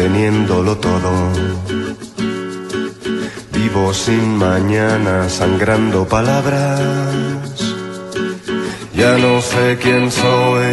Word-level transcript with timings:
teniéndolo 0.00 0.78
todo? 0.78 1.10
Vivo 3.52 3.92
sin 3.92 4.38
mañana, 4.38 5.28
sangrando 5.28 6.08
palabras. 6.08 7.50
Ya 8.94 9.12
no 9.18 9.42
sé 9.42 9.78
quién 9.82 10.10
soy, 10.10 10.72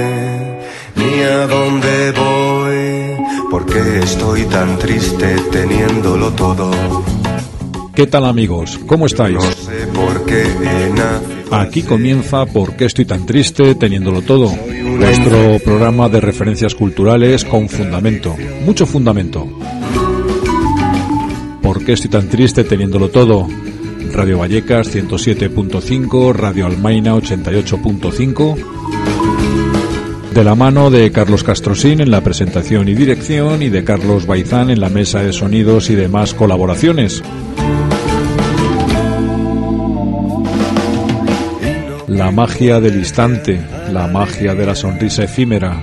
ni 0.96 1.14
a 1.24 1.46
dónde 1.46 2.14
voy. 2.24 2.82
¿Por 3.52 3.66
qué 3.66 4.00
estoy 4.00 4.46
tan 4.46 4.80
triste 4.80 5.36
teniéndolo 5.52 6.32
todo? 6.32 6.72
¿Qué 7.94 8.08
tal 8.08 8.26
amigos? 8.26 8.80
¿Cómo 8.88 9.08
estáis? 9.08 9.36
No 9.36 9.52
sé 9.68 9.78
por 10.00 10.26
qué 10.26 10.44
he 10.44 10.90
nacido 10.94 11.37
Aquí 11.52 11.84
comienza 11.84 12.46
¿Por 12.46 12.76
qué 12.76 12.86
estoy 12.86 13.06
tan 13.06 13.26
triste 13.26 13.76
teniéndolo 13.76 14.22
todo? 14.22 14.54
Nuestro 14.98 15.60
programa 15.64 16.10
de 16.10 16.20
referencias 16.20 16.76
culturales 16.76 17.46
con 17.46 17.70
fundamento, 17.70 18.36
mucho 18.66 18.86
fundamento. 18.86 19.48
¿Por 21.62 21.86
qué 21.86 21.94
estoy 21.94 22.10
tan 22.10 22.28
triste 22.28 22.64
teniéndolo 22.64 23.10
todo? 23.10 23.48
Radio 24.14 24.40
Vallecas 24.40 24.94
107.5, 24.96 26.34
Radio 26.34 26.66
Almaina 26.66 27.16
88.5. 27.16 28.56
De 30.34 30.44
la 30.44 30.56
mano 30.56 30.90
de 30.92 31.12
Carlos 31.12 31.44
Castrosín 31.44 32.02
en 32.02 32.12
la 32.12 32.22
presentación 32.22 32.90
y 32.90 32.94
dirección 32.94 33.62
y 33.62 33.70
de 33.70 33.84
Carlos 33.84 34.26
Baizán 34.28 34.70
en 34.70 34.80
la 34.80 34.90
mesa 34.90 35.22
de 35.22 35.34
sonidos 35.34 35.90
y 35.90 35.96
demás 35.96 36.34
colaboraciones. 36.34 37.24
La 42.18 42.32
magia 42.32 42.80
del 42.80 42.96
instante, 42.96 43.62
la 43.92 44.08
magia 44.08 44.56
de 44.56 44.66
la 44.66 44.74
sonrisa 44.74 45.26
efímera, 45.26 45.80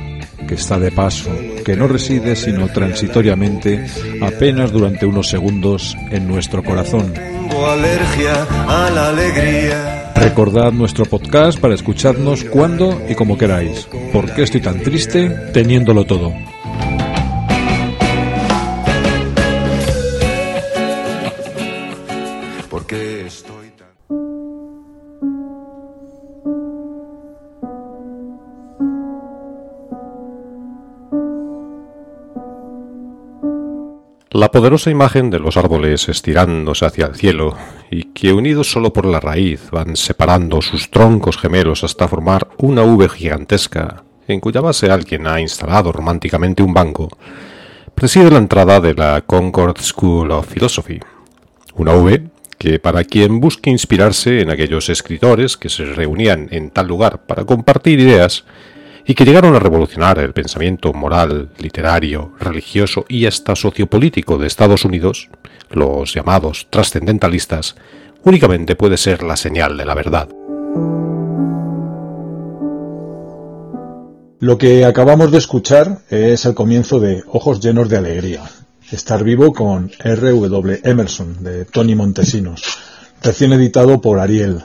que 0.48 0.54
está 0.54 0.80
de 0.80 0.90
paso, 0.90 1.30
que 1.64 1.76
no 1.76 1.86
reside 1.86 2.34
sino 2.34 2.66
transitoriamente, 2.66 3.86
apenas 4.20 4.72
durante 4.72 5.06
unos 5.06 5.28
segundos, 5.28 5.96
en 6.10 6.26
nuestro 6.26 6.64
corazón. 6.64 7.12
Tengo 7.12 7.66
alergia 7.68 8.42
a 8.66 8.90
la 8.90 9.10
alegría. 9.10 10.12
Recordad 10.16 10.72
nuestro 10.72 11.04
podcast 11.04 11.60
para 11.60 11.74
escucharnos 11.74 12.42
cuando 12.42 13.00
y 13.08 13.14
como 13.14 13.38
queráis. 13.38 13.86
¿Por 14.12 14.34
qué 14.34 14.42
estoy 14.42 14.60
tan 14.60 14.80
triste 14.80 15.30
teniéndolo 15.52 16.04
todo? 16.04 16.32
La 34.34 34.50
poderosa 34.50 34.90
imagen 34.90 35.30
de 35.30 35.38
los 35.38 35.56
árboles 35.56 36.08
estirándose 36.08 36.84
hacia 36.84 37.06
el 37.06 37.14
cielo 37.14 37.56
y 37.88 38.02
que 38.12 38.32
unidos 38.32 38.68
solo 38.68 38.92
por 38.92 39.06
la 39.06 39.20
raíz 39.20 39.70
van 39.70 39.94
separando 39.94 40.60
sus 40.60 40.90
troncos 40.90 41.38
gemelos 41.38 41.84
hasta 41.84 42.08
formar 42.08 42.48
una 42.58 42.82
V 42.82 43.08
gigantesca 43.10 44.02
en 44.26 44.40
cuya 44.40 44.60
base 44.60 44.90
alguien 44.90 45.28
ha 45.28 45.40
instalado 45.40 45.92
románticamente 45.92 46.64
un 46.64 46.74
banco, 46.74 47.16
preside 47.94 48.28
la 48.28 48.38
entrada 48.38 48.80
de 48.80 48.94
la 48.94 49.20
Concord 49.20 49.78
School 49.80 50.32
of 50.32 50.52
Philosophy. 50.52 50.98
Una 51.76 51.92
V 51.92 52.24
que 52.58 52.80
para 52.80 53.04
quien 53.04 53.38
busque 53.38 53.70
inspirarse 53.70 54.40
en 54.40 54.50
aquellos 54.50 54.88
escritores 54.88 55.56
que 55.56 55.68
se 55.68 55.84
reunían 55.84 56.48
en 56.50 56.70
tal 56.70 56.88
lugar 56.88 57.24
para 57.26 57.44
compartir 57.44 58.00
ideas, 58.00 58.44
y 59.06 59.14
que 59.14 59.24
llegaron 59.24 59.54
a 59.54 59.58
revolucionar 59.58 60.18
el 60.18 60.32
pensamiento 60.32 60.92
moral, 60.92 61.50
literario, 61.58 62.32
religioso 62.40 63.04
y 63.08 63.26
hasta 63.26 63.54
sociopolítico 63.54 64.38
de 64.38 64.46
Estados 64.46 64.84
Unidos, 64.84 65.28
los 65.70 66.14
llamados 66.14 66.66
trascendentalistas, 66.70 67.76
únicamente 68.22 68.76
puede 68.76 68.96
ser 68.96 69.22
la 69.22 69.36
señal 69.36 69.76
de 69.76 69.84
la 69.84 69.94
verdad. 69.94 70.28
Lo 74.40 74.58
que 74.58 74.84
acabamos 74.84 75.32
de 75.32 75.38
escuchar 75.38 76.00
es 76.10 76.44
el 76.44 76.54
comienzo 76.54 77.00
de 77.00 77.22
Ojos 77.28 77.60
llenos 77.60 77.88
de 77.88 77.96
alegría. 77.96 78.42
Estar 78.90 79.24
vivo 79.24 79.54
con 79.54 79.90
R.W. 80.02 80.80
Emerson 80.84 81.42
de 81.42 81.64
Tony 81.64 81.94
Montesinos, 81.94 82.62
recién 83.22 83.52
editado 83.54 84.00
por 84.00 84.18
Ariel. 84.18 84.62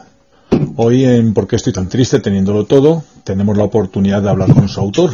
Hoy 0.76 1.06
en 1.06 1.34
¿Por 1.34 1.48
qué 1.48 1.56
estoy 1.56 1.74
tan 1.74 1.90
triste 1.90 2.20
teniéndolo 2.20 2.66
todo? 2.66 3.04
tenemos 3.24 3.58
la 3.58 3.64
oportunidad 3.64 4.22
de 4.24 4.30
hablar 4.30 4.54
con 4.54 4.68
su 4.68 4.80
autor, 4.80 5.12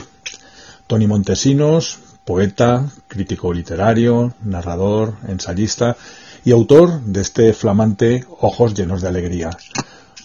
Tony 0.88 1.06
Montesinos, 1.06 2.00
poeta, 2.24 2.86
crítico 3.08 3.52
literario, 3.54 4.34
narrador, 4.44 5.16
ensayista 5.28 5.98
y 6.46 6.52
autor 6.52 7.02
de 7.02 7.22
este 7.22 7.54
flamante 7.54 8.24
Ojos 8.40 8.74
llenos 8.74 9.02
de 9.02 9.10
alegría. 9.10 9.50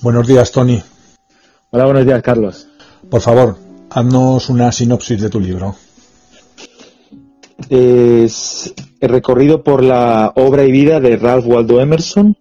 Buenos 0.02 0.26
días, 0.26 0.52
Tony. 0.52 0.82
Hola, 1.70 1.84
buenos 1.84 2.06
días, 2.06 2.22
Carlos. 2.22 2.68
Por 3.10 3.20
favor, 3.20 3.58
haznos 3.90 4.48
una 4.48 4.70
sinopsis 4.70 5.20
de 5.20 5.30
tu 5.30 5.40
libro. 5.40 5.74
Es 7.68 8.72
el 9.00 9.08
recorrido 9.08 9.64
por 9.64 9.82
la 9.82 10.32
obra 10.36 10.64
y 10.64 10.72
vida 10.72 11.00
de 11.00 11.16
Ralph 11.16 11.46
Waldo 11.46 11.80
Emerson, 11.80 12.36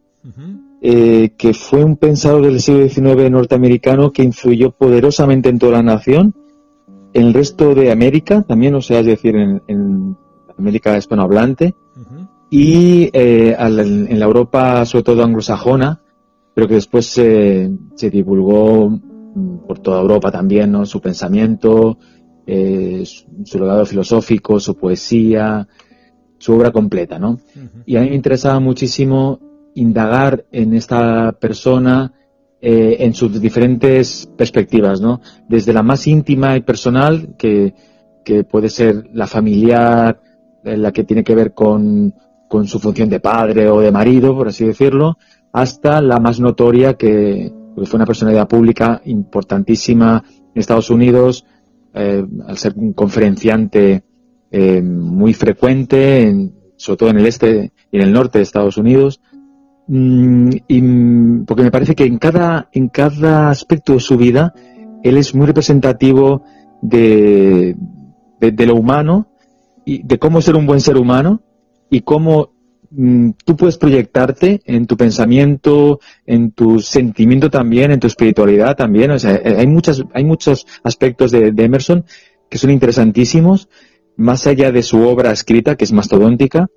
eh, 0.82 1.32
que 1.38 1.54
fue 1.54 1.84
un 1.84 1.98
pensador 1.98 2.44
del 2.44 2.60
siglo 2.62 2.88
XIX 2.88 3.30
norteamericano 3.32 4.12
que 4.12 4.24
influyó 4.24 4.72
poderosamente 4.72 5.50
en 5.50 5.60
toda 5.60 5.74
la 5.74 5.84
nación, 5.84 6.34
en 7.14 7.24
el 7.28 7.34
resto 7.34 7.74
de 7.76 7.92
América 7.92 8.44
también, 8.44 8.76
o 8.76 8.82
sea, 8.82 9.00
es 9.00 9.06
decir, 9.08 9.36
en, 9.36 9.62
en 9.68 10.16
América 10.58 10.98
hispanohablante, 10.98 11.76
y 12.52 13.10
eh, 13.14 13.56
al- 13.58 13.80
en 13.80 14.20
la 14.20 14.26
Europa, 14.26 14.86
sobre 14.86 15.04
todo 15.04 15.24
anglosajona, 15.24 16.02
pero 16.54 16.68
que 16.68 16.76
después 16.76 17.06
se, 17.06 17.70
se 17.96 18.10
divulgó 18.10 18.90
mm, 18.90 19.58
por 19.68 19.80
toda 19.80 20.02
Europa 20.02 20.32
también, 20.32 20.72
¿no? 20.72 20.86
Su 20.86 21.00
pensamiento, 21.02 21.98
eh, 22.48 23.04
su, 23.06 23.26
su 23.46 23.60
legado 23.60 23.86
filosófico, 23.86 24.60
su 24.60 24.76
poesía, 24.76 25.68
su 26.38 26.54
obra 26.54 26.72
completa, 26.72 27.20
¿no? 27.20 27.40
Y 27.86 27.96
a 27.98 28.02
mí 28.02 28.10
me 28.10 28.16
interesaba 28.16 28.60
muchísimo 28.60 29.40
indagar 29.80 30.46
en 30.52 30.74
esta 30.74 31.32
persona 31.34 32.14
eh, 32.62 32.98
en 33.00 33.14
sus 33.14 33.40
diferentes 33.42 34.30
perspectivas, 34.38 35.00
¿no? 35.02 35.22
Desde 35.48 35.74
la 35.74 35.84
más 35.84 36.06
íntima 36.08 36.58
y 36.58 36.62
personal, 36.62 37.36
que, 37.38 37.74
que 38.26 38.44
puede 38.44 38.70
ser 38.70 39.10
la 39.14 39.28
familiar, 39.28 40.22
la 40.64 40.92
que 40.92 41.04
tiene 41.06 41.24
que 41.24 41.36
ver 41.36 41.54
con, 41.54 42.14
con 42.50 42.68
su 42.68 42.80
función 42.80 43.10
de 43.10 43.20
padre 43.22 43.70
o 43.70 43.80
de 43.80 43.92
marido, 43.92 44.36
por 44.36 44.48
así 44.50 44.66
decirlo, 44.66 45.18
hasta 45.54 46.02
la 46.02 46.20
más 46.20 46.40
notoria, 46.40 46.96
que 46.96 47.52
fue 47.86 47.96
una 47.98 48.06
personalidad 48.06 48.48
pública 48.48 49.02
importantísima 49.06 50.24
en 50.54 50.60
Estados 50.60 50.90
Unidos, 50.90 51.46
eh, 51.94 52.26
al 52.46 52.58
ser 52.58 52.74
un 52.76 52.94
conferenciante 52.94 54.04
eh, 54.52 54.82
muy 54.82 55.34
frecuente, 55.34 56.24
en- 56.28 56.54
sobre 56.76 56.98
todo 56.98 57.10
en 57.10 57.20
el 57.20 57.26
este 57.26 57.72
y 57.92 57.98
en 57.98 58.04
el 58.04 58.14
norte 58.14 58.40
de 58.40 58.44
Estados 58.44 58.78
Unidos, 58.78 59.22
y, 59.92 60.82
mm, 60.82 61.46
porque 61.46 61.64
me 61.64 61.72
parece 61.72 61.96
que 61.96 62.06
en 62.06 62.18
cada, 62.18 62.70
en 62.72 62.90
cada 62.90 63.50
aspecto 63.50 63.94
de 63.94 64.00
su 64.00 64.18
vida 64.18 64.54
él 65.04 65.18
es 65.18 65.34
muy 65.34 65.48
representativo 65.48 66.44
de, 66.82 67.76
de, 68.40 68.52
de 68.52 68.66
lo 68.66 68.76
humano 68.76 69.28
y 69.86 70.04
de 70.04 70.20
cómo 70.20 70.42
ser 70.42 70.56
un 70.56 70.66
buen 70.68 70.82
ser 70.82 70.98
humano 70.98 71.42
y 71.90 72.02
cómo 72.02 72.52
mm, 72.92 73.32
tú 73.46 73.56
puedes 73.56 73.78
proyectarte 73.78 74.62
en 74.66 74.86
tu 74.86 74.96
pensamiento, 74.98 76.00
en 76.26 76.52
tu 76.52 76.80
sentimiento 76.80 77.50
también, 77.50 77.92
en 77.92 78.00
tu 78.00 78.08
espiritualidad 78.08 78.76
también. 78.76 79.12
O 79.12 79.18
sea, 79.20 79.36
eh, 79.36 79.56
hay 79.58 79.68
muchas, 79.68 80.04
hay 80.14 80.24
muchos 80.24 80.68
aspectos 80.84 81.32
de, 81.32 81.52
de 81.52 81.64
Emerson 81.64 82.06
que 82.50 82.58
son 82.58 82.70
interesantísimos, 82.72 83.70
más 84.18 84.46
allá 84.48 84.72
de 84.72 84.84
su 84.84 85.02
obra 85.02 85.32
escrita, 85.32 85.76
que 85.76 85.86
es 85.86 85.94
mastodóntica, 85.94 86.68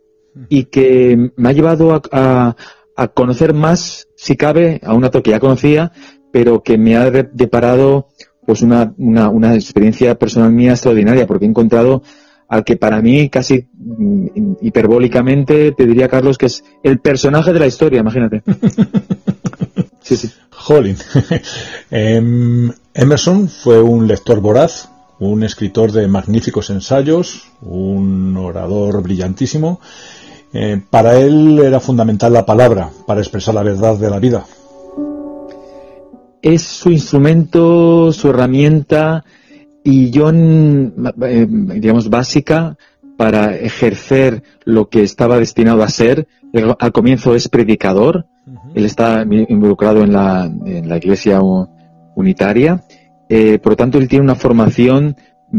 y 0.49 0.65
que 0.65 1.33
me 1.37 1.49
ha 1.49 1.53
llevado 1.53 1.93
a, 1.93 2.03
a- 2.13 2.57
a 3.03 3.09
conocer 3.09 3.55
más, 3.55 4.09
si 4.17 4.37
cabe, 4.37 4.81
a 4.85 4.95
un 4.95 5.05
actor 5.05 5.23
que 5.23 5.31
ya 5.33 5.41
conocía, 5.41 5.93
pero 6.33 6.63
que 6.63 6.79
me 6.79 6.97
ha 6.97 7.11
de- 7.11 7.29
deparado 7.33 8.09
pues 8.47 8.63
una, 8.63 8.93
una, 8.99 9.29
una 9.29 9.55
experiencia 9.55 10.19
personal 10.19 10.53
mía 10.53 10.73
extraordinaria, 10.73 11.27
porque 11.27 11.45
he 11.45 11.49
encontrado 11.49 12.03
al 12.49 12.65
que 12.65 12.77
para 12.77 13.01
mí 13.01 13.29
casi 13.31 13.67
mm, 13.73 14.27
hiperbólicamente 14.61 15.73
te 15.73 15.87
diría 15.87 16.09
Carlos 16.09 16.37
que 16.39 16.47
es 16.47 16.65
el 16.83 16.99
personaje 17.01 17.53
de 17.53 17.59
la 17.61 17.67
historia, 17.67 18.01
imagínate. 18.01 18.43
Sí, 20.03 20.17
sí. 20.17 20.31
Jolín. 20.51 20.97
Em, 21.91 22.73
Emerson 22.93 23.49
fue 23.49 23.81
un 23.81 24.09
lector 24.09 24.41
voraz, 24.41 24.89
un 25.21 25.45
escritor 25.45 25.93
de 25.93 26.09
magníficos 26.09 26.71
ensayos, 26.71 27.45
un 27.61 28.37
orador 28.37 29.01
brillantísimo. 29.03 29.81
Eh, 30.55 30.81
para 30.91 31.19
él 31.19 31.59
era 31.59 31.81
fundamental 31.81 32.33
la 32.33 32.45
palabra 32.45 32.91
para 33.07 33.21
expresar 33.21 33.55
la 33.55 33.63
verdad 33.63 33.97
de 33.97 34.11
la 34.11 34.19
vida. 34.19 34.45
es 36.43 36.63
su 36.63 36.91
instrumento, 36.91 38.13
su 38.13 38.29
herramienta, 38.29 39.25
y 39.85 40.11
eh, 40.17 41.47
digamos, 41.49 42.11
básica 42.11 42.77
para 43.17 43.57
ejercer 43.57 44.43
lo 44.65 44.89
que 44.89 45.03
estaba 45.03 45.39
destinado 45.39 45.83
a 45.83 45.89
ser. 45.89 46.27
Al 46.79 46.93
comienzo 46.93 47.35
es 47.35 47.49
predicador, 47.49 48.27
él 48.75 48.85
está 48.85 49.23
involucrado 49.23 50.03
en 50.03 50.13
la, 50.13 50.45
en 50.45 50.89
la 50.89 50.97
iglesia 50.97 51.41
unitaria, 52.15 52.83
eh, 53.29 53.59
por 53.59 53.73
lo 53.73 53.77
tanto 53.77 53.99
él 53.99 54.09
tiene 54.09 54.25
una 54.25 54.35
formación 54.35 55.17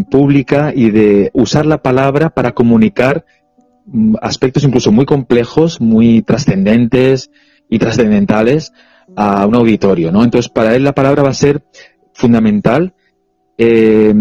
pública 0.10 0.74
y 0.76 0.92
de 0.92 1.32
usar 1.34 1.66
la 1.66 1.80
palabra 1.80 2.30
para 2.30 2.52
comunicar 2.52 3.26
aspectos 4.22 4.64
incluso 4.64 4.92
muy 4.92 5.06
complejos, 5.06 5.82
muy 5.82 6.22
trascendentes 6.22 7.32
y 7.70 7.80
trascendentales 7.80 8.74
a 9.16 9.46
un 9.46 9.56
auditorio, 9.56 10.12
¿no? 10.12 10.24
Entonces 10.24 10.50
para 10.50 10.76
él 10.76 10.84
la 10.84 10.94
palabra 10.94 11.24
va 11.24 11.30
a 11.30 11.34
ser 11.34 11.64
fundamental 12.14 12.94
eh, 13.58 14.14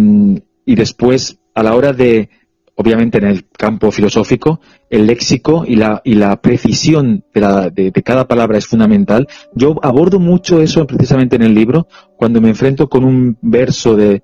y 0.64 0.74
después 0.74 1.38
a 1.54 1.62
la 1.62 1.74
hora 1.74 1.92
de 1.92 2.28
obviamente 2.74 3.18
en 3.18 3.24
el 3.24 3.46
campo 3.50 3.90
filosófico, 3.90 4.60
el 4.88 5.06
léxico 5.06 5.64
y 5.66 5.76
la, 5.76 6.00
y 6.04 6.14
la 6.14 6.40
precisión 6.40 7.24
de, 7.32 7.92
cada 8.04 8.26
palabra 8.26 8.58
es 8.58 8.66
fundamental. 8.66 9.28
Yo 9.54 9.78
abordo 9.82 10.18
mucho 10.18 10.60
eso 10.60 10.86
precisamente 10.86 11.36
en 11.36 11.42
el 11.42 11.54
libro, 11.54 11.86
cuando 12.16 12.40
me 12.40 12.48
enfrento 12.48 12.88
con 12.88 13.04
un 13.04 13.36
verso 13.40 13.94
de, 13.96 14.22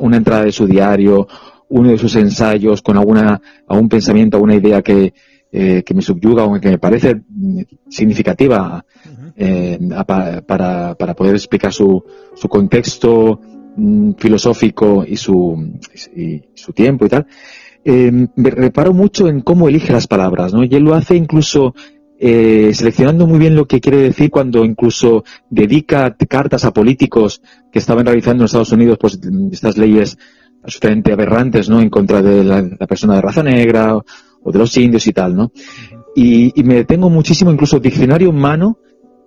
una 0.00 0.16
entrada 0.16 0.44
de 0.44 0.52
su 0.52 0.66
diario, 0.66 1.28
uno 1.68 1.90
de 1.90 1.98
sus 1.98 2.14
ensayos, 2.16 2.82
con 2.82 2.96
alguna, 2.96 3.40
algún 3.66 3.88
pensamiento, 3.88 4.36
alguna 4.36 4.54
idea 4.54 4.82
que, 4.82 5.12
eh, 5.52 5.82
que 5.84 5.94
me 5.94 6.02
subyuga 6.02 6.44
o 6.44 6.60
que 6.60 6.70
me 6.70 6.78
parece 6.78 7.22
significativa 7.88 8.84
eh, 9.36 9.78
para, 10.06 10.42
para, 10.94 11.14
poder 11.14 11.34
explicar 11.34 11.72
su, 11.72 12.02
su 12.34 12.48
contexto 12.48 13.40
mm, 13.76 14.12
filosófico 14.18 15.04
y 15.06 15.16
su, 15.16 15.78
y 16.14 16.42
su 16.54 16.72
tiempo 16.72 17.06
y 17.06 17.08
tal. 17.08 17.26
Eh, 17.84 18.10
me 18.10 18.50
reparo 18.50 18.92
mucho 18.92 19.28
en 19.28 19.42
cómo 19.42 19.68
elige 19.68 19.92
las 19.92 20.08
palabras, 20.08 20.52
¿no? 20.52 20.64
Y 20.64 20.74
él 20.74 20.82
lo 20.82 20.94
hace 20.94 21.14
incluso 21.14 21.72
eh, 22.18 22.70
seleccionando 22.72 23.26
muy 23.26 23.38
bien 23.38 23.54
lo 23.54 23.66
que 23.66 23.80
quiere 23.80 23.98
decir 23.98 24.30
cuando 24.30 24.64
incluso 24.64 25.22
dedica 25.50 26.16
cartas 26.28 26.64
a 26.64 26.72
políticos 26.72 27.42
que 27.70 27.78
estaban 27.78 28.06
realizando 28.06 28.42
en 28.42 28.46
Estados 28.46 28.72
Unidos 28.72 28.96
pues 28.98 29.20
estas 29.52 29.76
leyes 29.76 30.16
absolutamente 30.66 31.12
aberrantes, 31.12 31.68
¿no? 31.68 31.80
En 31.80 31.88
contra 31.88 32.20
de 32.20 32.44
la, 32.44 32.62
persona 32.86 33.14
de 33.14 33.22
raza 33.22 33.42
negra 33.42 33.96
o, 33.96 34.52
de 34.52 34.58
los 34.58 34.76
indios 34.76 35.06
y 35.06 35.12
tal, 35.12 35.34
¿no? 35.34 35.52
Y, 36.14 36.52
y 36.58 36.64
me 36.64 36.74
detengo 36.74 37.08
muchísimo, 37.08 37.50
incluso 37.50 37.78
diccionario 37.78 38.30
humano, 38.30 38.78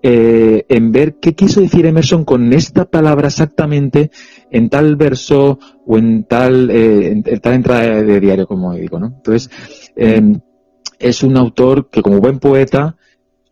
eh, 0.02 0.66
en 0.70 0.94
ver 0.94 1.16
qué 1.16 1.36
quiso 1.36 1.60
decir 1.60 1.86
Emerson 1.86 2.24
con 2.24 2.54
esta 2.54 2.86
palabra 2.86 3.28
exactamente 3.28 4.12
en 4.50 4.70
tal 4.70 4.96
verso 4.96 5.60
o 5.86 5.98
en 5.98 6.24
tal, 6.24 6.72
eh, 6.72 7.12
en, 7.12 7.40
tal 7.42 7.54
entrada 7.54 8.02
de 8.02 8.20
diario, 8.22 8.48
como 8.48 8.74
digo, 8.74 8.98
¿no? 8.98 9.08
Entonces, 9.08 9.50
em, 9.98 10.40
es 11.00 11.22
un 11.22 11.36
autor 11.36 11.90
que 11.90 12.02
como 12.02 12.22
buen 12.22 12.40
poeta, 12.40 12.96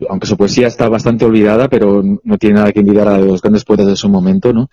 aunque 0.08 0.28
su 0.28 0.38
poesía 0.38 0.68
está 0.68 0.88
bastante 0.88 1.26
olvidada, 1.26 1.68
pero 1.68 2.02
no 2.02 2.38
tiene 2.38 2.56
nada 2.56 2.72
que 2.72 2.80
envidiar 2.80 3.10
a 3.10 3.18
los 3.18 3.42
grandes 3.42 3.66
poetas 3.66 3.88
de 3.88 3.96
su 3.98 4.08
momento, 4.08 4.54
¿no? 4.54 4.70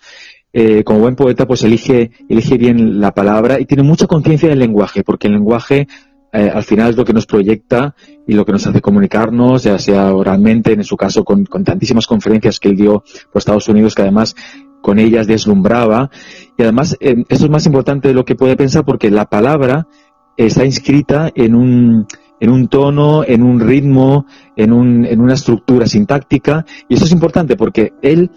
Eh, 0.57 0.85
como 0.85 0.99
buen 0.99 1.17
poeta, 1.17 1.45
pues 1.45 1.63
elige, 1.63 2.11
elige 2.29 2.57
bien 2.57 3.01
la 3.01 3.11
palabra 3.13 3.59
y 3.59 3.65
tiene 3.65 3.83
mucha 3.83 4.07
conciencia 4.07 4.47
del 4.47 4.59
lenguaje, 4.59 5.03
porque 5.03 5.27
el 5.27 5.33
lenguaje 5.33 5.85
eh, 6.31 6.49
al 6.49 6.63
final 6.63 6.91
es 6.91 6.95
lo 6.95 7.03
que 7.03 7.11
nos 7.11 7.25
proyecta 7.25 7.93
y 8.25 8.35
lo 8.35 8.45
que 8.45 8.53
nos 8.53 8.65
hace 8.65 8.79
comunicarnos, 8.79 9.63
ya 9.63 9.77
sea 9.77 10.15
oralmente, 10.15 10.71
en 10.71 10.85
su 10.85 10.95
caso 10.95 11.25
con, 11.25 11.43
tantísimas 11.43 12.07
conferencias 12.07 12.61
que 12.61 12.69
él 12.69 12.77
dio 12.77 13.03
por 13.33 13.39
Estados 13.39 13.67
Unidos, 13.67 13.95
que 13.95 14.03
además 14.03 14.33
con 14.81 14.97
ellas 14.97 15.27
deslumbraba. 15.27 16.09
Y 16.57 16.63
además, 16.63 16.95
eh, 17.01 17.25
esto 17.27 17.43
es 17.43 17.51
más 17.51 17.65
importante 17.65 18.07
de 18.07 18.13
lo 18.13 18.23
que 18.23 18.35
puede 18.35 18.55
pensar 18.55 18.85
porque 18.85 19.11
la 19.11 19.25
palabra 19.25 19.89
está 20.37 20.63
inscrita 20.63 21.33
en 21.35 21.53
un, 21.53 22.07
en 22.39 22.49
un 22.49 22.69
tono, 22.69 23.25
en 23.25 23.43
un 23.43 23.59
ritmo, 23.59 24.25
en, 24.55 24.71
un, 24.71 25.03
en 25.03 25.19
una 25.19 25.33
estructura 25.33 25.85
sintáctica. 25.85 26.65
Y 26.87 26.93
eso 26.93 27.03
es 27.03 27.11
importante 27.11 27.57
porque 27.57 27.91
él, 28.01 28.31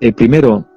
eh, 0.00 0.12
primero, 0.12 0.68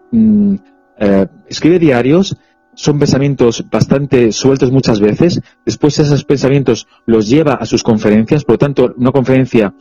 mm, 0.99 1.47
escribe 1.47 1.79
diarios, 1.79 2.37
son 2.75 2.99
pensamientos 2.99 3.65
bastante 3.71 4.31
sueltos 4.31 4.71
muchas 4.71 4.99
veces. 4.99 5.41
Después 5.65 5.97
esos 5.99 6.23
pensamientos 6.23 6.87
los 7.05 7.27
lleva 7.27 7.53
a 7.53 7.65
sus 7.65 7.81
conferencias. 7.81 8.43
Por 8.43 8.53
lo 8.53 8.59
tanto, 8.59 8.93
una 8.97 9.11
conferencia 9.11 9.73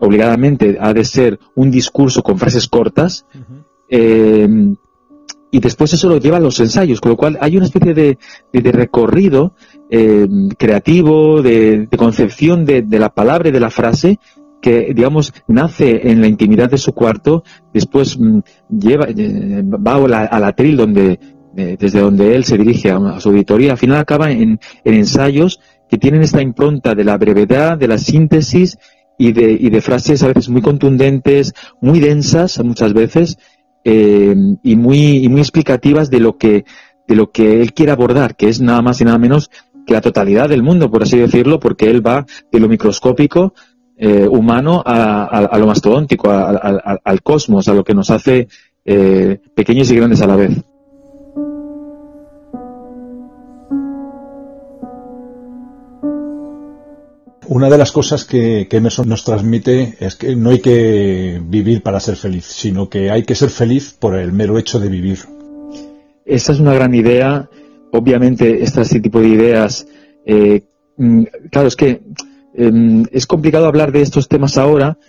obligadamente 0.00 0.76
ha 0.80 0.92
de 0.92 1.04
ser 1.04 1.38
un 1.54 1.70
discurso 1.70 2.22
con 2.22 2.38
frases 2.38 2.66
cortas. 2.66 3.24
Eh, 3.88 4.48
y 5.52 5.58
después 5.58 5.92
eso 5.92 6.08
lo 6.08 6.18
lleva 6.18 6.36
a 6.36 6.40
los 6.40 6.60
ensayos, 6.60 7.00
con 7.00 7.10
lo 7.10 7.16
cual 7.16 7.38
hay 7.40 7.56
una 7.56 7.66
especie 7.66 7.92
de, 7.94 8.18
recorrido 8.52 9.54
eh, 9.90 10.28
creativo, 10.56 11.42
de, 11.42 11.88
concepción 11.96 12.64
de, 12.64 12.84
la 12.98 13.12
palabra 13.12 13.48
y 13.48 13.52
de 13.52 13.60
la 13.60 13.70
frase 13.70 14.20
que, 14.60 14.92
digamos, 14.94 15.32
nace 15.48 16.10
en 16.10 16.20
la 16.20 16.26
intimidad 16.26 16.70
de 16.70 16.78
su 16.78 16.92
cuarto, 16.92 17.44
después 17.72 18.18
mm, 18.18 18.40
lleva, 18.68 19.06
eh, 19.08 19.62
va 19.64 19.94
al 19.94 20.44
atril 20.44 20.76
donde 20.76 21.18
desde 21.52 22.00
donde 22.00 22.36
él 22.36 22.44
se 22.44 22.56
dirige 22.56 22.90
a, 22.90 23.20
su 23.20 23.30
auditoría, 23.30 23.72
al 23.72 23.78
final 23.78 23.98
acaba 23.98 24.30
en, 24.30 24.60
ensayos 24.84 25.60
que 25.88 25.98
tienen 25.98 26.22
esta 26.22 26.40
impronta 26.40 26.94
de 26.94 27.04
la 27.04 27.18
brevedad, 27.18 27.76
de 27.76 27.88
la 27.88 27.98
síntesis 27.98 28.78
y 29.18 29.32
de, 29.32 29.52
y 29.52 29.68
de 29.68 29.80
frases 29.80 30.22
a 30.22 30.28
veces 30.28 30.48
muy 30.48 30.62
contundentes, 30.62 31.52
muy 31.80 31.98
densas 31.98 32.62
muchas 32.64 32.92
veces, 32.92 33.38
eh, 33.84 34.34
y, 34.62 34.76
muy, 34.76 35.28
muy 35.28 35.40
explicativas 35.40 36.10
de 36.10 36.20
lo 36.20 36.38
que 36.38 36.64
él 37.08 37.72
quiere 37.72 37.92
abordar, 37.92 38.36
que 38.36 38.48
es 38.48 38.60
nada 38.60 38.82
más 38.82 39.00
y 39.00 39.04
nada 39.04 39.18
menos 39.18 39.50
que 39.86 39.94
la 39.94 40.00
totalidad 40.00 40.48
del 40.48 40.62
mundo, 40.62 40.90
por 40.90 41.02
así 41.02 41.18
decirlo, 41.18 41.58
porque 41.58 41.90
él 41.90 42.06
va 42.06 42.26
de 42.52 42.60
lo 42.60 42.68
microscópico 42.68 43.54
eh, 44.02 44.26
humano 44.26 44.82
a, 44.82 45.58
lo 45.58 45.66
mastodóntico, 45.66 46.30
al 46.30 47.22
cosmos, 47.22 47.68
a 47.68 47.74
lo 47.74 47.84
que 47.84 47.92
nos 47.92 48.08
hace 48.08 48.48
eh, 48.82 49.38
pequeños 49.54 49.90
y 49.90 49.96
grandes 49.96 50.22
a 50.22 50.26
la 50.26 50.36
vez. 50.36 50.56
Una 57.46 57.68
de 57.68 57.76
las 57.76 57.92
cosas 57.92 58.24
que, 58.24 58.66
Emerson 58.70 59.06
nos 59.06 59.22
transmite 59.22 59.96
es 60.00 60.16
que 60.16 60.34
no 60.34 60.48
hay 60.48 60.60
que 60.60 61.38
vivir 61.44 61.82
para 61.82 62.00
ser 62.00 62.16
feliz, 62.16 62.46
sino 62.46 62.88
que 62.88 63.10
hay 63.10 63.24
que 63.24 63.34
ser 63.34 63.50
feliz 63.50 63.94
por 63.98 64.16
el 64.16 64.32
mero 64.32 64.56
hecho 64.56 64.80
de 64.80 64.88
vivir. 64.88 65.18
Esa 66.24 66.52
es 66.52 66.60
una 66.60 66.72
gran 66.72 66.94
idea. 66.94 67.50
Obviamente, 67.92 68.62
este 68.62 69.00
tipo 69.00 69.20
de 69.20 69.28
ideas, 69.28 69.86
eh, 70.24 70.62
mm, 70.96 71.24
claro, 71.50 71.68
es 71.68 71.76
que 71.76 72.00
em, 72.54 73.04
es 73.10 73.26
complicado 73.26 73.66
hablar 73.66 73.92
de 73.92 74.02
estos 74.02 74.28
temas 74.28 74.58
ahora. 74.58 74.96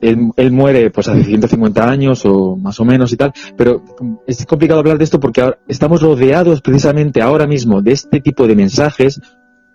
Él, 0.00 0.52
muere 0.52 0.90
pues 0.90 1.08
hace 1.08 1.24
150 1.24 1.90
años 1.90 2.24
o 2.24 2.54
más 2.54 2.78
o 2.78 2.84
menos 2.84 3.12
y 3.12 3.16
tal, 3.16 3.32
pero 3.56 3.82
es 4.28 4.46
complicado 4.46 4.78
hablar 4.78 4.96
de 4.96 5.02
esto 5.02 5.18
porque 5.18 5.42
estamos 5.66 6.02
rodeados 6.02 6.60
precisamente 6.60 7.20
ahora 7.20 7.48
mismo 7.48 7.82
de 7.82 7.92
este 7.92 8.20
tipo 8.20 8.46
de 8.46 8.54
mensajes 8.54 9.20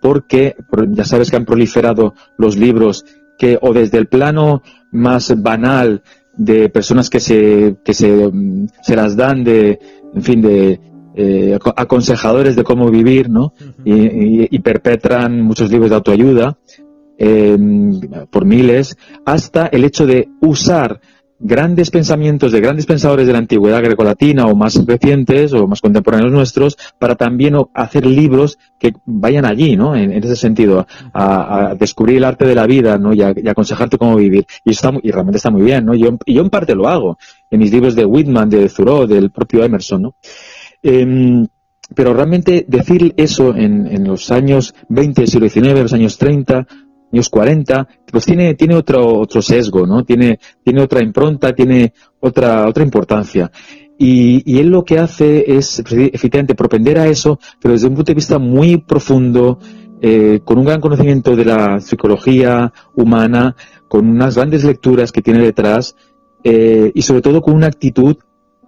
porque 0.00 0.56
ya 0.92 1.04
sabes 1.04 1.30
que 1.30 1.36
han 1.36 1.44
proliferado 1.44 2.14
los 2.38 2.56
libros 2.56 3.04
que 3.36 3.58
o 3.60 3.74
desde 3.74 3.98
el 3.98 4.06
plano 4.06 4.62
más 4.92 5.34
banal 5.42 6.02
de 6.36 6.68
personas 6.68 7.10
que 7.10 7.20
se, 7.20 7.76
que 7.84 7.94
se, 7.94 8.10
mm, 8.10 8.68
se 8.82 8.96
las 8.96 9.16
dan 9.16 9.44
de, 9.44 9.78
en 10.14 10.22
fin, 10.22 10.40
de 10.40 10.80
eh, 11.16 11.58
aconsejadores 11.76 12.56
de 12.56 12.64
cómo 12.64 12.90
vivir, 12.90 13.30
¿no? 13.30 13.54
y, 13.84 14.58
perpetran 14.58 15.40
muchos 15.42 15.70
libros 15.70 15.90
de 15.90 15.96
autoayuda 15.96 16.58
eh, 17.18 17.56
por 18.30 18.44
miles, 18.44 18.96
hasta 19.24 19.66
el 19.66 19.84
hecho 19.84 20.06
de 20.06 20.28
usar 20.40 21.00
grandes 21.38 21.90
pensamientos 21.90 22.52
de 22.52 22.60
grandes 22.60 22.86
pensadores 22.86 23.26
de 23.26 23.32
la 23.32 23.38
antigüedad 23.38 23.82
grecolatina 23.82 24.46
o 24.46 24.54
más 24.54 24.82
recientes 24.86 25.52
o 25.52 25.66
más 25.66 25.80
contemporáneos 25.80 26.32
nuestros 26.32 26.76
para 26.98 27.16
también 27.16 27.56
hacer 27.74 28.06
libros 28.06 28.58
que 28.78 28.92
vayan 29.04 29.44
allí, 29.44 29.76
¿no? 29.76 29.94
En, 29.94 30.12
ese 30.12 30.36
sentido, 30.36 30.86
a, 31.12 31.74
descubrir 31.78 32.18
el 32.18 32.24
arte 32.24 32.46
de 32.46 32.54
la 32.54 32.66
vida, 32.66 32.98
¿no? 32.98 33.12
Y, 33.12 33.22
aconsejarte 33.22 33.98
cómo 33.98 34.16
vivir. 34.16 34.46
Y, 34.64 34.70
está, 34.70 34.92
y 35.02 35.10
realmente 35.10 35.36
está 35.36 35.50
muy 35.50 35.62
bien, 35.62 35.84
¿no? 35.84 35.94
Y 35.94 36.00
yo 36.00 36.40
en 36.40 36.50
parte 36.50 36.74
lo 36.74 36.88
hago 36.88 37.18
en 37.50 37.58
mis 37.58 37.70
libros 37.70 37.94
de 37.94 38.04
Whitman, 38.04 38.48
de 38.48 38.68
Thoreau, 38.68 39.06
del 39.06 39.30
propio 39.30 39.64
Emerson, 39.64 40.02
¿no? 40.02 40.14
Em, 40.82 41.46
pero 41.94 42.14
realmente 42.14 42.64
decir 42.68 43.14
eso 43.16 43.54
en, 43.54 44.04
los 44.04 44.30
años 44.30 44.74
20 44.88 45.22
del 45.22 45.30
siglo 45.30 45.48
XIX, 45.48 45.82
los 45.82 45.92
años 45.92 46.18
30, 46.18 46.66
años 47.14 47.30
40, 47.30 47.86
pues 48.10 48.24
tiene, 48.24 48.54
tiene 48.54 48.74
otro, 48.74 49.20
otro 49.20 49.40
sesgo, 49.40 49.86
¿no? 49.86 50.04
Tiene, 50.04 50.40
tiene 50.64 50.82
otra 50.82 51.00
impronta, 51.00 51.54
tiene 51.54 51.92
otra, 52.20 52.66
otra 52.68 52.82
importancia. 52.82 53.50
Y, 53.96 54.58
él 54.58 54.68
lo 54.68 54.84
que 54.84 54.98
hace 54.98 55.56
es 55.56 55.78
efectivamente 55.78 56.56
propender 56.56 56.98
a 56.98 57.06
eso, 57.06 57.38
pero 57.60 57.74
desde 57.74 57.86
un 57.86 57.94
punto 57.94 58.10
de 58.10 58.16
vista 58.16 58.38
muy 58.38 58.78
profundo, 58.78 59.60
eh, 60.00 60.40
con 60.44 60.58
un 60.58 60.64
gran 60.64 60.80
conocimiento 60.80 61.36
de 61.36 61.44
la 61.44 61.80
psicología 61.80 62.72
humana, 62.96 63.54
con 63.86 64.08
unas 64.08 64.34
grandes 64.34 64.64
lecturas 64.64 65.12
que 65.12 65.22
tiene 65.22 65.40
detrás, 65.40 65.94
eh, 66.42 66.90
y 66.92 67.02
sobre 67.02 67.22
todo 67.22 67.40
con 67.40 67.54
una 67.54 67.68
actitud 67.68 68.16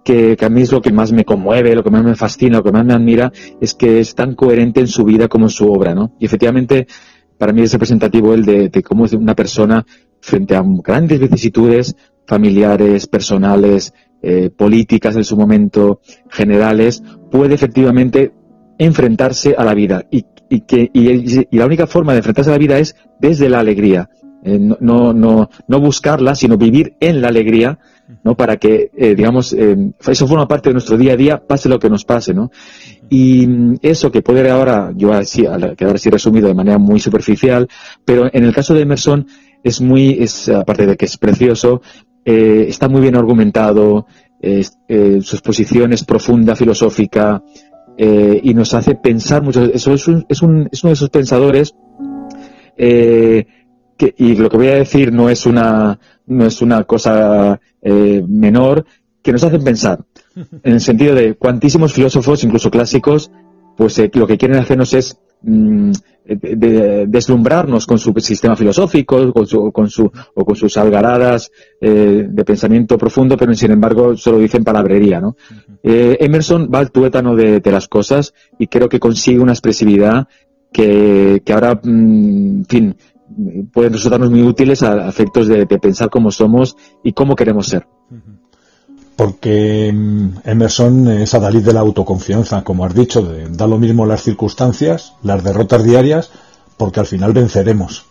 que, 0.07 0.37
a 0.39 0.49
mí 0.49 0.61
es 0.61 0.71
lo 0.71 0.81
que 0.81 0.93
más 0.93 1.11
me 1.11 1.25
conmueve, 1.25 1.75
lo 1.75 1.83
que 1.83 1.89
más 1.89 2.03
me 2.03 2.15
fascina, 2.15 2.59
lo 2.59 2.63
que 2.63 2.71
más 2.71 2.85
me 2.85 2.93
admira, 2.93 3.33
es 3.59 3.73
que 3.73 3.99
es 3.99 4.15
tan 4.15 4.35
coherente 4.35 4.79
en 4.79 4.87
su 4.87 5.03
vida 5.03 5.27
como 5.27 5.47
en 5.47 5.49
su 5.49 5.69
obra, 5.69 5.93
¿no? 5.93 6.13
Y 6.17 6.25
efectivamente, 6.25 6.87
para 7.37 7.53
mí 7.53 7.61
es 7.61 7.73
representativo 7.73 8.33
el 8.33 8.43
de, 8.43 8.83
cómo 8.83 9.05
es 9.05 9.13
una 9.13 9.35
persona 9.35 9.85
frente 10.19 10.55
a 10.55 10.63
grandes 10.65 11.19
vicisitudes 11.19 11.95
familiares, 12.25 13.07
personales, 13.07 13.93
eh, 14.21 14.49
políticas 14.49 15.15
en 15.15 15.23
su 15.23 15.37
momento, 15.37 16.01
generales, 16.29 17.01
puede 17.31 17.55
efectivamente 17.55 18.33
enfrentarse 18.77 19.55
a 19.57 19.63
la 19.63 19.73
vida 19.73 20.05
y, 20.11 20.25
que 20.61 20.89
y, 20.93 21.57
la 21.57 21.65
única 21.65 21.87
forma 21.87 22.13
de 22.13 22.19
enfrentarse 22.19 22.49
a 22.49 22.53
la 22.53 22.59
vida 22.59 22.79
es 22.79 22.95
desde 23.19 23.49
la 23.49 23.59
alegría, 23.59 24.09
eh, 24.43 24.59
no, 24.59 25.13
no, 25.13 25.49
no 25.67 25.79
buscarla, 25.79 26.35
sino 26.35 26.57
vivir 26.57 26.95
en 26.99 27.21
la 27.21 27.29
alegría 27.29 27.79
¿no? 28.23 28.35
Para 28.35 28.57
que, 28.57 28.89
eh, 28.95 29.15
digamos, 29.15 29.53
eso 29.53 30.27
forma 30.27 30.47
parte 30.47 30.69
de 30.69 30.73
nuestro 30.73 30.97
día 30.97 31.13
a 31.13 31.17
día, 31.17 31.43
pase 31.45 31.69
lo 31.69 31.79
que 31.79 31.89
nos 31.89 32.05
pase, 32.05 32.33
¿no? 32.33 32.51
Y 33.09 33.47
mm, 33.47 33.77
eso 33.81 34.11
que 34.11 34.21
puede 34.21 34.49
ahora, 34.49 34.91
yo 34.95 35.13
así, 35.13 35.45
quedar 35.77 35.95
así 35.95 36.09
resumido 36.09 36.47
de 36.47 36.53
manera 36.53 36.77
muy 36.77 36.99
superficial, 36.99 37.67
pero 38.05 38.29
en 38.31 38.43
el 38.43 38.53
caso 38.53 38.73
de 38.73 38.81
Emerson 38.81 39.27
es 39.63 39.81
muy, 39.81 40.17
es, 40.19 40.49
aparte 40.49 40.85
de 40.85 40.97
que 40.97 41.05
es 41.05 41.17
precioso, 41.17 41.81
eh, 42.25 42.65
está 42.67 42.87
muy 42.87 43.01
bien 43.01 43.15
argumentado, 43.15 44.05
su 44.39 45.35
exposición 45.35 45.93
es 45.93 46.03
profunda, 46.03 46.55
filosófica, 46.55 47.41
y 47.97 48.53
nos 48.53 48.75
hace 48.75 48.93
pensar 48.93 49.41
mucho. 49.41 49.63
Eso 49.63 49.93
es, 49.93 50.07
un, 50.07 50.25
es, 50.29 50.43
un, 50.43 50.69
es 50.71 50.83
uno 50.83 50.89
de 50.89 50.93
esos 50.93 51.09
pensadores 51.09 51.73
que, 53.97 54.13
y 54.17 54.35
lo 54.35 54.49
que 54.49 54.57
voy 54.57 54.67
a 54.67 54.75
decir 54.75 55.11
no 55.11 55.29
es 55.29 55.45
una, 55.45 55.99
no 56.27 56.45
es 56.45 56.61
una 56.61 56.83
cosa 56.83 57.59
eh, 57.81 58.23
menor, 58.27 58.85
que 59.21 59.31
nos 59.31 59.43
hacen 59.43 59.63
pensar. 59.63 59.99
En 60.63 60.73
el 60.73 60.81
sentido 60.81 61.15
de 61.15 61.35
cuantísimos 61.35 61.93
filósofos, 61.93 62.43
incluso 62.43 62.69
clásicos, 62.69 63.31
pues 63.75 63.97
eh, 63.99 64.11
lo 64.13 64.27
que 64.27 64.37
quieren 64.37 64.59
hacernos 64.59 64.93
es 64.93 65.19
mm, 65.41 65.91
deslumbrarnos 67.07 67.85
con 67.85 67.97
su 67.97 68.13
sistema 68.19 68.55
filosófico, 68.55 69.31
con 69.33 69.47
su, 69.47 69.71
con 69.71 69.89
su, 69.89 70.11
o 70.35 70.45
con 70.45 70.55
sus 70.55 70.77
algaradas 70.77 71.51
eh, 71.79 72.27
de 72.29 72.45
pensamiento 72.45 72.97
profundo, 72.97 73.37
pero 73.37 73.53
sin 73.53 73.71
embargo 73.71 74.17
solo 74.17 74.39
dicen 74.39 74.63
palabrería, 74.63 75.21
¿no? 75.21 75.35
Emerson 75.83 76.69
va 76.73 76.79
al 76.79 76.91
tuétano 76.91 77.35
de, 77.35 77.61
las 77.63 77.87
cosas 77.87 78.33
y 78.59 78.67
creo 78.67 78.89
que 78.89 78.99
consigue 78.99 79.39
una 79.39 79.53
expresividad 79.53 80.27
que, 80.73 81.41
que 81.45 81.53
ahora, 81.53 81.79
mm, 81.81 82.63
fin, 82.65 82.95
pueden 83.71 83.93
resultarnos 83.93 84.29
muy 84.29 84.41
útiles 84.41 84.83
a 84.83 85.07
efectos 85.07 85.47
de, 85.47 85.65
pensar 85.65 86.09
cómo 86.09 86.31
somos 86.31 86.75
y 87.03 87.13
cómo 87.13 87.35
queremos 87.35 87.67
ser. 87.67 87.87
Porque 89.17 89.91
mm, 89.93 90.27
Emerson 90.45 91.07
es 91.09 91.33
adalid 91.33 91.65
de 91.65 91.73
la 91.73 91.81
autoconfianza, 91.81 92.63
como 92.63 92.85
has 92.85 92.93
dicho, 92.93 93.21
da 93.49 93.67
lo 93.67 93.77
mismo 93.77 94.05
las 94.05 94.23
circunstancias, 94.23 95.13
las 95.23 95.43
derrotas 95.43 95.83
diarias, 95.83 96.31
porque 96.77 97.01
al 97.01 97.07
final 97.07 97.33
venceremos. 97.33 98.05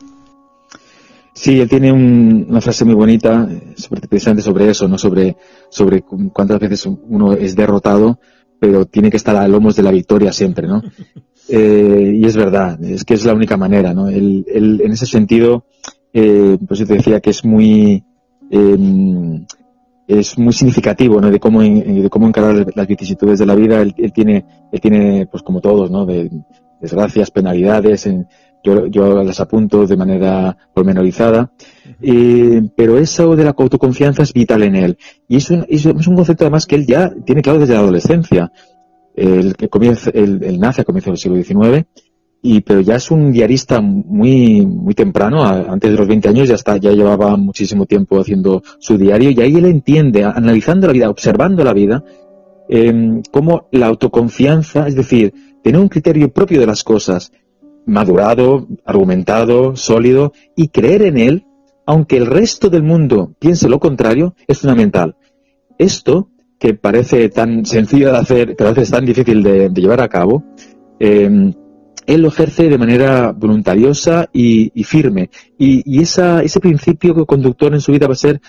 Sí, 1.33 1.61
él 1.61 1.69
tiene 1.69 1.93
una 1.93 2.61
frase 2.61 2.85
muy 2.85 2.95
bonita, 2.95 3.47
precisamente 4.09 4.43
sobre 4.43 4.71
eso, 4.71 4.89
no 4.89 4.99
sobre, 4.99 5.37
sobre 5.69 6.03
cuántas 6.03 6.59
veces 6.59 6.87
uno 6.87 7.35
es 7.35 7.55
derrotado, 7.55 8.19
pero 8.59 8.87
tiene 8.87 9.11
que 9.11 9.19
estar 9.19 9.37
a 9.37 9.47
lomos 9.47 9.77
de 9.77 9.83
la 9.83 9.91
victoria 9.91 10.33
siempre, 10.33 10.67
¿no? 10.67 10.83
Eh, 11.49 12.15
y 12.17 12.27
es 12.27 12.37
verdad, 12.37 12.83
es 12.83 13.05
que 13.05 13.15
es 13.15 13.25
la 13.25 13.33
única 13.33 13.57
manera, 13.57 13.95
¿no? 13.95 14.09
El, 14.09 14.45
en 14.53 14.91
ese 14.91 15.07
sentido, 15.07 15.65
eh, 16.13 16.59
pues 16.67 16.81
yo 16.81 16.87
te 16.89 16.95
decía 16.95 17.21
que 17.21 17.31
es 17.31 17.45
muy, 17.45 18.03
em, 18.51 19.47
es 20.07 20.39
muy 20.39 20.53
significativo, 20.53 21.21
¿no? 21.21 21.31
De 21.31 21.41
cómo, 21.41 21.63
de 21.63 22.09
cómo 22.11 22.29
encarar 22.29 22.67
las 22.75 22.87
vicisitudes 22.87 23.39
de 23.39 23.47
la 23.47 23.55
vida. 23.55 23.81
Él, 23.81 23.95
tiene, 24.13 24.45
él 24.71 24.81
tiene, 24.81 25.27
pues 25.27 25.43
como 25.43 25.61
todos, 25.61 25.91
¿no? 25.91 26.07
De 26.07 26.31
desgracias, 26.81 27.31
penalidades, 27.31 28.07
en, 28.07 28.29
yo, 28.63 28.87
yo, 28.87 29.23
las 29.23 29.41
apunto 29.41 29.87
de 29.87 29.97
manera 29.97 30.57
pormenorizada, 30.75 31.53
eh, 32.03 32.63
pero 32.77 32.99
eso 32.99 33.35
de 33.35 33.45
la 33.45 33.55
autoconfianza 33.57 34.23
es 34.23 34.33
vital 34.33 34.63
en 34.63 34.77
él. 34.77 34.99
Y 35.29 35.37
es 35.37 35.51
un, 35.51 35.65
es 35.69 35.85
un 35.87 36.15
concepto 36.15 36.45
además 36.45 36.67
que 36.67 36.77
él 36.77 36.87
ya 36.87 37.13
tiene 37.25 37.43
claro 37.43 37.59
desde 37.59 37.75
la 37.75 37.81
adolescencia 37.81 38.53
el 39.17 39.57
que 39.57 39.69
comienza, 39.69 40.11
el, 40.11 40.61
nace 40.61 40.83
a 40.83 40.85
comienzos 40.85 41.23
del 41.23 41.43
siglo 41.43 41.43
XIX, 41.43 41.87
y, 42.49 42.61
pero 42.61 42.81
ya 42.81 42.95
es 42.95 43.11
un 43.11 43.33
diarista 43.33 43.81
muy, 43.81 44.65
muy 44.65 44.95
temprano, 44.95 45.45
antes 45.45 45.91
de 45.91 45.97
los 45.97 46.07
20 46.07 46.29
años 46.29 46.49
ya 46.49 46.55
está, 46.55 46.77
ya 46.77 46.93
llevaba 46.93 47.37
muchísimo 47.37 47.87
tiempo 47.87 48.21
haciendo 48.21 48.63
su 48.79 48.97
diario, 48.97 49.31
y 49.31 49.41
ahí 49.41 49.57
él 49.57 49.65
entiende, 49.65 50.23
analizando 50.23 50.87
la 50.87 50.93
vida, 50.93 51.11
observando 51.11 51.65
la 51.65 51.73
vida, 51.73 52.05
eh, 52.69 53.21
cómo 53.33 53.67
la 53.73 53.87
autoconfianza, 53.87 54.87
es 54.87 54.95
decir, 54.95 55.35
tener 55.65 55.81
un 55.81 55.89
criterio 55.89 56.33
propio 56.33 56.61
de 56.61 56.67
las 56.67 56.85
cosas, 56.85 57.33
madurado, 57.85 58.69
argumentado, 58.85 59.75
sólido, 59.75 60.33
y 60.55 60.69
creer 60.69 61.03
en 61.03 61.19
él, 61.19 61.47
aunque 61.85 62.17
el 62.17 62.27
resto 62.27 62.71
del 62.71 62.85
mundo 62.85 63.35
piense 63.41 63.69
lo 63.69 63.81
contrario, 63.81 64.37
es 64.47 64.61
fundamental. 64.61 65.17
Esto 65.79 66.29
que 66.61 66.75
parece 66.75 67.29
tan 67.29 67.67
sencillo 67.67 68.13
de 68.13 68.19
hacer, 68.19 68.55
pero 68.57 68.71
a 68.71 68.73
veces 68.73 68.93
tan 68.93 69.05
difícil 69.05 69.43
de, 69.43 69.69
llevar 69.75 70.01
a 70.01 70.09
cabo, 70.09 70.45
eh, 71.01 71.53
él 72.07 72.23
lo 72.23 72.29
ejerce 72.29 72.69
de 72.69 72.79
manera 72.79 73.33
voluntariosa 73.33 74.29
y, 74.33 74.71
firme. 74.85 75.31
Y, 75.59 76.01
ese 76.01 76.61
principio 76.61 77.27
conductor 77.27 77.75
en 77.75 77.81
su 77.81 77.93
vida 77.93 78.07
va 78.07 78.13
a 78.13 78.17
ser 78.17 78.41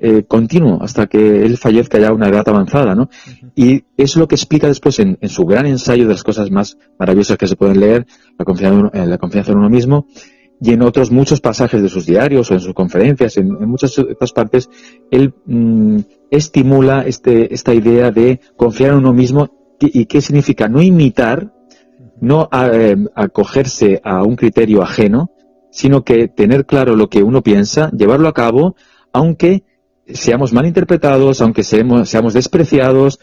eh, 0.00 0.24
continuo 0.24 0.82
hasta 0.82 1.06
que 1.06 1.46
él 1.46 1.56
fallezca 1.56 1.98
ya 1.98 2.08
a 2.08 2.12
una 2.12 2.28
edad 2.28 2.46
avanzada, 2.48 2.94
¿no? 2.94 3.08
Y 3.54 3.84
es 3.96 4.16
lo 4.16 4.26
que 4.26 4.34
explica 4.34 4.66
después 4.66 4.98
en, 4.98 5.16
su 5.28 5.44
gran 5.44 5.66
ensayo 5.66 6.04
de 6.04 6.14
las 6.14 6.24
cosas 6.24 6.50
más 6.50 6.76
maravillosas 6.98 7.38
que 7.38 7.46
se 7.46 7.56
pueden 7.56 7.78
leer, 7.78 8.06
la 8.36 8.44
confianza, 8.44 8.90
en, 8.92 9.08
la 9.10 9.18
confianza 9.18 9.52
en 9.52 9.58
uno 9.58 9.70
mismo, 9.70 10.06
y 10.60 10.72
en 10.72 10.82
otros 10.82 11.10
muchos 11.12 11.40
pasajes 11.40 11.80
de 11.80 11.88
sus 11.88 12.06
diarios 12.06 12.50
o 12.50 12.54
en 12.54 12.60
sus 12.60 12.74
conferencias, 12.74 13.36
en, 13.36 13.48
muchas 13.68 13.96
otras 13.98 14.32
partes, 14.32 14.68
él 15.10 15.32
mm, 15.46 15.98
estimula 16.30 17.02
este, 17.06 17.54
esta 17.54 17.72
idea 17.72 18.10
de 18.10 18.40
confiar 18.56 18.90
en 18.90 18.98
uno 18.98 19.12
mismo 19.12 19.76
y 19.80 20.06
qué 20.06 20.20
significa 20.20 20.68
no 20.68 20.82
imitar, 20.82 21.53
no 22.20 22.48
eh, 22.52 22.96
acogerse 23.14 24.00
a 24.04 24.22
un 24.22 24.36
criterio 24.36 24.82
ajeno, 24.82 25.30
sino 25.70 26.04
que 26.04 26.28
tener 26.28 26.66
claro 26.66 26.96
lo 26.96 27.08
que 27.08 27.22
uno 27.22 27.42
piensa, 27.42 27.90
llevarlo 27.90 28.28
a 28.28 28.34
cabo, 28.34 28.76
aunque 29.12 29.64
seamos 30.06 30.52
mal 30.52 30.66
interpretados, 30.66 31.40
aunque 31.40 31.64
seamos, 31.64 32.34
despreciados, 32.34 33.18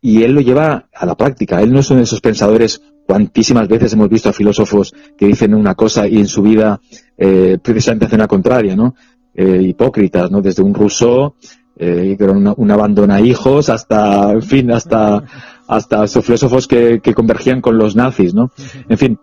y 0.00 0.22
él 0.22 0.32
lo 0.32 0.40
lleva 0.40 0.88
a 0.92 1.06
la 1.06 1.16
práctica. 1.16 1.62
Él 1.62 1.72
no 1.72 1.80
es 1.80 1.90
uno 1.90 1.98
de 1.98 2.04
esos 2.04 2.20
pensadores, 2.20 2.82
cuantísimas 3.06 3.66
veces 3.68 3.92
hemos 3.92 4.08
visto 4.08 4.28
a 4.28 4.32
filósofos 4.32 4.92
que 5.16 5.26
dicen 5.26 5.54
una 5.54 5.74
cosa 5.74 6.06
y 6.06 6.18
en 6.18 6.26
su 6.26 6.42
vida 6.42 6.80
eh, 7.16 7.58
precisamente 7.62 8.06
hacen 8.06 8.18
la 8.18 8.28
contraria, 8.28 8.76
¿no? 8.76 8.94
Eh, 9.34 9.62
hipócritas, 9.62 10.30
¿no? 10.30 10.42
Desde 10.42 10.62
un 10.62 10.74
Rousseau 10.74 11.34
eh, 11.78 12.16
un 12.56 12.70
abandona 12.70 13.20
hijos 13.20 13.68
hasta, 13.68 14.32
en 14.32 14.42
fin, 14.42 14.70
hasta, 14.70 15.22
hasta 15.68 16.06
filósofos 16.06 16.68
que, 16.68 17.00
que 17.00 17.14
convergían 17.14 17.60
con 17.60 17.78
los 17.78 17.96
nazis, 17.96 18.34
¿no? 18.34 18.50
En 18.88 18.98
fin, 18.98 19.18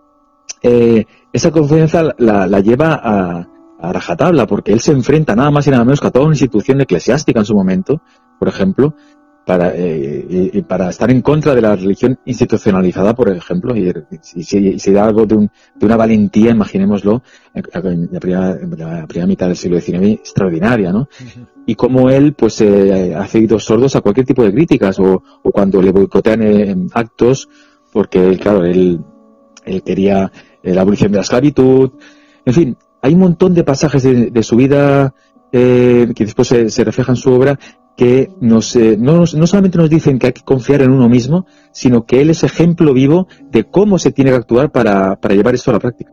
eh, 0.62 1.06
esa 1.32 1.50
confianza 1.50 2.14
la, 2.18 2.46
la 2.46 2.60
lleva 2.60 2.94
a, 2.94 3.48
a, 3.80 3.92
rajatabla 3.92 4.46
porque 4.46 4.72
él 4.72 4.80
se 4.80 4.92
enfrenta 4.92 5.34
nada 5.34 5.50
más 5.50 5.66
y 5.66 5.70
nada 5.70 5.84
menos 5.84 6.00
que 6.00 6.06
a 6.06 6.10
toda 6.10 6.26
una 6.26 6.34
institución 6.34 6.80
eclesiástica 6.80 7.40
en 7.40 7.46
su 7.46 7.54
momento, 7.54 8.00
por 8.38 8.48
ejemplo, 8.48 8.94
para, 9.44 9.72
eh, 9.74 10.64
para 10.66 10.88
estar 10.88 11.10
en 11.10 11.20
contra 11.20 11.54
de 11.54 11.60
la 11.60 11.76
religión 11.76 12.18
institucionalizada, 12.24 13.14
por 13.14 13.28
ejemplo, 13.28 13.76
y, 13.76 13.92
si, 14.22 14.92
da 14.92 15.04
algo 15.04 15.26
de, 15.26 15.34
un, 15.34 15.50
de, 15.74 15.86
una 15.86 15.96
valentía, 15.96 16.50
imaginémoslo, 16.50 17.22
en 17.54 18.08
la 18.10 18.20
primera, 18.20 19.26
mitad 19.26 19.46
del 19.46 19.56
siglo 19.56 19.80
XIX, 19.80 20.20
extraordinaria, 20.20 20.92
¿no? 20.92 21.08
Y 21.66 21.74
cómo 21.74 22.10
él, 22.10 22.32
pues, 22.32 22.60
eh, 22.62 23.14
ha 23.14 23.26
seguido 23.26 23.58
sordos 23.58 23.96
a 23.96 24.00
cualquier 24.00 24.26
tipo 24.26 24.42
de 24.42 24.52
críticas, 24.52 24.98
o, 24.98 25.22
o 25.42 25.50
cuando 25.50 25.82
le 25.82 25.92
boicotean 25.92 26.42
eh, 26.42 26.76
actos, 26.92 27.48
porque, 27.92 28.38
claro, 28.38 28.64
él, 28.64 29.00
él 29.64 29.82
quería 29.82 30.32
la 30.62 30.80
abolición 30.80 31.12
de 31.12 31.16
la 31.16 31.22
esclavitud, 31.22 31.92
en 32.46 32.54
fin, 32.54 32.76
hay 33.02 33.12
un 33.12 33.20
montón 33.20 33.52
de 33.52 33.64
pasajes 33.64 34.02
de, 34.02 34.42
su 34.42 34.56
vida 34.56 35.14
eh, 35.52 36.10
que 36.14 36.24
después 36.24 36.48
se, 36.48 36.70
se, 36.70 36.84
refleja 36.84 37.12
en 37.12 37.16
su 37.16 37.30
obra 37.32 37.58
que 37.96 38.30
nos, 38.40 38.74
eh, 38.76 38.96
no, 38.98 39.18
no, 39.18 39.46
solamente 39.46 39.78
nos 39.78 39.90
dicen 39.90 40.18
que 40.18 40.26
hay 40.26 40.32
que 40.32 40.42
confiar 40.42 40.82
en 40.82 40.90
uno 40.90 41.08
mismo, 41.08 41.46
sino 41.72 42.04
que 42.04 42.20
él 42.20 42.30
es 42.30 42.42
ejemplo 42.42 42.92
vivo 42.92 43.28
de 43.50 43.64
cómo 43.64 43.98
se 43.98 44.10
tiene 44.12 44.30
que 44.30 44.36
actuar 44.36 44.70
para, 44.70 45.16
para 45.16 45.34
llevar 45.34 45.54
esto 45.54 45.70
a 45.70 45.74
la 45.74 45.80
práctica. 45.80 46.12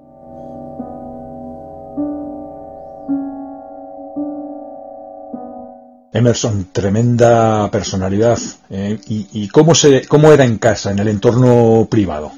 Emerson, 6.14 6.68
tremenda 6.72 7.72
personalidad. 7.72 8.38
Eh, 8.70 9.00
y, 9.08 9.28
y, 9.32 9.48
cómo, 9.48 9.74
se, 9.74 10.06
cómo 10.08 10.32
era 10.32 10.46
en 10.46 10.58
casa, 10.58 10.92
en 10.92 11.00
el 11.00 11.08
entorno 11.08 11.88
privado? 11.90 12.32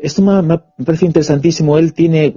Esto 0.00 0.22
me, 0.22 0.40
me, 0.42 0.58
parece 0.84 1.04
interesantísimo. 1.04 1.76
Él 1.76 1.92
tiene, 1.92 2.34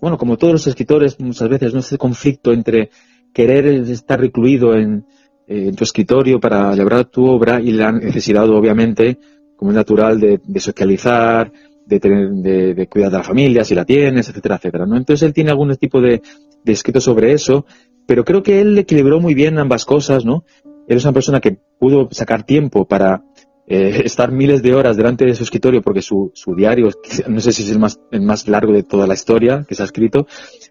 bueno, 0.00 0.18
como 0.18 0.36
todos 0.36 0.52
los 0.52 0.66
escritores, 0.66 1.18
muchas 1.20 1.48
veces, 1.48 1.72
¿no? 1.72 1.80
ese 1.80 1.96
conflicto 1.96 2.52
entre 2.52 2.90
querer 3.32 3.66
estar 3.66 4.20
recluido 4.20 4.74
en, 4.74 5.04
eh, 5.46 5.68
en 5.68 5.76
tu 5.76 5.84
escritorio 5.84 6.40
para 6.40 6.72
elaborar 6.72 7.06
tu 7.06 7.26
obra 7.26 7.60
y 7.60 7.72
la 7.72 7.92
necesidad, 7.92 8.48
obviamente, 8.48 9.18
como 9.56 9.70
es 9.70 9.76
natural, 9.76 10.18
de, 10.18 10.40
socializar, 10.60 11.52
de, 11.86 12.00
tener, 12.00 12.30
de, 12.30 12.86
cuidar 12.88 13.10
de 13.10 13.18
la 13.18 13.24
familia, 13.24 13.64
si 13.64 13.74
la 13.74 13.84
tienes, 13.84 14.28
etcétera, 14.28 14.56
etcétera. 14.56 14.86
¿no? 14.86 14.96
Entonces 14.96 15.26
él 15.26 15.34
tiene 15.34 15.50
algún 15.50 15.74
tipo 15.76 16.00
de, 16.00 16.22
de 16.64 16.72
escrito 16.72 17.00
sobre 17.00 17.32
eso, 17.32 17.66
pero 18.06 18.24
creo 18.24 18.42
que 18.42 18.60
él 18.60 18.78
equilibró 18.78 19.20
muy 19.20 19.34
bien 19.34 19.58
ambas 19.58 19.84
cosas, 19.84 20.24
¿no? 20.24 20.44
Él 20.88 20.98
una 21.04 21.12
persona 21.12 21.40
que 21.40 21.58
pudo 21.78 22.08
sacar 22.10 22.42
tiempo 22.42 22.84
para 22.84 23.22
eh, 23.70 24.02
estar 24.04 24.32
miles 24.32 24.62
de 24.62 24.74
horas 24.74 24.96
delante 24.96 25.24
de 25.24 25.34
su 25.34 25.44
escritorio, 25.44 25.80
porque 25.80 26.02
su, 26.02 26.32
su 26.34 26.54
diario, 26.54 26.90
no 27.28 27.40
sé 27.40 27.52
si 27.52 27.62
es 27.62 27.70
el 27.70 27.78
más, 27.78 28.00
el 28.10 28.22
más 28.22 28.48
largo 28.48 28.72
de 28.72 28.82
toda 28.82 29.06
la 29.06 29.14
historia 29.14 29.64
que 29.66 29.74
se 29.74 29.82
ha 29.82 29.86
escrito, 29.86 30.26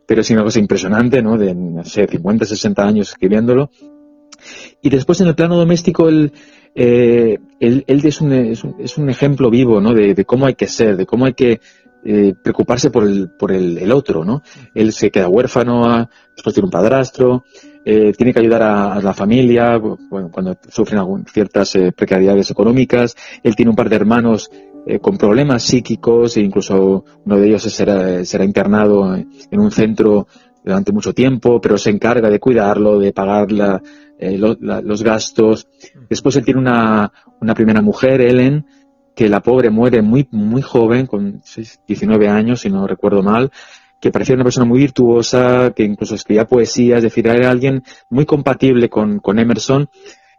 pero 0.05 0.21
es 0.21 0.29
una 0.29 0.43
cosa 0.43 0.59
impresionante, 0.59 1.21
¿no? 1.21 1.37
De, 1.37 1.55
no 1.55 1.83
sé, 1.85 2.05
50, 2.05 2.45
60 2.45 2.85
años 2.85 3.09
escribiéndolo. 3.09 3.71
Y 4.81 4.89
después 4.89 5.19
en 5.21 5.27
el 5.27 5.35
plano 5.35 5.57
doméstico, 5.57 6.07
él, 6.09 6.31
eh, 6.75 7.37
él, 7.59 7.83
es, 7.87 8.21
un, 8.21 8.33
es, 8.33 8.63
un, 8.63 8.75
es, 8.79 8.97
un, 8.97 9.09
ejemplo 9.09 9.49
vivo, 9.49 9.81
¿no? 9.81 9.93
De, 9.93 10.13
de, 10.13 10.25
cómo 10.25 10.45
hay 10.45 10.55
que 10.55 10.67
ser, 10.67 10.95
de 10.95 11.05
cómo 11.05 11.25
hay 11.25 11.33
que 11.33 11.59
eh, 12.05 12.33
preocuparse 12.41 12.89
por 12.89 13.03
el, 13.03 13.29
por 13.31 13.51
el, 13.51 13.77
el, 13.77 13.91
otro, 13.91 14.23
¿no? 14.23 14.41
Él 14.73 14.93
se 14.93 15.11
queda 15.11 15.27
huérfano, 15.27 16.07
después 16.33 16.53
tiene 16.53 16.67
un 16.67 16.71
padrastro, 16.71 17.43
eh, 17.91 18.13
tiene 18.13 18.31
que 18.31 18.39
ayudar 18.39 18.61
a, 18.61 19.01
la 19.01 19.15
familia 19.15 19.79
bueno, 19.79 20.29
cuando 20.31 20.55
sufren 20.69 21.25
ciertas 21.25 21.75
eh, 21.75 21.91
precariedades 21.91 22.51
económicas. 22.51 23.15
Él 23.41 23.55
tiene 23.55 23.71
un 23.71 23.75
par 23.75 23.89
de 23.89 23.95
hermanos 23.95 24.51
eh, 24.85 24.99
con 24.99 25.17
problemas 25.17 25.63
psíquicos 25.63 26.37
e 26.37 26.41
incluso 26.41 27.03
uno 27.25 27.37
de 27.37 27.47
ellos 27.47 27.63
será, 27.63 28.23
será 28.23 28.45
internado 28.45 29.15
en 29.15 29.59
un 29.59 29.71
centro 29.71 30.27
durante 30.63 30.91
mucho 30.91 31.15
tiempo, 31.15 31.59
pero 31.59 31.79
se 31.79 31.89
encarga 31.89 32.29
de 32.29 32.39
cuidarlo, 32.39 32.99
de 32.99 33.11
pagar 33.11 33.51
la, 33.51 33.81
los 34.19 35.01
gastos. 35.01 35.67
Después 36.07 36.35
él 36.35 36.45
tiene 36.45 36.59
una, 36.59 37.11
una 37.41 37.55
primera 37.55 37.81
mujer, 37.81 38.21
Ellen, 38.21 38.67
que 39.15 39.29
la 39.29 39.41
pobre 39.41 39.71
muere 39.71 40.03
muy, 40.03 40.27
muy 40.29 40.61
joven, 40.61 41.07
con 41.07 41.41
19 41.87 42.27
años, 42.27 42.61
si 42.61 42.69
no 42.69 42.85
recuerdo 42.85 43.23
mal, 43.23 43.49
que 43.99 44.11
parecía 44.11 44.35
una 44.35 44.43
persona 44.43 44.65
muy 44.65 44.79
virtuosa, 44.79 45.73
que 45.75 45.83
incluso 45.83 46.15
escribía 46.15 46.47
poesía, 46.47 46.97
es 46.97 47.03
decir, 47.03 47.27
era 47.27 47.49
alguien 47.49 47.83
muy 48.09 48.25
compatible 48.25 48.89
con, 48.89 49.21
Emerson 49.37 49.89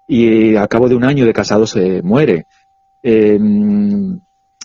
y 0.06 0.56
a 0.56 0.66
cabo 0.66 0.88
de 0.88 0.94
un 0.94 1.04
año 1.04 1.24
de 1.24 1.32
casado 1.32 1.66
se 1.66 2.02
muere. 2.02 2.46
Em, 3.02 4.20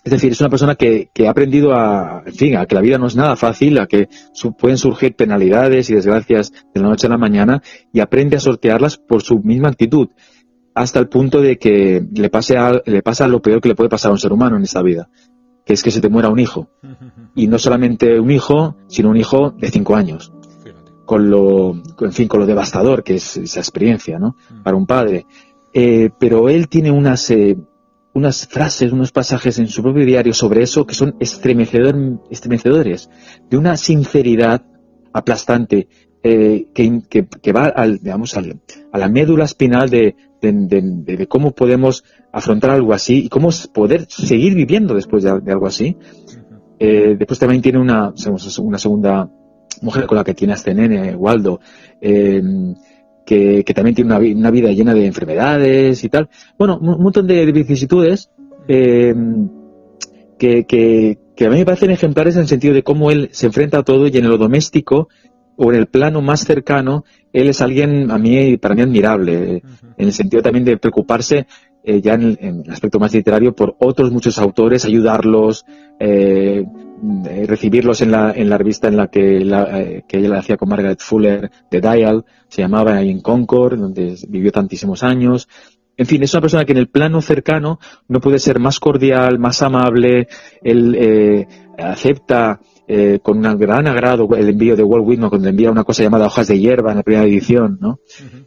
es 0.06 0.12
decir, 0.12 0.30
es 0.30 0.40
una 0.40 0.50
persona 0.50 0.76
que, 0.76 1.10
ha 1.26 1.30
aprendido 1.30 1.74
a, 1.74 2.22
en 2.24 2.32
fin, 2.32 2.56
a 2.56 2.64
que 2.66 2.76
la 2.76 2.80
vida 2.80 2.96
no 2.96 3.08
es 3.08 3.16
nada 3.16 3.34
fácil, 3.34 3.76
a 3.78 3.88
que 3.88 4.08
pueden 4.56 4.78
surgir 4.78 5.16
penalidades 5.16 5.90
y 5.90 5.94
desgracias 5.94 6.52
de 6.52 6.80
la 6.80 6.88
noche 6.88 7.08
a 7.08 7.10
la 7.10 7.18
mañana 7.18 7.60
y 7.92 7.98
aprende 7.98 8.36
a 8.36 8.40
sortearlas 8.40 8.98
por 8.98 9.22
su 9.22 9.40
misma 9.40 9.68
actitud, 9.68 10.10
hasta 10.76 11.00
el 11.00 11.08
punto 11.08 11.40
de 11.40 11.58
que 11.58 12.06
le, 12.14 12.30
pase 12.30 12.54
le 12.84 13.02
pasa 13.02 13.26
lo 13.26 13.42
peor 13.42 13.60
que 13.60 13.70
le 13.70 13.74
puede 13.74 13.90
pasar 13.90 14.10
a 14.10 14.12
un 14.12 14.20
ser 14.20 14.32
humano 14.32 14.56
en 14.56 14.62
esta 14.62 14.80
vida, 14.80 15.08
que 15.66 15.72
es 15.72 15.82
que 15.82 15.90
se 15.90 16.00
te 16.00 16.08
muera 16.08 16.30
un 16.30 16.38
hijo. 16.38 16.68
Y 17.34 17.48
no 17.48 17.58
solamente 17.58 18.20
un 18.20 18.30
hijo, 18.30 18.76
sino 18.86 19.10
un 19.10 19.16
hijo 19.16 19.50
de 19.50 19.68
cinco 19.68 19.96
años. 19.96 20.32
Con 21.04 21.28
lo, 21.28 21.74
en 22.00 22.12
fin, 22.12 22.28
con 22.28 22.40
lo 22.40 22.46
devastador 22.46 23.02
que 23.02 23.16
es 23.16 23.36
esa 23.36 23.60
experiencia, 23.60 24.18
¿no? 24.18 24.36
Mm. 24.48 24.62
Para 24.62 24.76
un 24.76 24.86
padre. 24.86 25.26
Eh, 25.74 26.10
pero 26.18 26.48
él 26.48 26.68
tiene 26.68 26.92
unas, 26.92 27.28
eh, 27.30 27.56
unas 28.14 28.46
frases, 28.46 28.92
unos 28.92 29.10
pasajes 29.10 29.58
en 29.58 29.66
su 29.66 29.82
propio 29.82 30.06
diario 30.06 30.32
sobre 30.32 30.62
eso 30.62 30.86
que 30.86 30.94
son 30.94 31.16
estremecedor, 31.18 32.20
estremecedores, 32.30 33.10
de 33.50 33.56
una 33.56 33.76
sinceridad 33.76 34.64
aplastante, 35.12 35.88
eh, 36.22 36.66
que, 36.74 37.02
que, 37.42 37.52
va 37.52 37.66
al, 37.66 37.98
digamos, 37.98 38.36
al, 38.36 38.60
a 38.92 38.98
la 38.98 39.08
médula 39.08 39.44
espinal 39.44 39.90
de, 39.90 40.16
de, 40.40 41.26
cómo 41.28 41.52
podemos 41.52 42.04
afrontar 42.32 42.70
algo 42.70 42.92
así 42.92 43.24
y 43.24 43.28
cómo 43.28 43.50
poder 43.72 44.06
seguir 44.08 44.54
viviendo 44.54 44.94
después 44.94 45.24
de, 45.24 45.30
algo 45.30 45.66
así. 45.66 45.96
Eh, 46.78 47.16
después 47.18 47.38
también 47.38 47.62
tiene 47.62 47.78
una, 47.78 48.12
una 48.58 48.78
segunda 48.78 49.30
mujer 49.82 50.06
con 50.06 50.16
la 50.16 50.24
que 50.24 50.34
tiene 50.34 50.52
a 50.52 50.56
este 50.56 50.74
nene, 50.74 51.14
Waldo, 51.14 51.60
em, 52.00 52.74
que, 53.24 53.64
también 53.74 53.94
tiene 53.94 54.14
una, 54.34 54.50
vida 54.50 54.70
llena 54.70 54.94
de 54.94 55.06
enfermedades 55.06 56.02
y 56.04 56.08
tal. 56.08 56.28
Bueno, 56.58 56.78
un, 56.80 57.02
montón 57.02 57.26
de, 57.26 57.44
vicisitudes 57.52 58.30
em, 58.68 59.48
que, 60.38 60.64
que, 60.64 61.46
a 61.46 61.50
mí 61.50 61.56
me 61.56 61.64
parecen 61.64 61.90
ejemplares 61.90 62.36
en 62.36 62.42
el 62.42 62.48
sentido 62.48 62.74
de 62.74 62.82
cómo 62.82 63.10
él 63.10 63.28
se 63.32 63.46
enfrenta 63.46 63.78
a 63.78 63.82
todo 63.82 64.06
y 64.06 64.16
en 64.16 64.28
lo 64.28 64.38
doméstico 64.38 65.08
o 65.56 65.72
en 65.72 65.78
el 65.78 65.86
plano 65.86 66.20
más 66.20 66.40
cercano, 66.40 67.04
él 67.36 67.50
es 67.50 67.60
alguien 67.60 68.10
a 68.10 68.16
mí, 68.16 68.56
para 68.56 68.74
mí 68.74 68.80
admirable, 68.80 69.62
en 69.98 70.06
el 70.06 70.12
sentido 70.12 70.42
también 70.42 70.64
de 70.64 70.78
preocuparse 70.78 71.46
eh, 71.84 72.00
ya 72.00 72.14
en 72.14 72.38
el, 72.40 72.70
aspecto 72.72 72.98
más 72.98 73.12
literario 73.12 73.54
por 73.54 73.76
otros 73.78 74.10
muchos 74.10 74.38
autores, 74.38 74.86
ayudarlos, 74.86 75.66
eh, 76.00 76.64
recibirlos 77.46 78.00
en 78.00 78.10
la, 78.10 78.32
en 78.32 78.48
la 78.48 78.56
revista 78.56 78.88
en 78.88 78.96
la 78.96 79.08
que, 79.08 79.44
la, 79.44 79.80
eh, 79.80 80.04
que 80.08 80.18
ella 80.18 80.38
hacía 80.38 80.56
con 80.56 80.70
Margaret 80.70 81.00
Fuller, 81.00 81.50
de 81.70 81.80
Dial, 81.82 82.24
se 82.48 82.62
llamaba 82.62 83.02
en 83.02 83.20
Concord, 83.20 83.78
donde 83.78 84.16
vivió 84.28 84.50
tantísimos 84.50 85.02
años. 85.02 85.46
En 85.98 86.06
fin, 86.06 86.22
es 86.22 86.32
una 86.32 86.40
persona 86.40 86.64
que 86.64 86.72
en 86.72 86.78
el 86.78 86.88
plano 86.88 87.20
cercano 87.20 87.78
no 88.08 88.20
puede 88.20 88.38
ser 88.38 88.58
más 88.58 88.80
cordial, 88.80 89.38
más 89.38 89.60
amable, 89.60 90.28
él 90.62 91.46
acepta 91.78 92.60
eh, 92.88 93.18
con 93.22 93.44
un 93.44 93.58
gran 93.58 93.86
agrado 93.86 94.28
el 94.36 94.48
envío 94.48 94.76
de 94.76 94.82
Walt 94.82 95.04
Whitman 95.06 95.28
cuando 95.28 95.48
envía 95.48 95.70
una 95.70 95.84
cosa 95.84 96.02
llamada 96.02 96.26
Hojas 96.26 96.46
de 96.46 96.58
Hierba 96.58 96.92
en 96.92 96.98
la 96.98 97.02
primera 97.02 97.26
edición, 97.26 97.78
¿no? 97.80 98.00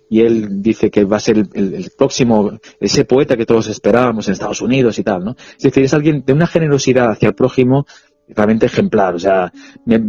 Y 0.10 0.22
él 0.22 0.62
dice 0.62 0.90
que 0.90 1.04
va 1.04 1.18
a 1.18 1.20
ser 1.20 1.38
el, 1.54 1.92
próximo, 1.98 2.58
ese 2.80 3.06
poeta 3.06 3.36
que 3.36 3.46
todos 3.46 3.68
esperábamos 3.68 4.28
en 4.28 4.34
Estados 4.34 4.62
Unidos 4.62 4.98
y 4.98 5.04
tal, 5.04 5.26
¿no? 5.26 5.36
Es 5.58 5.64
decir, 5.64 5.84
es 5.84 5.94
alguien 5.94 6.24
de 6.26 6.34
una 6.34 6.48
generosidad 6.48 7.12
hacia 7.12 7.30
el 7.30 7.36
prójimo 7.36 7.86
realmente 8.36 8.66
ejemplar. 8.66 9.16
O 9.16 9.20
sea, 9.20 9.52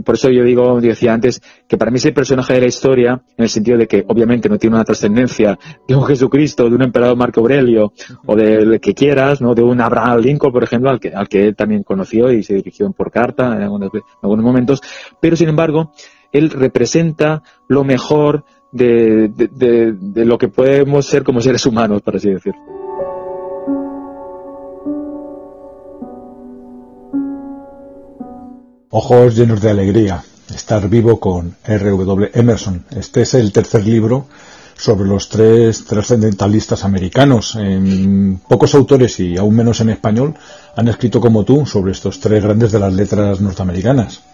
por 0.05 0.15
eso 0.15 0.31
yo 0.31 0.45
digo, 0.45 0.81
decía 0.81 1.13
antes, 1.13 1.41
que 1.67 1.77
para 1.77 1.91
mí 1.91 1.99
es 1.99 2.05
el 2.07 2.15
personaje 2.15 2.55
de 2.55 2.61
la 2.61 2.67
historia, 2.67 3.23
en 3.37 3.45
el 3.45 3.49
sentido 3.49 3.79
de 3.79 3.87
que 3.87 4.05
obviamente 4.07 4.49
no 4.49 4.59
tiene 4.59 4.77
una 4.77 4.85
trascendencia 4.85 5.59
de 5.87 5.95
un 5.95 6.05
Jesucristo, 6.05 6.69
de 6.69 6.75
un 6.75 6.83
emperador 6.83 7.17
Marco 7.17 7.41
Aurelio, 7.41 7.93
o 8.27 8.37
de 8.37 8.79
que 8.81 8.95
quieras, 8.95 9.41
¿no? 9.41 9.55
De 9.55 9.63
un 9.63 9.81
Abraham 9.81 10.21
Lincoln, 10.21 10.53
por 10.53 10.65
ejemplo, 10.65 10.91
al 10.91 11.01
que, 11.01 11.15
al 11.15 11.29
que 11.29 11.47
él 11.47 11.57
también 11.57 11.83
conoció 11.83 12.31
y 12.33 12.43
se 12.43 12.55
dirigió 12.55 12.91
por 12.93 13.11
carta 13.11 13.55
en 13.55 13.63
algunos, 13.63 13.91
momentos. 14.23 14.81
Pero 15.21 15.37
sin 15.37 15.49
embargo, 15.49 15.93
él 16.33 16.51
representa 16.51 17.43
lo 17.69 17.85
mejor 17.85 18.45
de, 18.73 19.29
de, 19.29 19.93
de 19.93 20.25
lo 20.25 20.39
que 20.39 20.49
podemos 20.49 21.07
ser 21.07 21.25
como 21.25 21.41
seres 21.41 21.67
humanos, 21.67 22.03
por 22.03 22.17
así 22.17 22.31
decirlo. 22.31 22.90
Ojos 28.93 29.37
llenos 29.37 29.61
de 29.61 29.71
alegría. 29.71 30.25
Estar 30.53 30.89
vivo 30.89 31.21
con 31.21 31.55
R.W. 31.65 32.33
Emerson. 32.35 32.87
Este 32.91 33.23
es 33.23 33.35
el 33.35 33.53
tercer 33.53 33.87
libro 33.87 34.27
sobre 34.75 35.09
los 35.09 35.29
tres 35.29 35.85
trascendentalistas 35.85 36.85
americanos. 36.85 37.57
pocos 38.49 38.75
autores 38.75 39.21
y 39.21 39.37
aún 39.37 39.55
menos 39.55 39.81
en 39.81 39.91
español 39.91 40.35
han 40.75 40.89
escrito 40.89 41.21
como 41.21 41.45
tú 41.45 41.65
sobre 41.67 41.93
estos 41.93 42.19
tres 42.19 42.43
grandes 42.43 42.73
de 42.73 42.81
las 42.81 42.93
letras 42.93 43.41
norteamericanas. 43.41 44.25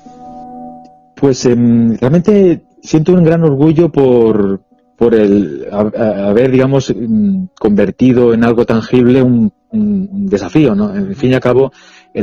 Pues 1.16 1.44
em, 1.44 1.94
realmente 1.98 2.64
siento 2.82 3.12
un 3.12 3.24
gran 3.24 3.44
orgullo 3.44 3.92
por, 3.92 4.62
por 4.96 5.14
el 5.14 5.66
haber, 5.70 6.50
digamos, 6.50 6.94
mm, 6.96 7.48
convertido 7.58 8.32
en 8.32 8.42
algo 8.42 8.64
tangible 8.64 9.22
un, 9.22 9.52
un 9.70 10.26
desafío, 10.26 10.74
¿no? 10.74 10.94
En 10.94 11.14
fin 11.14 11.32
y 11.32 11.34
al 11.34 11.40
cabo, 11.40 11.72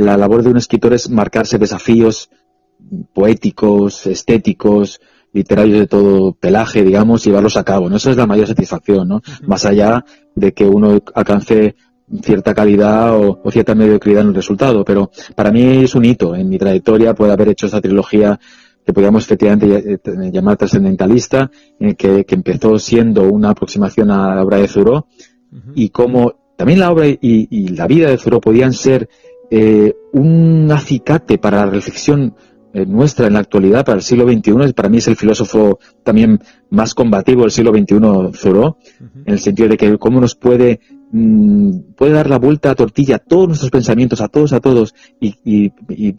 la 0.00 0.16
labor 0.16 0.42
de 0.42 0.50
un 0.50 0.56
escritor 0.56 0.92
es 0.94 1.08
marcarse 1.08 1.58
desafíos 1.58 2.30
poéticos, 3.12 4.06
estéticos, 4.06 5.00
literarios 5.32 5.80
de 5.80 5.86
todo 5.86 6.32
pelaje, 6.32 6.82
digamos, 6.82 7.26
y 7.26 7.30
llevarlos 7.30 7.56
a 7.56 7.64
cabo, 7.64 7.88
¿no? 7.88 7.96
Esa 7.96 8.10
es 8.10 8.16
la 8.16 8.26
mayor 8.26 8.46
satisfacción, 8.46 9.08
¿no? 9.08 9.22
Más 9.46 9.64
allá 9.64 10.04
de 10.34 10.52
que 10.52 10.64
uno 10.64 11.00
alcance 11.14 11.74
cierta 12.22 12.54
calidad 12.54 13.18
o, 13.18 13.50
cierta 13.50 13.74
mediocridad 13.74 14.22
en 14.22 14.28
el 14.28 14.34
resultado, 14.34 14.84
pero 14.84 15.10
para 15.34 15.50
mí 15.50 15.84
es 15.84 15.94
un 15.94 16.04
hito 16.04 16.36
en 16.36 16.48
mi 16.48 16.58
trayectoria 16.58 17.14
poder 17.14 17.32
haber 17.32 17.48
hecho 17.48 17.66
esta 17.66 17.80
trilogía 17.80 18.38
que 18.84 18.92
podríamos 18.92 19.24
efectivamente 19.24 19.94
eh, 19.94 20.30
llamar 20.30 20.56
trascendentalista, 20.56 21.50
que, 21.96 22.24
que, 22.24 22.34
empezó 22.34 22.78
siendo 22.78 23.22
una 23.22 23.50
aproximación 23.50 24.10
a 24.10 24.34
la 24.34 24.42
obra 24.42 24.58
de 24.58 24.68
Thoreau, 24.68 25.06
y 25.74 25.88
cómo 25.88 26.34
también 26.56 26.80
la 26.80 26.92
obra 26.92 27.08
y, 27.08 27.18
y 27.20 27.68
la 27.68 27.86
vida 27.86 28.10
de 28.10 28.18
Thoreau 28.18 28.40
podían 28.40 28.72
ser 28.72 29.08
eh, 29.56 29.94
un 30.12 30.68
acicate 30.72 31.38
para 31.38 31.58
la 31.58 31.70
reflexión 31.70 32.34
eh, 32.72 32.84
nuestra 32.84 33.28
en 33.28 33.34
la 33.34 33.38
actualidad, 33.38 33.84
para 33.84 33.98
el 33.98 34.02
siglo 34.02 34.26
XXI, 34.26 34.72
para 34.72 34.88
mí 34.88 34.96
es 34.96 35.06
el 35.06 35.14
filósofo 35.14 35.78
también 36.02 36.40
más 36.70 36.92
combativo 36.92 37.42
del 37.42 37.52
siglo 37.52 37.70
XXI, 37.70 38.00
Thoreau, 38.42 38.78
en 38.98 39.32
el 39.32 39.38
sentido 39.38 39.68
de 39.68 39.76
que 39.76 39.96
cómo 39.96 40.20
nos 40.20 40.34
puede, 40.34 40.80
mm, 41.12 41.92
puede 41.94 42.14
dar 42.14 42.28
la 42.28 42.40
vuelta 42.40 42.72
a 42.72 42.74
tortilla 42.74 43.14
a 43.14 43.18
todos 43.20 43.46
nuestros 43.46 43.70
pensamientos, 43.70 44.20
a 44.20 44.26
todos, 44.26 44.52
a 44.52 44.58
todos, 44.58 44.92
y, 45.20 45.70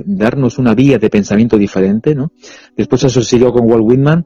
darnos 0.05 0.57
una 0.57 0.73
vía 0.73 0.97
de 0.97 1.09
pensamiento 1.09 1.57
diferente, 1.57 2.15
¿no? 2.15 2.31
Después 2.77 3.03
eso 3.03 3.21
siguió 3.21 3.51
con 3.51 3.69
Walt 3.69 3.83
Whitman, 3.83 4.25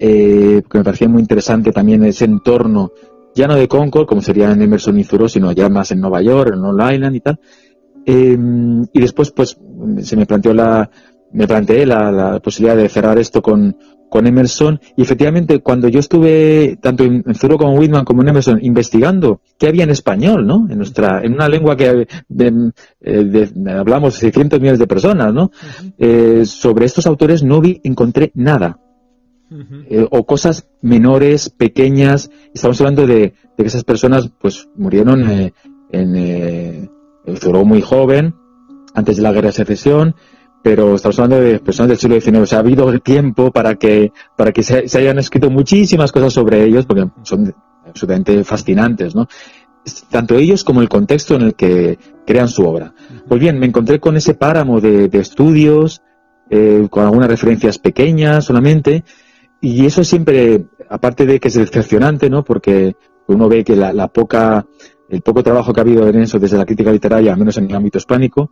eh, 0.00 0.62
que 0.68 0.78
me 0.78 0.82
parecía 0.82 1.08
muy 1.08 1.20
interesante 1.20 1.70
también 1.70 2.02
ese 2.02 2.24
entorno 2.24 2.90
ya 3.34 3.46
no 3.46 3.54
de 3.54 3.68
Concord, 3.68 4.06
como 4.06 4.22
sería 4.22 4.50
en 4.50 4.62
Emerson 4.62 4.98
y 4.98 5.04
Thoreau, 5.04 5.28
sino 5.28 5.52
ya 5.52 5.68
más 5.68 5.92
en 5.92 6.00
Nueva 6.00 6.22
York, 6.22 6.52
en 6.52 6.62
Long 6.62 6.92
Island 6.92 7.16
y 7.16 7.20
tal. 7.20 7.40
Em, 8.06 8.82
y 8.92 9.00
después, 9.00 9.30
pues, 9.30 9.58
se 10.02 10.16
me 10.16 10.26
planteó 10.26 10.54
la, 10.54 10.90
me 11.32 11.46
planteé 11.46 11.86
la, 11.86 12.40
posibilidad 12.42 12.76
de 12.76 12.88
cerrar 12.88 13.18
esto 13.18 13.42
con, 13.42 13.76
con 14.08 14.26
Emerson 14.26 14.80
y 14.96 15.02
efectivamente 15.02 15.60
cuando 15.60 15.88
yo 15.88 16.00
estuve 16.00 16.78
tanto 16.80 17.04
en, 17.04 17.22
Thoreau 17.22 17.58
como 17.58 17.72
en 17.72 17.78
Whitman 17.78 18.04
como 18.04 18.22
en 18.22 18.28
Emerson 18.28 18.58
investigando 18.62 19.40
qué 19.58 19.68
había 19.68 19.84
en 19.84 19.90
español, 19.90 20.46
¿no? 20.46 20.66
En 20.68 20.78
nuestra, 20.78 21.22
en 21.22 21.34
una 21.34 21.48
lengua 21.48 21.76
que 21.76 22.06
eh, 22.38 23.50
hablamos 23.68 24.14
600 24.14 24.60
millones 24.60 24.80
de 24.80 24.86
personas, 24.86 25.32
¿no? 25.32 25.50
Eh, 25.98 26.42
sobre 26.44 26.86
estos 26.86 27.06
autores 27.06 27.42
no 27.42 27.60
vi, 27.60 27.80
encontré 27.84 28.32
nada. 28.34 28.78
Eh, 29.88 30.06
o 30.08 30.24
cosas 30.26 30.68
menores, 30.80 31.50
pequeñas. 31.50 32.30
Estamos 32.54 32.80
hablando 32.80 33.04
de, 33.04 33.34
que 33.56 33.64
esas 33.64 33.82
personas 33.82 34.30
pues 34.40 34.68
murieron 34.76 35.28
en, 35.28 35.52
en 35.90 36.90
Thoreau 37.38 37.64
muy 37.64 37.80
joven, 37.80 38.34
antes 38.94 39.16
de 39.16 39.22
la 39.22 39.32
guerra 39.32 39.48
de 39.48 39.52
secesión, 39.52 40.14
pero 40.62 40.96
estamos 40.96 41.18
hablando 41.18 41.44
de 41.44 41.58
personas 41.60 41.88
del 41.88 41.98
siglo 41.98 42.20
XIX. 42.20 42.38
O 42.38 42.46
sea, 42.46 42.58
ha 42.58 42.62
habido 42.62 42.98
tiempo 43.00 43.50
para 43.50 43.76
que, 43.76 44.12
para 44.36 44.52
que 44.52 44.62
se, 44.62 44.84
hayan 44.98 45.18
escrito 45.18 45.50
muchísimas 45.50 46.12
cosas 46.12 46.32
sobre 46.32 46.64
ellos, 46.64 46.86
porque 46.86 47.08
son 47.22 47.54
absolutamente 47.86 48.44
fascinantes, 48.44 49.14
¿no? 49.14 49.26
Tanto 50.10 50.36
ellos 50.36 50.62
como 50.62 50.82
el 50.82 50.88
contexto 50.88 51.34
en 51.34 51.42
el 51.42 51.54
que 51.54 51.98
crean 52.26 52.48
su 52.48 52.66
obra. 52.66 52.92
Pues 53.26 53.40
bien, 53.40 53.58
me 53.58 53.66
encontré 53.66 53.98
con 53.98 54.16
ese 54.16 54.34
páramo 54.34 54.80
de, 54.80 55.08
estudios, 55.12 56.02
eh, 56.50 56.86
con 56.90 57.04
algunas 57.04 57.28
referencias 57.28 57.78
pequeñas 57.78 58.44
solamente, 58.44 59.04
y 59.60 59.86
eso 59.86 60.04
siempre, 60.04 60.66
aparte 60.88 61.26
de 61.26 61.40
que 61.40 61.48
es 61.48 61.54
decepcionante, 61.54 62.28
¿no? 62.28 62.44
Porque 62.44 62.94
uno 63.26 63.48
ve 63.48 63.64
que 63.64 63.76
la, 63.76 64.08
poca, 64.08 64.66
el 65.10 65.22
poco 65.22 65.42
trabajo 65.42 65.72
que 65.72 65.80
ha 65.80 65.82
habido 65.82 66.08
en 66.08 66.20
eso 66.20 66.38
desde 66.38 66.56
la 66.56 66.64
crítica 66.64 66.92
literaria, 66.92 67.32
al 67.32 67.38
menos 67.38 67.56
en 67.58 67.64
el 67.64 67.74
ámbito 67.74 67.98
hispánico, 67.98 68.50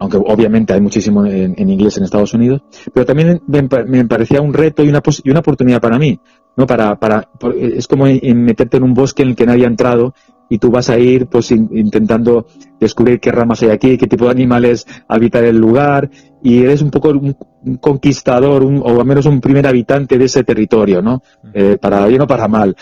aunque 0.00 0.16
obviamente 0.16 0.72
hay 0.72 0.80
muchísimo 0.80 1.24
en, 1.26 1.68
inglés 1.68 1.96
en 1.96 2.04
Estados 2.04 2.34
Unidos, 2.34 2.62
pero 2.92 3.04
también 3.04 3.42
me, 3.46 4.04
parecía 4.04 4.40
un 4.40 4.54
reto 4.54 4.84
y 4.84 4.88
una, 4.88 5.02
y 5.24 5.30
una 5.30 5.40
oportunidad 5.40 5.80
para 5.80 5.98
mí, 5.98 6.20
¿no? 6.56 6.66
Para, 6.66 6.96
para, 6.96 7.28
es 7.56 7.88
como 7.88 8.04
meterte 8.04 8.76
en 8.76 8.84
un 8.84 8.94
bosque 8.94 9.22
en 9.22 9.30
el 9.30 9.36
que 9.36 9.46
nadie 9.46 9.64
ha 9.64 9.68
entrado 9.68 10.14
y 10.48 10.58
tú 10.58 10.70
vas 10.70 10.88
a 10.88 10.98
ir 10.98 11.26
pues 11.26 11.50
intentando 11.50 12.46
descubrir 12.80 13.20
qué 13.20 13.30
ramas 13.30 13.62
hay 13.62 13.70
aquí, 13.70 13.98
qué 13.98 14.06
tipo 14.06 14.24
de 14.26 14.30
animales 14.30 14.86
habitan 15.08 15.44
el 15.44 15.58
lugar 15.58 16.10
y 16.42 16.62
eres 16.62 16.80
un 16.80 16.90
poco 16.90 17.10
un, 17.10 17.36
conquistador 17.80 18.62
o 18.62 19.00
al 19.00 19.06
menos 19.06 19.26
un 19.26 19.40
primer 19.40 19.66
habitante 19.66 20.16
de 20.16 20.24
ese 20.24 20.44
territorio, 20.44 21.02
¿no? 21.02 21.22
Eh, 21.52 21.76
para 21.80 22.06
bien 22.06 22.22
o 22.22 22.26
para 22.26 22.48
mal. 22.48 22.74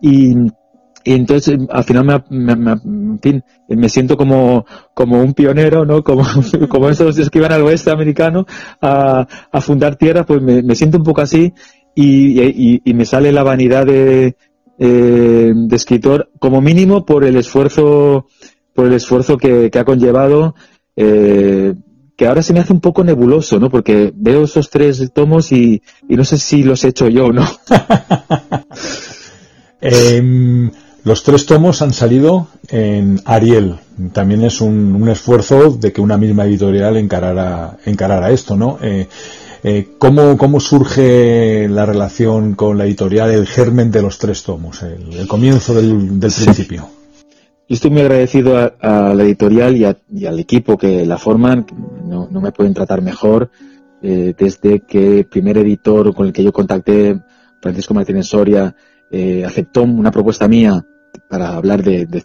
Y, 0.00 0.34
y 1.06 1.12
entonces 1.12 1.56
al 1.70 1.84
final 1.84 2.24
me, 2.30 2.56
me, 2.56 2.72
en 2.72 3.20
fin, 3.22 3.44
me 3.68 3.88
siento 3.88 4.16
como, 4.16 4.66
como 4.92 5.22
un 5.22 5.34
pionero, 5.34 5.86
¿no? 5.86 6.02
Como, 6.02 6.24
como 6.68 6.88
esos 6.88 7.30
que 7.30 7.38
iban 7.38 7.52
al 7.52 7.62
oeste 7.62 7.92
americano 7.92 8.44
a, 8.80 9.24
a 9.52 9.60
fundar 9.60 9.94
tierra, 9.94 10.26
pues 10.26 10.42
me, 10.42 10.74
siento 10.74 10.98
un 10.98 11.04
poco 11.04 11.20
así 11.20 11.52
y, 11.94 12.80
y, 12.84 12.94
me 12.94 13.04
sale 13.04 13.30
la 13.30 13.44
vanidad 13.44 13.86
de, 13.86 14.36
eh, 14.80 15.52
de 15.54 15.76
escritor, 15.76 16.28
como 16.40 16.60
mínimo 16.60 17.06
por 17.06 17.22
el 17.22 17.36
esfuerzo, 17.36 18.26
por 18.74 18.86
el 18.86 18.94
esfuerzo 18.94 19.38
que, 19.38 19.70
que 19.70 19.78
ha 19.78 19.84
conllevado, 19.84 20.56
eh, 20.96 21.72
que 22.16 22.26
ahora 22.26 22.42
se 22.42 22.52
me 22.52 22.58
hace 22.58 22.72
un 22.72 22.80
poco 22.80 23.04
nebuloso, 23.04 23.60
¿no? 23.60 23.70
Porque 23.70 24.12
veo 24.12 24.42
esos 24.42 24.70
tres 24.70 25.08
tomos 25.14 25.52
y, 25.52 25.80
y 26.08 26.16
no 26.16 26.24
sé 26.24 26.36
si 26.36 26.64
los 26.64 26.82
he 26.82 26.88
hecho 26.88 27.08
yo 27.08 27.26
o 27.26 27.32
no. 27.32 27.46
eh, 29.80 30.70
los 31.06 31.22
tres 31.22 31.46
tomos 31.46 31.82
han 31.82 31.92
salido 31.92 32.48
en 32.68 33.20
Ariel. 33.24 33.76
También 34.12 34.42
es 34.42 34.60
un, 34.60 35.08
esfuerzo 35.08 35.70
de 35.70 35.92
que 35.92 36.00
una 36.00 36.16
misma 36.16 36.46
editorial 36.46 36.96
encarara, 36.96 37.78
encarara 37.84 38.32
esto, 38.32 38.56
¿no? 38.56 38.78
Eh, 38.82 39.06
eh, 39.62 39.90
¿cómo, 39.98 40.58
surge 40.58 41.68
la 41.68 41.86
relación 41.86 42.56
con 42.56 42.76
la 42.76 42.86
editorial, 42.86 43.30
el 43.30 43.46
germen 43.46 43.92
de 43.92 44.02
los 44.02 44.18
tres 44.18 44.42
tomos, 44.42 44.82
el, 44.82 45.28
comienzo 45.28 45.74
del, 45.74 46.18
principio? 46.18 46.88
estoy 47.68 47.92
muy 47.92 48.00
agradecido 48.00 48.56
a, 48.56 49.14
la 49.14 49.22
editorial 49.22 49.76
y, 49.76 50.26
al 50.26 50.40
equipo 50.40 50.76
que 50.76 51.06
la 51.06 51.18
forman. 51.18 51.66
No, 52.04 52.28
me 52.40 52.50
pueden 52.50 52.74
tratar 52.74 53.00
mejor 53.00 53.48
eh, 54.02 54.34
desde 54.36 54.80
que 54.80 55.20
el 55.20 55.26
primer 55.26 55.58
editor 55.58 56.12
con 56.16 56.26
el 56.26 56.32
que 56.32 56.42
yo 56.42 56.52
contacté, 56.52 57.16
Francisco 57.62 57.94
Martínez 57.94 58.26
Soria, 58.26 58.74
aceptó 59.46 59.84
una 59.84 60.10
propuesta 60.10 60.48
mía 60.48 60.84
para 61.28 61.56
hablar 61.56 61.82
de, 61.82 62.06
de 62.06 62.22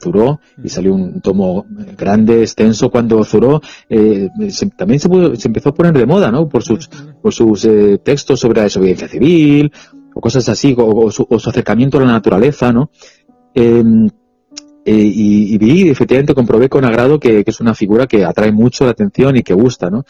y 0.64 0.70
salió 0.70 0.94
un 0.94 1.22
tomo 1.22 1.66
grande, 1.98 2.42
extenso, 2.42 2.90
cuando 2.90 3.24
Zuró 3.24 3.62
eh, 3.90 4.30
también 4.76 5.00
se, 5.00 5.10
se, 5.36 5.48
empezó 5.48 5.70
a 5.70 5.74
poner 5.74 5.94
de 5.98 6.06
moda, 6.06 6.32
¿no? 6.32 6.48
Por 6.48 6.64
sus, 6.64 6.88
por 7.22 7.34
sus 7.34 7.66
eh, 7.66 8.00
textos 8.04 8.40
sobre 8.40 8.60
la 8.60 8.64
desobediencia 8.64 9.08
civil, 9.08 9.72
o 10.14 10.22
cosas 10.22 10.48
así, 10.50 10.76
o, 10.78 11.12
su, 11.12 11.28
acercamiento 11.32 11.98
a 11.98 12.02
la 12.02 12.12
naturaleza, 12.12 12.72
¿no? 12.72 12.90
Em, 13.54 14.08
eh, 14.84 15.12
y, 15.14 15.58
vi, 15.58 15.90
efectivamente, 15.90 16.34
comprobé 16.34 16.68
con 16.68 16.86
agrado 16.86 17.20
que, 17.20 17.44
es 17.46 17.60
una 17.60 17.76
figura 17.76 18.08
que 18.08 18.26
atrae 18.26 18.52
mucho 18.52 18.86
la 18.86 18.92
atención 18.92 19.38
y 19.38 19.44
que 19.44 19.54
gusta, 19.54 19.90
¿no? 19.90 20.06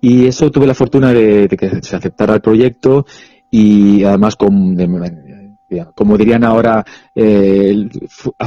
Y 0.00 0.26
eso 0.26 0.50
tuve 0.50 0.66
la 0.66 0.74
fortuna 0.74 1.12
de, 1.12 1.48
que 1.48 1.82
se 1.82 1.96
aceptara 1.96 2.34
el 2.34 2.40
proyecto 2.40 3.06
y 3.50 4.04
además 4.04 4.36
con, 4.36 4.76
como 5.94 6.16
dirían 6.16 6.44
ahora, 6.44 6.84
eh, 7.14 7.88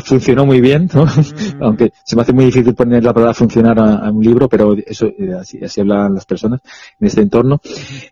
funcionó 0.03 0.45
muy 0.45 0.62
bien, 0.62 0.89
¿no? 0.93 1.05
aunque 1.62 1.93
se 2.03 2.15
me 2.15 2.21
hace 2.21 2.33
muy 2.33 2.45
difícil 2.45 2.73
poner 2.75 3.03
la 3.03 3.13
palabra 3.13 3.33
funcionar 3.33 3.79
a, 3.79 4.12
un 4.12 4.23
libro, 4.23 4.49
pero 4.49 4.75
eso 4.86 5.07
eh, 5.07 5.33
así, 5.39 5.63
así, 5.63 5.81
hablan 5.81 6.15
las 6.15 6.25
personas 6.25 6.62
en 6.99 7.07
este 7.07 7.21
entorno. 7.21 7.62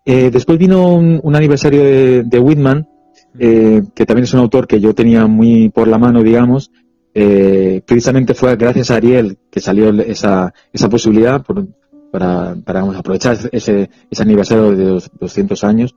Eh, 0.05 0.29
después 0.31 0.57
vino 0.57 0.95
un, 0.95 1.35
aniversario 1.35 1.83
de, 2.23 2.39
Whitman, 2.39 2.87
que 3.33 4.05
también 4.05 4.23
es 4.23 4.33
un 4.33 4.41
autor 4.41 4.67
que 4.67 4.79
yo 4.79 4.93
tenía 4.93 5.25
muy 5.27 5.69
por 5.69 5.87
la 5.87 5.97
mano, 5.97 6.21
digamos. 6.21 6.71
precisamente 7.13 8.33
fue 8.33 8.55
gracias 8.55 8.91
a 8.91 8.95
Ariel 8.95 9.37
que 9.49 9.59
salió 9.59 9.89
esa, 10.01 10.53
esa 10.71 10.89
posibilidad, 10.89 11.41
por, 11.43 11.65
para, 12.11 12.55
para 12.63 12.81
aprovechar 12.81 13.37
ese, 13.51 13.89
ese 14.09 14.23
aniversario 14.23 14.75
de 14.75 14.85
los 14.85 15.09
200 15.19 15.63
años 15.63 15.95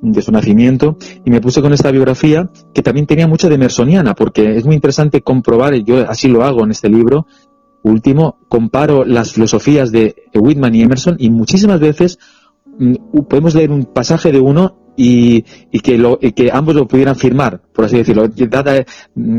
de 0.00 0.22
su 0.22 0.32
nacimiento. 0.32 0.96
Y 1.24 1.30
me 1.30 1.40
puse 1.40 1.60
con 1.60 1.72
esta 1.72 1.90
biografía 1.90 2.50
que 2.72 2.82
también 2.82 3.06
tenía 3.06 3.28
mucho 3.28 3.48
de 3.48 3.56
emersoniana 3.56 4.14
porque 4.14 4.56
es 4.56 4.64
muy 4.64 4.74
interesante 4.74 5.20
comprobar, 5.22 5.74
y 5.74 5.84
yo 5.84 6.08
así 6.08 6.28
lo 6.28 6.44
hago 6.44 6.64
en 6.64 6.70
este 6.70 6.88
libro 6.88 7.26
último, 7.82 8.38
comparo 8.48 9.04
las 9.04 9.32
filosofías 9.32 9.90
de 9.90 10.14
Whitman 10.34 10.74
y 10.74 10.82
Emerson 10.82 11.16
y 11.18 11.30
muchísimas 11.30 11.80
veces 11.80 12.18
mm, 12.78 13.22
podemos 13.28 13.54
leer 13.54 13.70
un 13.70 13.84
pasaje 13.84 14.32
de 14.32 14.40
uno 14.40 14.81
y, 14.96 15.44
y, 15.70 15.80
que 15.80 15.96
lo, 15.96 16.18
que 16.18 16.50
ambos 16.52 16.74
lo 16.74 16.86
pudieran 16.86 17.16
firmar, 17.16 17.60
por 17.72 17.86
así 17.86 17.96
decirlo. 17.96 18.28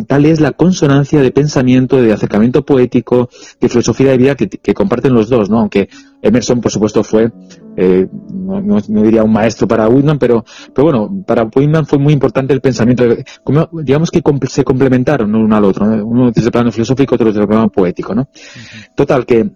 tal 0.08 0.26
es 0.26 0.40
la 0.40 0.52
consonancia 0.52 1.22
de 1.22 1.32
pensamiento, 1.32 2.02
de 2.02 2.12
acercamiento 2.12 2.66
poético, 2.66 3.30
de 3.62 3.70
filosofía 3.70 4.12
de 4.12 4.18
vida 4.18 4.36
que, 4.36 4.74
comparten 4.74 5.14
los 5.14 5.30
dos, 5.30 5.50
¿no? 5.50 5.60
Aunque 5.60 5.90
Emerson, 6.22 6.60
por 6.60 6.72
supuesto, 6.72 7.04
fue, 7.04 7.32
eh, 7.78 8.08
no, 8.32 8.82
diría 8.82 9.24
un 9.24 9.32
maestro 9.32 9.68
para 9.68 9.88
Whitman, 9.88 10.18
pero, 10.18 10.44
pero 10.74 10.86
bueno, 10.86 11.24
para 11.26 11.44
Whitman 11.44 11.86
fue 11.86 12.00
muy 12.00 12.14
importante 12.14 12.54
el 12.54 12.62
pensamiento. 12.62 13.06
como, 13.44 13.70
digamos 13.74 14.10
que 14.10 14.22
se 14.48 14.64
complementaron 14.64 15.34
uno 15.36 15.56
al 15.56 15.66
otro, 15.66 15.86
uno 15.86 16.32
desde 16.32 16.48
el 16.48 16.52
plano 16.52 16.72
filosófico, 16.72 17.16
otro 17.16 17.28
desde 17.28 17.42
el 17.42 17.48
plano 17.48 17.70
poético, 17.70 18.16
¿no? 18.16 18.28
Total, 18.96 19.26
que, 19.28 19.52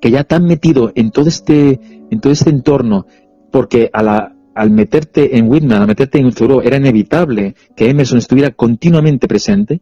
que 0.00 0.10
ya 0.10 0.22
tan 0.22 0.44
metido 0.44 0.92
en 0.94 1.10
todo 1.10 1.28
este, 1.28 1.80
en 2.10 2.20
todo 2.20 2.32
este 2.32 2.50
entorno, 2.50 3.06
porque 3.50 3.90
a 3.92 4.02
la, 4.02 4.32
al 4.54 4.70
meterte 4.70 5.36
en 5.36 5.48
Whitman, 5.50 5.82
al 5.82 5.86
meterte 5.86 6.18
en 6.18 6.32
Thoreau, 6.32 6.60
era 6.60 6.76
inevitable 6.76 7.54
que 7.74 7.88
Emerson 7.88 8.18
estuviera 8.18 8.50
continuamente 8.50 9.26
presente. 9.28 9.80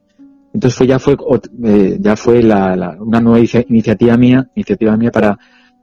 Entonces 0.52 0.76
fue, 0.76 0.86
ya 0.86 0.98
fue, 0.98 1.16
eh, 1.64 1.98
ya 2.00 2.16
fue 2.16 2.42
la, 2.42 2.96
una 3.00 3.20
nueva 3.20 3.44
iniciativa 3.68 4.16
mía, 4.16 4.48
iniciativa 4.54 4.96
mía 4.96 5.10
para, 5.10 5.38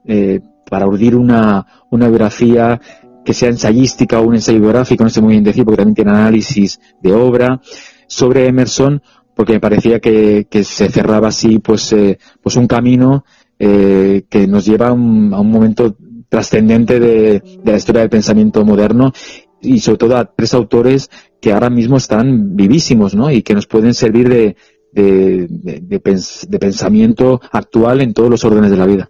eh, 0.06 0.41
para 0.69 0.88
urdir 0.88 1.15
una, 1.15 1.65
una 1.89 2.08
biografía 2.08 2.80
que 3.23 3.34
sea 3.34 3.50
ensayística 3.50 4.19
o 4.19 4.28
un 4.28 4.36
ensayo 4.36 4.60
biográfico, 4.60 5.04
no 5.04 5.10
sé 5.10 5.21
muy 5.21 5.34
bien 5.34 5.43
decir, 5.43 5.65
porque 5.65 5.78
también 5.78 5.95
tiene 5.95 6.12
análisis 6.12 6.80
de 7.02 7.13
obra 7.13 7.60
sobre 8.08 8.47
Emerson, 8.47 9.02
porque 9.36 9.54
me 9.54 9.60
parecía 9.60 10.00
que, 10.00 10.47
que 10.50 10.63
se 10.63 10.89
cerraba 10.89 11.28
así 11.28 11.60
pues, 11.60 11.91
eh, 11.93 12.17
pues 12.41 12.56
un 12.56 12.67
camino 12.67 13.26
eh, 13.60 14.23
que 14.30 14.47
nos 14.47 14.65
lleva 14.65 14.88
a 14.88 14.93
un, 14.93 15.34
a 15.34 15.39
un 15.39 15.52
momento 15.52 15.95
trascendente 16.30 17.00
de, 17.00 17.42
la 17.63 17.76
historia 17.76 18.02
del 18.02 18.10
pensamiento 18.10 18.63
moderno 18.66 19.13
y 19.62 19.80
sobre 19.80 19.98
todo 19.98 20.18
a 20.18 20.26
tres 20.26 20.54
autores 20.54 21.10
que 21.42 21.54
ahora 21.54 21.70
mismo 21.70 21.98
están 21.98 22.56
vivísimos 22.56 23.16
¿no? 23.16 23.32
y 23.32 23.42
que 23.42 23.54
nos 23.54 23.68
pueden 23.68 23.94
servir 23.94 24.30
de, 24.30 24.56
de, 24.92 25.48
de, 25.50 26.60
pensamiento 26.60 27.42
actual 27.52 28.02
en 28.02 28.13
todos 28.13 28.30
los 28.30 28.44
órdenes 28.46 28.72
de 28.72 28.78
la 28.78 28.86
vida. 28.86 29.10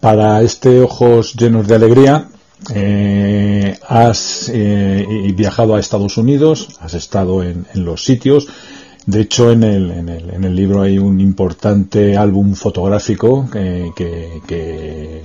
Para 0.00 0.42
este 0.42 0.80
Ojos 0.80 1.34
llenos 1.34 1.68
de 1.68 1.74
alegría 1.76 2.28
eh, 2.74 3.76
has 3.88 4.50
eh, 4.52 5.32
viajado 5.36 5.74
a 5.74 5.80
Estados 5.80 6.16
Unidos, 6.16 6.68
has 6.80 6.94
estado 6.94 7.42
en, 7.42 7.66
los 7.74 8.04
sitios. 8.04 8.48
De 9.06 9.20
hecho, 9.20 9.50
en 9.50 9.62
el, 9.64 9.90
en, 9.90 10.08
el, 10.08 10.30
en 10.30 10.44
el, 10.44 10.54
libro 10.54 10.82
hay 10.82 10.98
un 10.98 11.18
importante 11.20 12.16
álbum 12.16 12.54
fotográfico 12.54 13.48
que, 13.50 13.90
que, 13.96 15.22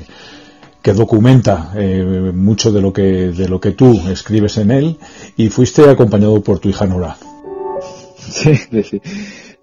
que, 0.82 0.94
documenta 0.94 1.74
eh, 1.76 2.32
mucho 2.34 2.72
de 2.72 2.82
lo 2.82 2.94
que 2.94 3.02
de 3.02 3.50
lo 3.50 3.60
que 3.60 3.72
tú 3.72 4.02
escribes 4.10 4.58
en 4.58 4.72
él 4.72 4.98
y 5.36 5.50
fuiste 5.50 5.90
acompañado 5.90 6.42
por 6.42 6.60
tu 6.60 6.70
hija 6.70 6.86
Nora. 6.86 7.18
Sí, 8.30 8.56
sí. 8.84 9.02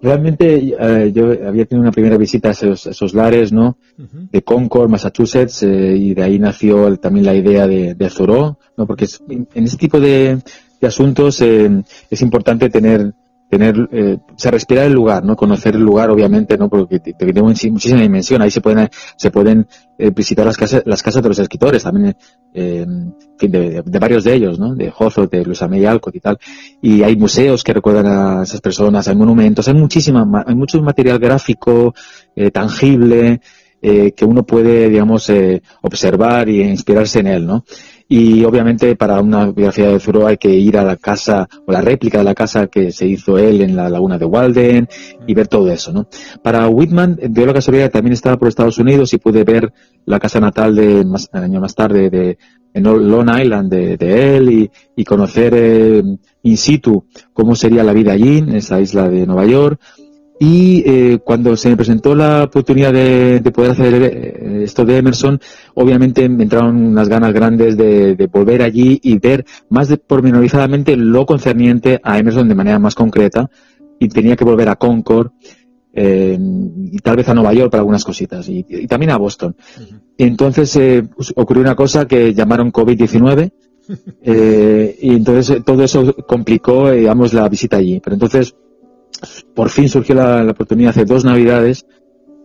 Realmente 0.01 0.75
eh, 0.79 1.11
yo 1.13 1.31
había 1.31 1.65
tenido 1.65 1.81
una 1.81 1.91
primera 1.91 2.15
visita 2.17 2.49
a 2.49 2.51
esos, 2.51 3.13
lares, 3.15 3.51
¿no? 3.51 3.77
De 3.97 4.43
Concord, 4.43 4.89
Massachusetts, 4.89 5.63
eh, 5.63 5.95
y 5.97 6.13
de 6.13 6.21
ahí 6.21 6.37
nació 6.37 6.95
también 6.97 7.25
la 7.25 7.33
idea 7.33 7.65
de, 7.65 7.95
de 7.95 8.11
¿no? 8.27 8.85
Porque 8.85 9.07
en 9.27 9.63
este 9.63 9.77
tipo 9.77 9.99
de, 9.99 10.39
asuntos 10.81 11.41
eh, 11.41 11.81
es 12.11 12.21
importante 12.21 12.69
tener 12.69 13.13
tener, 13.57 13.89
eh, 13.91 14.17
se 14.35 14.51
respirar 14.51 14.85
el 14.85 14.93
lugar, 14.93 15.23
¿no? 15.23 15.35
Conocer 15.35 15.75
el 15.75 15.81
lugar, 15.81 16.09
obviamente, 16.09 16.57
¿no? 16.57 16.69
Porque 16.69 16.99
tiene 16.99 17.41
muchísima 17.41 18.01
dimensión. 18.01 18.41
Ahí 18.41 18.51
se 18.51 18.61
pueden, 18.61 18.89
se 19.15 19.31
pueden 19.31 19.67
eh, 19.97 20.11
visitar 20.11 20.45
las 20.45 20.57
casas, 20.57 20.83
las 20.85 21.01
casas 21.01 21.23
de 21.23 21.29
los 21.29 21.39
escritores, 21.39 21.83
también, 21.83 22.15
eh, 22.53 22.85
de, 23.39 23.81
de, 23.85 23.99
varios 23.99 24.23
de 24.25 24.33
ellos, 24.33 24.59
¿no? 24.59 24.75
De 24.75 24.91
Jozo, 24.91 25.27
de 25.27 25.45
Luis 25.45 25.61
Amey 25.61 25.85
Alcott 25.85 26.15
y 26.15 26.19
tal. 26.19 26.37
Y 26.81 27.03
hay 27.03 27.15
museos 27.15 27.63
que 27.63 27.73
recuerdan 27.73 28.07
a 28.07 28.43
esas 28.43 28.59
personas, 28.59 29.07
hay 29.07 29.15
monumentos, 29.15 29.67
hay 29.67 29.75
muchísima, 29.75 30.43
hay 30.45 30.55
mucho 30.55 30.81
material 30.81 31.17
gráfico, 31.19 31.93
eh, 32.35 32.51
tangible, 32.51 33.39
eh, 33.87 34.13
que 34.13 34.25
uno 34.25 34.43
puede, 34.43 34.89
digamos, 34.89 35.29
eh, 35.29 35.61
observar 35.83 36.49
y 36.49 36.63
inspirarse 36.63 37.19
en 37.19 37.27
él, 37.27 37.45
¿no? 37.45 37.63
Y 38.07 38.43
obviamente 38.43 38.95
para 38.95 39.19
una 39.19 39.45
biografía 39.47 39.89
de 39.89 39.99
Thoreau 39.99 40.27
hay 40.27 40.37
que 40.37 40.49
ir 40.49 40.77
a 40.77 40.83
la 40.83 40.95
casa 40.95 41.47
o 41.65 41.71
la 41.71 41.81
réplica 41.81 42.19
de 42.19 42.23
la 42.23 42.35
casa 42.35 42.67
que 42.67 42.91
se 42.91 43.07
hizo 43.07 43.37
él 43.37 43.61
en 43.61 43.75
la 43.75 43.89
laguna 43.89 44.19
de 44.19 44.25
Walden 44.25 44.87
y 45.25 45.33
ver 45.33 45.47
todo 45.47 45.71
eso, 45.71 45.91
¿no? 45.91 46.07
Para 46.43 46.67
Whitman, 46.67 47.17
dio 47.29 47.45
la 47.47 47.53
casualidad 47.53 47.89
también 47.89 48.13
estaba 48.13 48.37
por 48.37 48.47
Estados 48.47 48.77
Unidos 48.77 49.11
y 49.13 49.17
pude 49.17 49.43
ver 49.43 49.73
la 50.05 50.19
casa 50.19 50.39
natal 50.39 50.75
de 50.75 51.03
más, 51.03 51.29
año 51.33 51.59
más 51.59 51.73
tarde 51.73 52.09
de 52.11 52.37
en 52.75 52.83
Long 52.83 53.29
Island 53.29 53.71
de, 53.71 54.37
él 54.37 54.69
y, 54.95 55.03
conocer 55.05 55.53
eh, 55.55 56.03
in 56.43 56.57
situ 56.57 57.05
cómo 57.31 57.55
sería 57.55 57.85
la 57.85 57.93
vida 57.93 58.11
allí, 58.11 58.39
en 58.39 58.53
esa 58.53 58.81
isla 58.81 59.07
de 59.07 59.25
Nueva 59.25 59.45
York, 59.45 59.79
y 60.39 60.83
eh, 60.85 61.19
cuando 61.23 61.55
se 61.55 61.69
me 61.69 61.77
presentó 61.77 62.13
la 62.13 62.43
oportunidad 62.43 62.91
de, 62.91 63.41
poder 63.53 63.71
hacer 63.71 63.93
eh, 63.93 64.63
esto 64.63 64.83
de 64.83 64.97
Emerson, 64.97 65.39
obviamente 65.75 66.27
me 66.27 66.43
entraron 66.43 66.75
unas 66.85 67.07
ganas 67.07 67.33
grandes 67.33 67.77
de, 67.77 68.29
volver 68.31 68.61
allí 68.61 68.99
y 69.01 69.17
ver 69.17 69.45
más 69.69 69.87
de, 69.87 69.97
pormenorizadamente 69.97 70.97
lo 70.97 71.25
concerniente 71.25 72.01
a 72.03 72.19
Emerson 72.19 72.49
de 72.49 72.55
manera 72.55 72.79
más 72.79 72.95
concreta. 72.95 73.49
Y 73.97 74.09
tenía 74.09 74.35
que 74.35 74.43
volver 74.43 74.67
a 74.67 74.75
Concord 74.75 75.31
eh, 75.93 76.37
y 76.37 76.97
tal 76.99 77.15
vez 77.15 77.29
a 77.29 77.33
Nueva 77.33 77.53
York 77.53 77.71
para 77.71 77.79
algunas 77.79 78.03
cositas 78.03 78.49
y, 78.49 78.63
también 78.87 79.11
a 79.11 79.17
Boston. 79.17 79.55
Entonces 80.17 80.77
pues, 81.15 81.31
ocurrió 81.37 81.61
una 81.61 81.75
cosa 81.75 82.05
que 82.05 82.33
llamaron 82.33 82.73
COVID-19 82.73 83.53
y 85.01 85.15
entonces 85.15 85.63
todo 85.63 85.81
eso 85.81 86.13
complicó, 86.27 86.91
digamos, 86.91 87.33
la 87.33 87.47
visita 87.47 87.77
allí. 87.77 88.01
Pero 88.01 88.15
entonces 88.15 88.53
por 89.53 89.69
fin 89.69 89.89
surgió 89.89 90.15
la, 90.15 90.43
oportunidad 90.49 90.91
hace 90.91 91.05
dos 91.05 91.25
navidades 91.25 91.85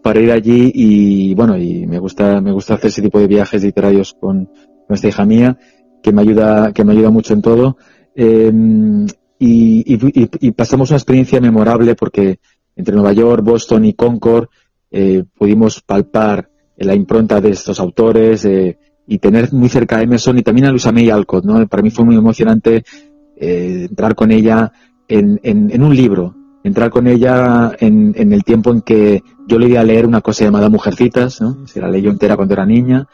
para 0.03 0.21
ir 0.21 0.31
allí 0.31 0.71
y 0.75 1.35
bueno, 1.35 1.57
y 1.57 1.87
me 1.87 1.99
gusta, 1.99 2.41
me 2.41 2.53
gusta 2.53 2.75
hacer 2.75 2.89
ese 2.89 3.03
tipo 3.03 3.19
de 3.19 3.27
viajes 3.27 3.63
literarios 3.63 4.15
con, 4.19 4.49
esta 4.89 5.07
hija 5.07 5.25
mía, 5.25 5.57
que 6.03 6.11
me 6.11 6.23
ayuda, 6.23 6.73
que 6.73 6.83
me 6.83 6.93
ayuda 6.93 7.11
mucho 7.11 7.33
en 7.33 7.43
todo. 7.43 7.77
Em, 8.15 9.07
y, 9.39 10.53
pasamos 10.53 10.91
una 10.91 10.97
experiencia 10.97 11.41
memorable 11.41 11.95
porque 11.95 12.41
entre 12.75 12.95
Nueva 12.95 13.13
York, 13.13 13.45
Boston 13.45 13.85
y 13.85 13.95
Concord 13.95 14.49
eh, 14.91 15.23
pudimos 15.39 15.81
palpar 15.81 16.51
la 16.77 16.95
impronta 16.95 17.41
de 17.41 17.51
estos 17.51 17.79
autores 17.79 18.45
eh, 18.45 18.79
y 19.07 19.19
tener 19.19 19.53
muy 19.53 19.69
cerca 19.69 19.99
a 19.99 20.03
Emerson 20.03 20.39
y 20.39 20.43
también 20.43 20.67
a 20.67 20.71
Luisa 20.71 20.93
May 20.93 21.11
Alcott. 21.11 21.45
¿no? 21.45 21.67
Para 21.67 21.83
mí 21.83 21.91
fue 21.91 22.05
muy 22.05 22.17
emocionante 22.17 22.85
eh, 23.37 23.87
entrar 23.89 24.15
con 24.15 24.31
ella 24.31 24.73
en, 25.09 25.41
en, 25.43 25.83
un 25.83 25.95
libro, 25.97 26.37
entrar 26.63 26.91
con 26.91 27.07
ella 27.07 27.73
en, 27.79 28.13
en, 28.17 28.33
el 28.33 28.45
tiempo 28.45 28.71
en 28.71 28.83
que 28.83 29.23
yo 29.47 29.59
le 29.59 29.69
iba 29.69 29.81
a 29.81 29.85
leer 29.85 30.07
una 30.07 30.21
cosa 30.21 30.45
llamada 30.45 30.69
Mujercitas, 30.69 31.41
¿no? 31.41 31.67
Se 31.67 31.81
la 31.81 31.89
leyó 31.89 32.11
entera 32.11 32.37
cuando 32.37 32.55
era 32.55 32.67
niña, 32.67 33.07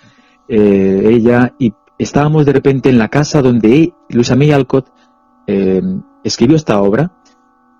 eh, 0.49 1.09
ella, 1.11 1.55
y 1.59 1.73
estábamos 1.99 2.47
de 2.47 2.53
repente 2.53 2.89
en 2.89 2.99
la 2.99 3.09
casa 3.09 3.43
donde 3.43 3.93
Luisa 4.09 4.37
May 4.37 4.53
Alcott 4.53 4.89
eh, 5.47 5.83
escribió 6.25 6.57
esta 6.57 6.81
obra, 6.81 7.13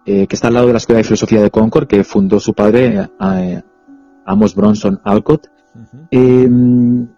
eh, 0.05 0.27
que 0.27 0.37
está 0.37 0.49
al 0.49 0.55
lado 0.55 0.67
de 0.69 0.73
la 0.73 0.79
Escuela 0.79 0.99
de 0.99 1.05
Filosofía 1.05 1.43
de 1.43 1.51
Concord, 1.51 1.87
que 1.87 2.05
fundó 2.05 2.41
su 2.41 2.55
padre, 2.55 3.09
Amos 4.25 4.55
Bronson 4.55 5.01
Alcott, 5.05 5.49
eh, 6.11 6.49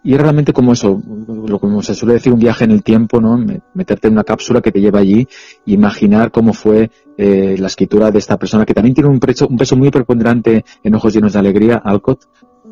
y 0.03 0.17
realmente 0.17 0.53
como 0.53 0.73
eso, 0.73 1.01
lo 1.27 1.59
que 1.59 1.83
se 1.83 1.95
suele 1.95 2.15
decir, 2.15 2.33
un 2.33 2.39
viaje 2.39 2.63
en 2.63 2.71
el 2.71 2.83
tiempo, 2.83 3.21
¿no? 3.21 3.37
Meterte 3.73 4.07
en 4.07 4.13
una 4.13 4.23
cápsula 4.23 4.61
que 4.61 4.71
te 4.71 4.81
lleva 4.81 4.99
allí 4.99 5.27
imaginar 5.65 6.31
cómo 6.31 6.53
fue 6.53 6.89
eh, 7.17 7.55
la 7.57 7.67
escritura 7.67 8.11
de 8.11 8.19
esta 8.19 8.37
persona, 8.37 8.65
que 8.65 8.73
también 8.73 8.95
tiene 8.95 9.09
un 9.09 9.19
peso, 9.19 9.47
un 9.47 9.57
peso 9.57 9.75
muy 9.75 9.91
preponderante 9.91 10.65
en 10.83 10.95
Ojos 10.95 11.13
Llenos 11.13 11.33
de 11.33 11.39
Alegría, 11.39 11.81
Alcott, 11.83 12.25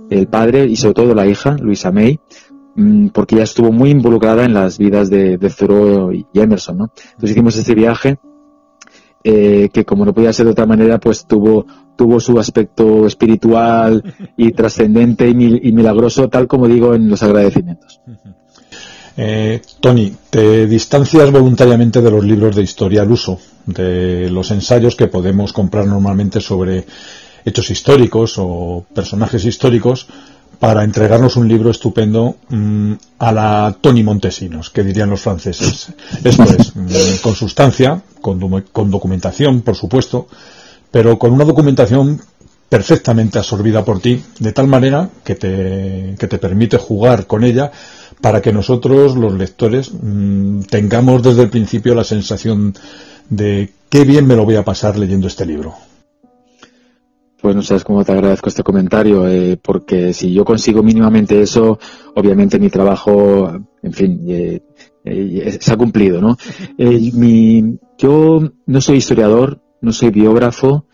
el 0.09 0.27
padre 0.27 0.65
y 0.65 0.75
sobre 0.75 0.93
todo 0.93 1.13
la 1.13 1.27
hija, 1.27 1.55
Luisa 1.59 1.91
May, 1.91 2.19
mm, 2.75 3.07
porque 3.07 3.35
ella 3.35 3.43
estuvo 3.43 3.71
muy 3.71 3.91
involucrada 3.91 4.45
en 4.45 4.53
las 4.53 4.77
vidas 4.77 5.09
de, 5.09 5.37
de 5.37 5.49
Thoreau 5.49 6.11
y 6.11 6.25
Emerson, 6.33 6.77
¿no? 6.77 6.91
Entonces 6.95 7.31
hicimos 7.31 7.57
este 7.57 7.75
viaje 7.75 8.19
eh, 9.23 9.69
que 9.73 9.85
como 9.85 10.05
no 10.05 10.13
podía 10.13 10.33
ser 10.33 10.45
de 10.45 10.51
otra 10.51 10.65
manera, 10.65 10.99
pues 10.99 11.25
tuvo, 11.25 11.65
tuvo 11.95 12.19
su 12.19 12.39
aspecto 12.39 13.05
espiritual 13.05 14.03
y 14.37 14.51
trascendente 14.53 15.27
y, 15.27 15.33
milagroso, 15.33 16.29
tal 16.29 16.47
como 16.47 16.67
digo 16.67 16.93
en 16.93 17.09
los 17.09 17.23
agradecimientos. 17.23 17.99
Eh, 19.19 19.61
Tony, 19.79 20.13
te 20.29 20.67
distancias 20.67 21.31
voluntariamente 21.31 22.01
de 22.01 22.11
los 22.11 22.23
libros 22.23 22.55
de 22.55 22.61
historia 22.61 23.01
al 23.01 23.11
uso, 23.11 23.39
de 23.65 24.29
los 24.29 24.51
ensayos 24.51 24.95
que 24.95 25.07
podemos 25.07 25.53
comprar 25.53 25.87
normalmente 25.87 26.39
sobre 26.39 26.85
hechos 27.43 27.69
históricos 27.71 28.35
o 28.37 28.85
personajes 28.93 29.43
históricos, 29.45 30.07
para 30.59 30.83
entregarnos 30.83 31.35
un 31.35 31.47
libro 31.47 31.69
estupendo 31.69 32.37
mm, 32.49 32.93
a 33.19 33.31
la 33.31 33.75
Tony 33.79 34.03
Montesinos, 34.03 34.69
que 34.69 34.83
dirían 34.83 35.09
los 35.09 35.21
franceses. 35.21 35.89
Esto 36.23 36.43
es, 36.43 37.21
con 37.21 37.35
sustancia, 37.35 38.01
con, 38.21 38.61
con, 38.71 38.89
documentación, 38.89 39.61
por 39.61 39.75
supuesto, 39.75 40.27
pero 40.89 41.19
con 41.19 41.31
una 41.31 41.45
documentación 41.45 42.21
perfectamente 42.69 43.37
absorbida 43.37 43.85
por 43.85 43.99
ti, 43.99 44.21
de 44.39 44.51
tal 44.51 44.67
manera 44.67 45.09
que 45.23 45.35
te, 45.35 46.15
que 46.19 46.27
te 46.27 46.37
permite 46.37 46.77
jugar 46.77 47.27
con 47.27 47.43
ella 47.43 47.71
para 48.19 48.41
que 48.41 48.51
nosotros, 48.51 49.15
los 49.15 49.33
lectores, 49.33 49.91
mm, 49.93 50.61
tengamos 50.63 51.21
desde 51.21 51.43
el 51.43 51.49
principio 51.49 51.93
la 51.93 52.03
sensación 52.03 52.73
de 53.29 53.73
qué 53.89 54.05
bien 54.05 54.25
me 54.25 54.35
lo 54.35 54.45
voy 54.45 54.55
a 54.55 54.65
pasar 54.65 54.97
leyendo 54.97 55.27
este 55.27 55.45
libro. 55.45 55.75
Pues 57.39 57.55
no 57.55 57.61
sabes 57.61 57.83
cómo 57.83 58.03
te 58.03 58.11
agradezco 58.11 58.49
este 58.49 58.63
comentario, 58.63 59.27
eh, 59.27 59.59
porque 59.61 60.11
si 60.11 60.33
yo 60.33 60.43
consigo 60.43 60.81
mínimamente 60.81 61.39
eso, 61.39 61.77
obviamente 62.15 62.59
mi 62.59 62.69
trabajo, 62.69 63.51
en 63.83 63.93
fin, 63.93 64.21
eh, 64.27 64.61
eh, 65.05 65.57
se 65.59 65.71
ha 65.71 65.77
cumplido, 65.77 66.19
¿no? 66.19 66.35
mi, 66.77 67.77
yo 67.97 68.41
no 68.65 68.81
soy 68.81 68.97
historiador, 68.97 69.61
no 69.81 69.91
soy 69.91 70.09
biógrafo, 70.09 70.85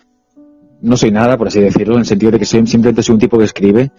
no 0.81 0.97
soy 0.97 1.11
nada, 1.11 1.37
por 1.37 1.47
así 1.47 1.61
decirlo, 1.61 1.93
en 1.93 2.01
el 2.01 2.05
sentido 2.05 2.33
de 2.33 2.39
que 2.39 2.45
soy, 2.45 2.67
simplemente 2.67 3.03
soy 3.03 3.13
un 3.13 3.21
tipo 3.21 3.37
que 3.37 3.45
escribe, 3.45 3.91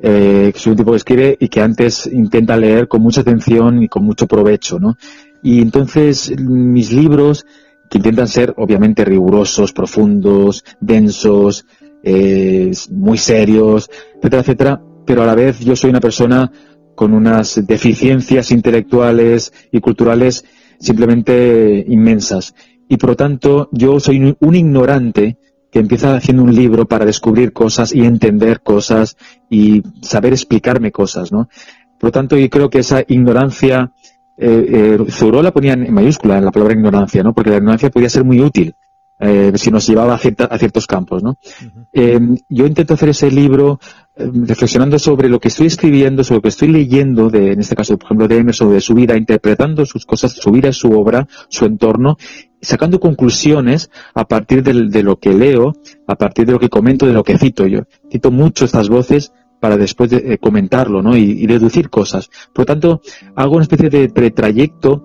que 0.00 0.52
soy 0.56 0.72
un 0.72 0.76
tipo 0.76 0.90
que 0.90 0.96
escribe 0.96 1.36
y 1.38 1.48
que 1.48 1.60
antes 1.60 2.06
intenta 2.12 2.56
leer 2.56 2.88
con 2.88 3.00
mucha 3.00 3.20
atención 3.20 3.84
y 3.84 3.88
con 3.88 4.04
mucho 4.04 4.26
provecho, 4.26 4.80
¿no? 4.80 4.96
Y 5.44 5.62
entonces 5.62 6.36
mis 6.40 6.92
libros, 6.92 7.46
que 7.88 7.98
intentan 7.98 8.28
ser 8.28 8.54
obviamente 8.56 9.04
rigurosos, 9.04 9.72
profundos, 9.72 10.64
densos, 10.80 11.66
eh, 12.02 12.70
muy 12.90 13.18
serios, 13.18 13.90
etcétera, 14.16 14.42
etcétera, 14.42 14.82
pero 15.04 15.22
a 15.22 15.26
la 15.26 15.34
vez 15.34 15.60
yo 15.60 15.76
soy 15.76 15.90
una 15.90 16.00
persona 16.00 16.50
con 16.94 17.12
unas 17.12 17.66
deficiencias 17.66 18.50
intelectuales 18.50 19.52
y 19.70 19.80
culturales 19.80 20.44
simplemente 20.78 21.84
inmensas. 21.88 22.54
Y 22.88 22.96
por 22.96 23.10
lo 23.10 23.16
tanto, 23.16 23.68
yo 23.72 24.00
soy 24.00 24.36
un 24.38 24.54
ignorante 24.54 25.38
que 25.70 25.80
empieza 25.80 26.16
haciendo 26.16 26.42
un 26.42 26.54
libro 26.54 26.86
para 26.86 27.04
descubrir 27.04 27.52
cosas 27.52 27.94
y 27.94 28.04
entender 28.04 28.62
cosas 28.62 29.16
y 29.50 29.82
saber 30.00 30.32
explicarme 30.32 30.92
cosas, 30.92 31.32
¿no? 31.32 31.48
Por 31.98 32.08
lo 32.08 32.12
tanto, 32.12 32.36
yo 32.36 32.48
creo 32.48 32.70
que 32.70 32.78
esa 32.78 33.02
ignorancia, 33.06 33.92
eh, 34.36 34.98
eh 34.98 35.42
la 35.42 35.52
ponía 35.52 35.74
en 35.74 35.92
mayúscula 35.92 36.38
en 36.38 36.44
la 36.44 36.50
palabra 36.50 36.74
ignorancia, 36.74 37.22
¿no? 37.22 37.32
Porque 37.32 37.50
la 37.50 37.56
ignorancia 37.56 37.90
podía 37.90 38.08
ser 38.08 38.24
muy 38.24 38.40
útil 38.40 38.74
eh, 39.18 39.52
si 39.54 39.70
nos 39.70 39.86
llevaba 39.86 40.14
a, 40.14 40.18
ciertos 40.18 40.86
campos. 40.86 41.22
¿no? 41.22 41.38
Eh, 41.92 42.20
yo 42.48 42.66
intento 42.66 42.94
hacer 42.94 43.08
ese 43.10 43.30
libro 43.30 43.80
reflexionando 44.14 44.98
sobre 44.98 45.28
lo 45.28 45.40
que 45.40 45.48
estoy 45.48 45.66
escribiendo, 45.66 46.22
sobre 46.22 46.36
lo 46.38 46.42
que 46.42 46.48
estoy 46.48 46.68
leyendo, 46.68 47.30
de, 47.30 47.52
en 47.52 47.60
este 47.60 47.74
caso, 47.74 47.96
por 47.96 48.06
ejemplo, 48.06 48.28
de 48.28 48.38
Emerson, 48.38 48.72
de 48.72 48.80
su 48.80 48.94
vida, 48.94 49.16
interpretando 49.16 49.86
sus 49.86 50.04
cosas, 50.04 50.32
su 50.32 50.50
vida, 50.50 50.72
su 50.72 50.90
obra, 50.92 51.26
su 51.48 51.64
entorno, 51.64 52.16
sacando 52.60 53.00
conclusiones 53.00 53.90
a 54.14 54.26
partir 54.26 54.62
de, 54.62 55.02
lo 55.02 55.18
que 55.18 55.32
leo, 55.32 55.74
a 56.06 56.16
partir 56.16 56.46
de 56.46 56.52
lo 56.52 56.58
que 56.58 56.68
comento, 56.68 57.06
de 57.06 57.12
lo 57.12 57.24
que 57.24 57.38
cito 57.38 57.66
yo. 57.66 57.80
Cito 58.10 58.30
mucho 58.30 58.64
estas 58.64 58.88
voces 58.88 59.32
para 59.60 59.76
después 59.76 60.10
de, 60.10 60.16
eh, 60.16 60.38
comentarlo 60.38 61.02
¿no? 61.02 61.16
y, 61.16 61.46
deducir 61.46 61.90
cosas. 61.90 62.30
Por 62.52 62.62
lo 62.62 62.66
tanto, 62.66 63.00
hago 63.34 63.54
una 63.54 63.62
especie 63.62 63.90
de 63.90 64.08
pretrayecto 64.08 65.02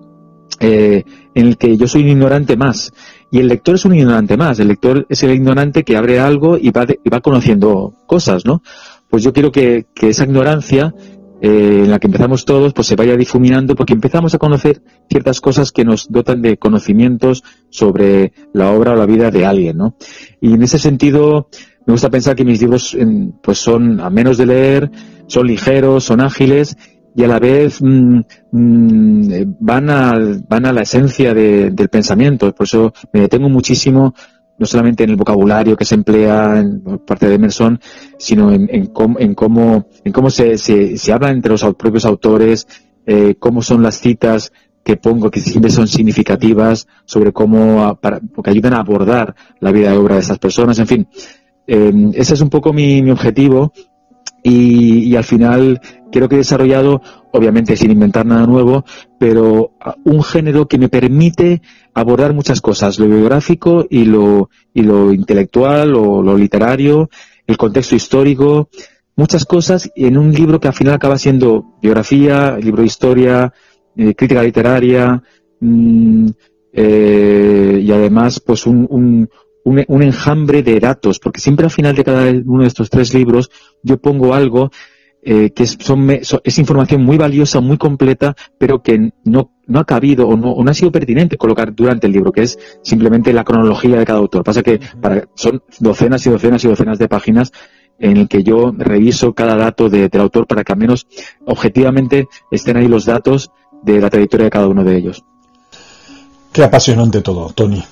eh, 0.60 1.04
en 1.34 1.46
el 1.46 1.56
que 1.56 1.76
yo 1.76 1.88
soy 1.88 2.02
un 2.02 2.08
ignorante 2.08 2.56
más 2.56 2.92
y 3.32 3.38
el 3.38 3.48
lector 3.48 3.76
es 3.76 3.84
un 3.86 3.94
ignorante 3.94 4.36
más. 4.36 4.58
El 4.58 4.68
lector 4.68 5.06
es 5.08 5.22
el 5.22 5.32
ignorante 5.32 5.84
que 5.84 5.96
abre 5.96 6.20
algo 6.20 6.58
y 6.58 6.70
va, 6.70 6.86
y 7.02 7.08
va 7.08 7.20
conociendo 7.20 7.94
cosas, 8.06 8.44
¿no? 8.44 8.62
Pues 9.08 9.22
yo 9.22 9.32
quiero 9.32 9.50
que, 9.50 9.86
esa 10.02 10.24
ignorancia 10.24 10.94
eh, 11.40 11.80
en 11.84 11.90
la 11.90 11.98
que 11.98 12.08
empezamos 12.08 12.44
todos, 12.44 12.74
pues 12.74 12.86
se 12.86 12.94
vaya 12.94 13.16
difuminando 13.16 13.74
porque 13.74 13.94
empezamos 13.94 14.34
a 14.34 14.38
conocer 14.38 14.82
ciertas 15.08 15.40
cosas 15.40 15.72
que 15.72 15.84
nos 15.84 16.12
dotan 16.12 16.42
de 16.42 16.58
conocimientos 16.58 17.42
sobre 17.70 18.34
la 18.52 18.70
obra 18.70 18.92
o 18.92 18.96
la 18.96 19.06
vida 19.06 19.30
de 19.30 19.46
alguien, 19.46 19.78
¿no? 19.78 19.96
Y 20.40 20.52
en 20.52 20.62
ese 20.62 20.78
sentido, 20.78 21.48
me 21.86 21.92
gusta 21.92 22.10
pensar 22.10 22.36
que 22.36 22.44
mis 22.44 22.60
libros, 22.60 22.96
pues 23.42 23.58
son 23.58 24.00
a 24.00 24.10
menos 24.10 24.38
de 24.38 24.46
leer, 24.46 24.90
son 25.26 25.46
ligeros, 25.46 26.04
son 26.04 26.20
ágiles 26.20 26.76
y 27.14 27.24
a 27.24 27.28
la 27.28 27.38
vez 27.38 27.82
mm, 27.82 28.20
mm, 28.52 29.56
van, 29.60 29.90
a, 29.90 30.72
la 30.72 30.82
esencia 30.82 31.34
del 31.34 31.88
pensamiento. 31.88 32.54
Por 32.54 32.66
eso 32.66 32.92
me 33.12 33.20
detengo 33.20 33.48
muchísimo 33.48 34.14
no 34.58 34.66
solamente 34.66 35.02
en 35.02 35.10
el 35.10 35.16
vocabulario 35.16 35.76
que 35.76 35.84
se 35.84 35.96
emplea 35.96 36.60
en 36.60 36.82
parte 37.06 37.28
de 37.28 37.34
Emerson, 37.34 37.80
sino 38.18 38.52
en, 38.52 38.68
en, 38.70 38.92
en 39.18 39.34
cómo, 39.34 39.88
en 40.04 40.12
cómo 40.12 40.30
se, 40.30 40.56
se, 40.56 41.12
habla 41.12 41.30
entre 41.30 41.50
los 41.50 41.62
propios 41.74 42.04
autores, 42.04 42.68
eh, 43.06 43.34
cómo 43.38 43.62
son 43.62 43.82
las 43.82 43.98
citas 43.98 44.52
que 44.84 44.96
pongo, 44.96 45.30
que 45.30 45.40
siempre 45.40 45.70
son 45.70 45.88
significativas, 45.88 46.86
sobre 47.04 47.32
cómo, 47.32 47.98
porque 48.34 48.50
ayudan 48.50 48.74
a 48.74 48.80
abordar 48.80 49.34
la 49.60 49.72
vida 49.72 49.92
y 49.92 49.96
obra 49.96 50.16
de 50.16 50.20
estas 50.20 50.38
personas, 50.38 50.78
en 50.78 50.86
fin. 50.86 51.08
Eh, 51.74 52.10
ese 52.12 52.34
es 52.34 52.42
un 52.42 52.50
poco 52.50 52.74
mi, 52.74 53.00
mi 53.00 53.10
objetivo 53.10 53.72
y, 54.42 55.04
y, 55.08 55.16
al 55.16 55.24
final 55.24 55.80
creo 56.10 56.28
que 56.28 56.34
he 56.34 56.38
desarrollado, 56.38 57.00
obviamente 57.32 57.78
sin 57.78 57.90
inventar 57.90 58.26
nada 58.26 58.46
nuevo, 58.46 58.84
pero 59.18 59.72
un 60.04 60.22
género 60.22 60.68
que 60.68 60.76
me 60.76 60.90
permite 60.90 61.62
abordar 61.94 62.34
muchas 62.34 62.60
cosas, 62.60 62.98
lo 62.98 63.06
biográfico 63.06 63.86
y 63.88 64.04
lo, 64.04 64.50
y 64.74 64.82
lo 64.82 65.14
intelectual 65.14 65.94
o 65.94 66.22
lo 66.22 66.36
literario, 66.36 67.08
el 67.46 67.56
contexto 67.56 67.96
histórico, 67.96 68.68
muchas 69.16 69.46
cosas 69.46 69.90
en 69.96 70.18
un 70.18 70.30
libro 70.30 70.60
que 70.60 70.68
al 70.68 70.74
final 70.74 70.92
acaba 70.92 71.16
siendo 71.16 71.78
biografía, 71.80 72.58
libro 72.58 72.82
de 72.82 72.86
historia, 72.86 73.54
eh, 73.96 74.14
crítica 74.14 74.42
literaria, 74.42 75.22
mm, 75.58 76.26
eh, 76.74 77.80
y 77.82 77.92
además 77.92 78.40
pues 78.40 78.66
un, 78.66 78.86
un, 78.90 79.30
un, 79.64 80.02
enjambre 80.02 80.62
de 80.62 80.80
datos, 80.80 81.18
porque 81.18 81.40
siempre 81.40 81.64
al 81.64 81.70
final 81.70 81.94
de 81.94 82.04
cada 82.04 82.30
uno 82.30 82.62
de 82.62 82.68
estos 82.68 82.90
tres 82.90 83.14
libros 83.14 83.50
yo 83.82 83.98
pongo 83.98 84.34
algo 84.34 84.70
eh, 85.24 85.50
que 85.50 85.62
es, 85.62 85.78
son, 85.80 86.10
es 86.10 86.58
información 86.58 87.04
muy 87.04 87.16
valiosa, 87.16 87.60
muy 87.60 87.78
completa, 87.78 88.34
pero 88.58 88.82
que 88.82 89.12
no, 89.24 89.52
no 89.66 89.78
ha 89.78 89.84
cabido 89.84 90.26
o 90.26 90.36
no, 90.36 90.50
o 90.50 90.64
no, 90.64 90.70
ha 90.70 90.74
sido 90.74 90.90
pertinente 90.90 91.36
colocar 91.36 91.72
durante 91.72 92.08
el 92.08 92.12
libro, 92.12 92.32
que 92.32 92.42
es 92.42 92.58
simplemente 92.82 93.32
la 93.32 93.44
cronología 93.44 93.98
de 93.98 94.04
cada 94.04 94.18
autor. 94.18 94.42
Pasa 94.42 94.64
que 94.64 94.80
para, 95.00 95.28
son 95.34 95.62
docenas 95.78 96.26
y 96.26 96.30
docenas 96.30 96.64
y 96.64 96.68
docenas 96.68 96.98
de 96.98 97.08
páginas 97.08 97.52
en 98.00 98.16
el 98.16 98.28
que 98.28 98.42
yo 98.42 98.74
reviso 98.76 99.32
cada 99.32 99.54
dato 99.54 99.88
de, 99.88 100.08
del 100.08 100.22
autor 100.22 100.48
para 100.48 100.64
que 100.64 100.72
al 100.72 100.78
menos 100.78 101.06
objetivamente 101.46 102.26
estén 102.50 102.76
ahí 102.76 102.88
los 102.88 103.04
datos 103.04 103.52
de 103.82 104.00
la 104.00 104.10
trayectoria 104.10 104.44
de 104.44 104.50
cada 104.50 104.66
uno 104.66 104.82
de 104.82 104.96
ellos. 104.96 105.24
Qué 106.52 106.64
apasionante 106.64 107.22
todo, 107.22 107.50
Tony. 107.52 107.82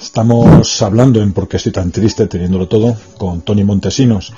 Estamos 0.00 0.82
hablando 0.82 1.22
en 1.22 1.32
Por 1.32 1.48
qué 1.48 1.56
estoy 1.56 1.72
tan 1.72 1.90
triste 1.90 2.26
teniéndolo 2.26 2.68
todo 2.68 2.96
con 3.16 3.40
Tony 3.42 3.64
Montesinos, 3.64 4.32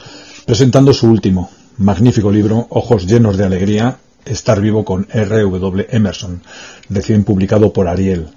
presentando 0.46 0.92
su 0.92 1.08
último, 1.08 1.50
magnífico 1.78 2.30
libro, 2.30 2.66
Ojos 2.70 3.06
llenos 3.06 3.36
de 3.36 3.44
alegría, 3.44 3.98
Estar 4.24 4.60
vivo 4.60 4.84
con 4.84 5.06
R. 5.10 5.42
W. 5.42 5.86
Emerson, 5.90 6.42
recién 6.90 7.24
publicado 7.24 7.72
por 7.72 7.88
Ariel. 7.88 8.28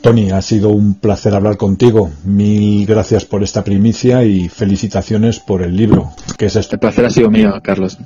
Tony, 0.00 0.30
ha 0.30 0.42
sido 0.42 0.70
un 0.70 0.94
placer 0.94 1.34
hablar 1.34 1.56
contigo. 1.56 2.10
Mil 2.24 2.86
gracias 2.86 3.24
por 3.24 3.42
esta 3.42 3.64
primicia 3.64 4.24
y 4.24 4.48
felicitaciones 4.48 5.40
por 5.40 5.62
el 5.62 5.76
libro. 5.76 6.12
Que 6.36 6.46
es 6.46 6.56
este. 6.56 6.76
El 6.76 6.80
placer 6.80 7.04
ha 7.04 7.10
sido 7.10 7.30
mío, 7.30 7.52
Carlos. 7.62 7.98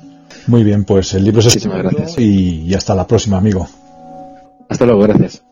Muy 0.47 0.63
bien, 0.63 0.83
pues 0.83 1.13
el 1.13 1.23
libro 1.23 1.39
es 1.39 1.45
Muchísimas 1.45 1.83
gracias. 1.83 2.19
Y, 2.19 2.63
y 2.63 2.73
hasta 2.73 2.95
la 2.95 3.07
próxima, 3.07 3.37
amigo. 3.37 3.67
Hasta 4.69 4.85
luego, 4.85 5.01
gracias. 5.01 5.43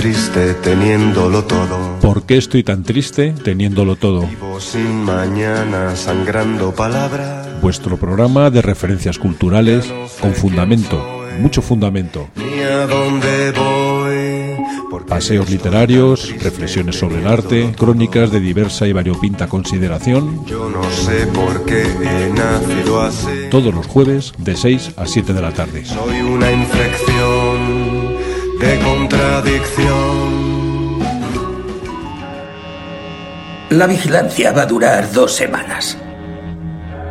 Triste 0.00 0.54
teniéndolo 0.54 1.44
todo. 1.44 1.98
¿Por 2.00 2.22
qué 2.22 2.38
estoy 2.38 2.62
tan 2.62 2.82
triste 2.82 3.32
teniéndolo 3.32 3.96
todo? 3.96 4.26
Vivo 4.26 4.58
sin 4.58 5.04
mañana 5.04 5.94
sangrando 5.94 6.74
palabras. 6.74 7.60
Vuestro 7.60 7.98
programa 7.98 8.50
de 8.50 8.62
referencias 8.62 9.18
culturales 9.18 9.92
con 10.20 10.32
fundamento, 10.32 11.26
mucho 11.38 11.60
fundamento. 11.60 12.28
Ni 12.36 12.62
a 12.62 12.86
dónde 12.86 13.52
voy. 13.52 14.40
Paseos 15.06 15.50
literarios, 15.50 16.32
reflexiones 16.40 16.96
sobre 16.96 17.18
el 17.18 17.26
arte, 17.26 17.74
crónicas 17.76 18.30
de 18.30 18.40
diversa 18.40 18.86
y 18.86 18.92
variopinta 18.92 19.48
consideración. 19.48 20.46
Yo 20.46 20.70
no 20.70 20.88
sé 20.90 21.26
por 21.26 21.64
qué 21.64 21.82
he 21.82 22.32
nacido 22.32 23.02
así. 23.02 23.48
Todos 23.50 23.74
los 23.74 23.86
jueves 23.86 24.32
de 24.38 24.56
6 24.56 24.92
a 24.96 25.06
7 25.06 25.32
de 25.32 25.42
la 25.42 25.52
tarde. 25.52 25.84
Soy 25.84 26.20
una 26.20 26.52
infección 26.52 27.19
de 28.60 28.78
contradicción. 28.80 30.50
La 33.70 33.86
vigilancia 33.86 34.52
va 34.52 34.62
a 34.62 34.66
durar 34.66 35.10
dos 35.12 35.32
semanas. 35.32 35.96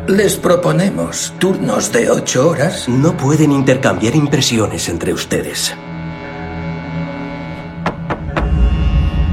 Les 0.06 0.36
proponemos 0.36 1.34
turnos 1.38 1.92
de 1.92 2.10
ocho 2.10 2.50
horas. 2.50 2.88
No 2.88 3.16
pueden 3.16 3.52
intercambiar 3.52 4.14
impresiones 4.14 4.88
entre 4.88 5.12
ustedes. 5.12 5.74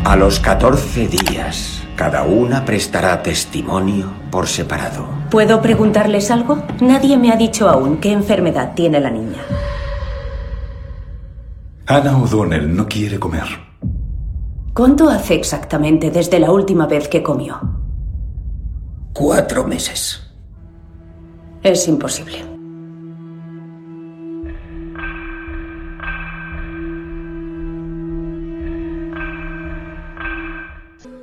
A 0.04 0.16
los 0.16 0.40
14 0.40 1.08
días, 1.08 1.84
cada 1.96 2.24
una 2.24 2.64
prestará 2.64 3.22
testimonio 3.22 4.14
por 4.32 4.48
separado. 4.48 5.08
¿Puedo 5.30 5.62
preguntarles 5.62 6.32
algo? 6.32 6.64
Nadie 6.80 7.18
me 7.18 7.32
ha 7.32 7.36
dicho 7.36 7.70
aún 7.70 7.98
qué 7.98 8.12
enfermedad 8.12 8.74
tiene 8.74 9.00
la 9.02 9.10
niña. 9.10 9.44
Ana 11.90 12.18
O'Donnell 12.18 12.76
no 12.76 12.86
quiere 12.86 13.18
comer. 13.18 13.46
¿Cuánto 14.74 15.10
hace 15.10 15.36
exactamente 15.36 16.12
desde 16.12 16.38
la 16.38 16.52
última 16.52 16.86
vez 16.86 17.08
que 17.08 17.24
comió? 17.24 17.62
Cuatro 19.14 19.66
meses. 19.66 20.22
Es 21.64 21.88
imposible. 21.88 22.44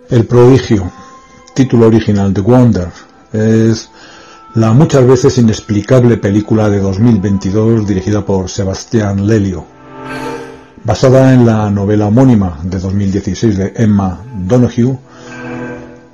El 0.09 0.27
prodigio, 0.27 0.91
título 1.55 1.89
original 1.89 2.33
de 2.33 2.41
Wonder, 2.41 2.89
es 3.35 3.91
la 4.55 4.73
muchas 4.73 5.07
veces 5.07 5.37
inexplicable 5.37 6.17
película 6.17 6.71
de 6.71 6.79
2022 6.79 7.87
dirigida 7.87 8.25
por 8.25 8.49
Sebastián 8.49 9.27
Lelio 9.27 9.75
basada 10.85 11.33
en 11.33 11.47
la 11.47 11.71
novela 11.71 12.09
homónima 12.09 12.59
de 12.63 12.79
2016 12.79 13.57
de 13.57 13.73
Emma 13.75 14.23
Donoghue, 14.47 14.99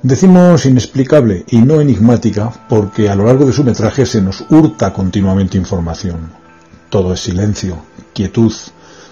decimos 0.01 0.65
inexplicable 0.65 1.43
y 1.49 1.57
no 1.57 1.81
enigmática 1.81 2.51
porque 2.69 3.09
a 3.09 3.15
lo 3.15 3.25
largo 3.25 3.45
de 3.45 3.51
su 3.51 3.65
metraje 3.65 4.05
se 4.05 4.21
nos 4.21 4.45
hurta 4.49 4.93
continuamente 4.93 5.57
información. 5.57 6.31
Todo 6.89 7.13
es 7.13 7.19
silencio, 7.19 7.77
quietud. 8.13 8.53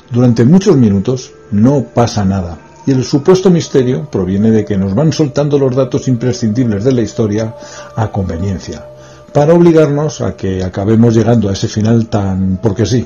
Durante 0.09 0.45
muchos 0.45 0.77
minutos 0.77 1.33
no 1.51 1.83
pasa 1.83 2.23
nada 2.23 2.57
y 2.85 2.91
el 2.91 3.03
supuesto 3.03 3.49
misterio 3.49 4.09
proviene 4.09 4.51
de 4.51 4.63
que 4.63 4.77
nos 4.77 4.95
van 4.95 5.11
soltando 5.11 5.59
los 5.59 5.75
datos 5.75 6.07
imprescindibles 6.07 6.85
de 6.85 6.93
la 6.93 7.01
historia 7.01 7.53
a 7.97 8.07
conveniencia, 8.07 8.85
para 9.33 9.53
obligarnos 9.53 10.21
a 10.21 10.37
que 10.37 10.63
acabemos 10.63 11.13
llegando 11.13 11.49
a 11.49 11.53
ese 11.53 11.67
final 11.67 12.07
tan 12.07 12.59
porque 12.63 12.85
sí. 12.85 13.05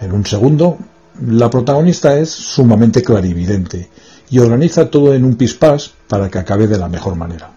En 0.00 0.12
un 0.12 0.24
segundo 0.24 0.78
la 1.26 1.50
protagonista 1.50 2.18
es 2.18 2.30
sumamente 2.30 3.02
clarividente 3.02 3.90
y 4.30 4.38
organiza 4.38 4.90
todo 4.90 5.12
en 5.12 5.24
un 5.24 5.36
pispás 5.36 5.90
para 6.08 6.28
que 6.28 6.38
acabe 6.38 6.66
de 6.66 6.78
la 6.78 6.88
mejor 6.88 7.16
manera. 7.16 7.50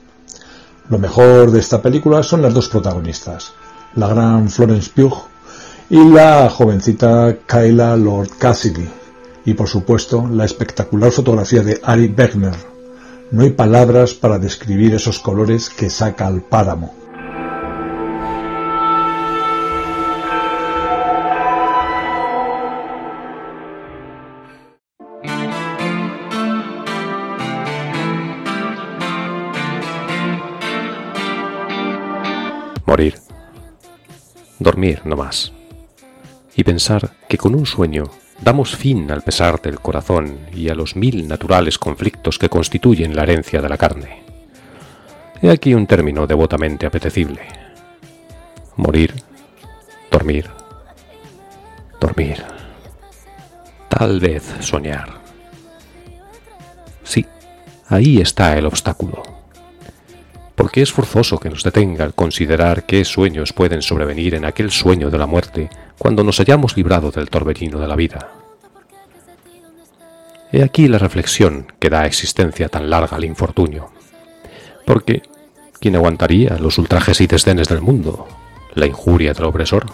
Lo 0.89 0.99
mejor 0.99 1.51
de 1.51 1.59
esta 1.59 1.81
película 1.81 2.23
son 2.23 2.41
las 2.41 2.53
dos 2.53 2.67
protagonistas, 2.67 3.53
la 3.95 4.07
gran 4.07 4.49
Florence 4.49 4.91
Pugh 4.93 5.17
y 5.89 6.03
la 6.09 6.49
jovencita 6.49 7.37
Kyla 7.47 7.95
Lord 7.95 8.31
Cassidy, 8.37 8.89
y 9.45 9.53
por 9.53 9.67
supuesto 9.67 10.27
la 10.27 10.45
espectacular 10.45 11.11
fotografía 11.11 11.61
de 11.61 11.79
Ari 11.83 12.13
Wegner. 12.17 12.55
No 13.31 13.43
hay 13.43 13.51
palabras 13.51 14.13
para 14.13 14.39
describir 14.39 14.93
esos 14.93 15.19
colores 15.19 15.69
que 15.69 15.89
saca 15.89 16.27
al 16.27 16.41
páramo. 16.41 17.02
Dormir 34.59 35.01
no 35.05 35.15
más. 35.15 35.51
Y 36.55 36.63
pensar 36.63 37.11
que 37.27 37.37
con 37.37 37.55
un 37.55 37.65
sueño 37.65 38.11
damos 38.41 38.75
fin 38.75 39.11
al 39.11 39.21
pesar 39.21 39.61
del 39.61 39.79
corazón 39.79 40.37
y 40.53 40.69
a 40.69 40.75
los 40.75 40.95
mil 40.95 41.27
naturales 41.27 41.77
conflictos 41.77 42.37
que 42.37 42.49
constituyen 42.49 43.15
la 43.15 43.23
herencia 43.23 43.61
de 43.61 43.69
la 43.69 43.77
carne. 43.77 44.23
He 45.41 45.49
aquí 45.49 45.73
un 45.73 45.87
término 45.87 46.27
devotamente 46.27 46.85
apetecible. 46.85 47.41
Morir, 48.75 49.13
dormir, 50.09 50.49
dormir. 51.99 52.43
Tal 53.89 54.19
vez 54.19 54.43
soñar. 54.61 55.09
Sí, 57.03 57.25
ahí 57.87 58.19
está 58.19 58.57
el 58.57 58.65
obstáculo. 58.65 59.32
Porque 60.55 60.81
es 60.81 60.91
forzoso 60.91 61.39
que 61.39 61.49
nos 61.49 61.63
detenga 61.63 62.05
el 62.05 62.13
considerar 62.13 62.85
qué 62.85 63.05
sueños 63.05 63.53
pueden 63.53 63.81
sobrevenir 63.81 64.35
en 64.35 64.45
aquel 64.45 64.71
sueño 64.71 65.09
de 65.09 65.17
la 65.17 65.25
muerte 65.25 65.69
cuando 65.97 66.23
nos 66.23 66.39
hayamos 66.39 66.77
librado 66.77 67.11
del 67.11 67.29
torbellino 67.29 67.79
de 67.79 67.87
la 67.87 67.95
vida. 67.95 68.29
He 70.51 70.61
aquí 70.61 70.87
la 70.87 70.99
reflexión 70.99 71.73
que 71.79 71.89
da 71.89 72.05
existencia 72.05 72.69
tan 72.69 72.89
larga 72.89 73.17
al 73.17 73.25
infortunio. 73.25 73.91
Porque, 74.85 75.23
¿quién 75.79 75.95
aguantaría 75.95 76.57
los 76.59 76.77
ultrajes 76.77 77.21
y 77.21 77.27
desdenes 77.27 77.69
del 77.69 77.81
mundo? 77.81 78.27
La 78.75 78.85
injuria 78.85 79.33
del 79.33 79.45
opresor, 79.45 79.87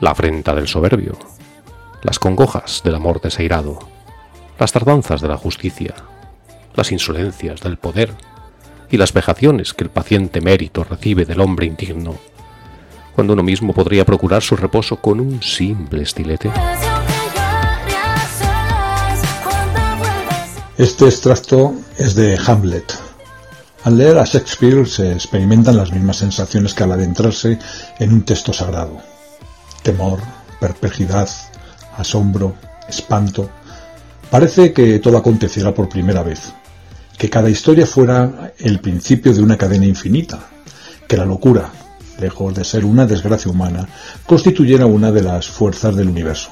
la 0.00 0.10
afrenta 0.10 0.54
del 0.54 0.66
soberbio, 0.66 1.16
las 2.02 2.18
congojas 2.18 2.82
del 2.84 2.96
amor 2.96 3.20
desairado, 3.20 3.78
las 4.58 4.72
tardanzas 4.72 5.20
de 5.20 5.28
la 5.28 5.36
justicia, 5.36 5.94
las 6.74 6.90
insolencias 6.90 7.60
del 7.60 7.76
poder 7.76 8.14
y 8.92 8.98
las 8.98 9.14
vejaciones 9.14 9.72
que 9.72 9.84
el 9.84 9.90
paciente 9.90 10.40
mérito 10.42 10.84
recibe 10.84 11.24
del 11.24 11.40
hombre 11.40 11.66
indigno, 11.66 12.14
cuando 13.14 13.32
uno 13.32 13.42
mismo 13.42 13.72
podría 13.72 14.04
procurar 14.04 14.42
su 14.42 14.54
reposo 14.54 14.96
con 14.96 15.18
un 15.18 15.42
simple 15.42 16.02
estilete. 16.02 16.50
Este 20.76 21.06
extracto 21.06 21.74
es 21.96 22.14
de 22.14 22.38
Hamlet. 22.46 22.92
Al 23.84 23.96
leer 23.96 24.18
a 24.18 24.24
Shakespeare 24.24 24.86
se 24.86 25.12
experimentan 25.12 25.76
las 25.76 25.90
mismas 25.90 26.18
sensaciones 26.18 26.74
que 26.74 26.84
al 26.84 26.92
adentrarse 26.92 27.58
en 27.98 28.12
un 28.12 28.22
texto 28.22 28.52
sagrado. 28.52 28.98
Temor, 29.82 30.20
perplejidad, 30.60 31.28
asombro, 31.96 32.54
espanto. 32.88 33.48
Parece 34.30 34.72
que 34.74 34.98
todo 34.98 35.16
aconteciera 35.16 35.72
por 35.74 35.88
primera 35.88 36.22
vez, 36.22 36.52
que 37.22 37.30
cada 37.30 37.48
historia 37.48 37.86
fuera 37.86 38.52
el 38.58 38.80
principio 38.80 39.32
de 39.32 39.40
una 39.40 39.56
cadena 39.56 39.86
infinita, 39.86 40.40
que 41.06 41.16
la 41.16 41.24
locura, 41.24 41.70
lejos 42.18 42.52
de 42.52 42.64
ser 42.64 42.84
una 42.84 43.06
desgracia 43.06 43.48
humana, 43.48 43.88
constituyera 44.26 44.86
una 44.86 45.12
de 45.12 45.22
las 45.22 45.46
fuerzas 45.46 45.94
del 45.94 46.08
universo. 46.08 46.50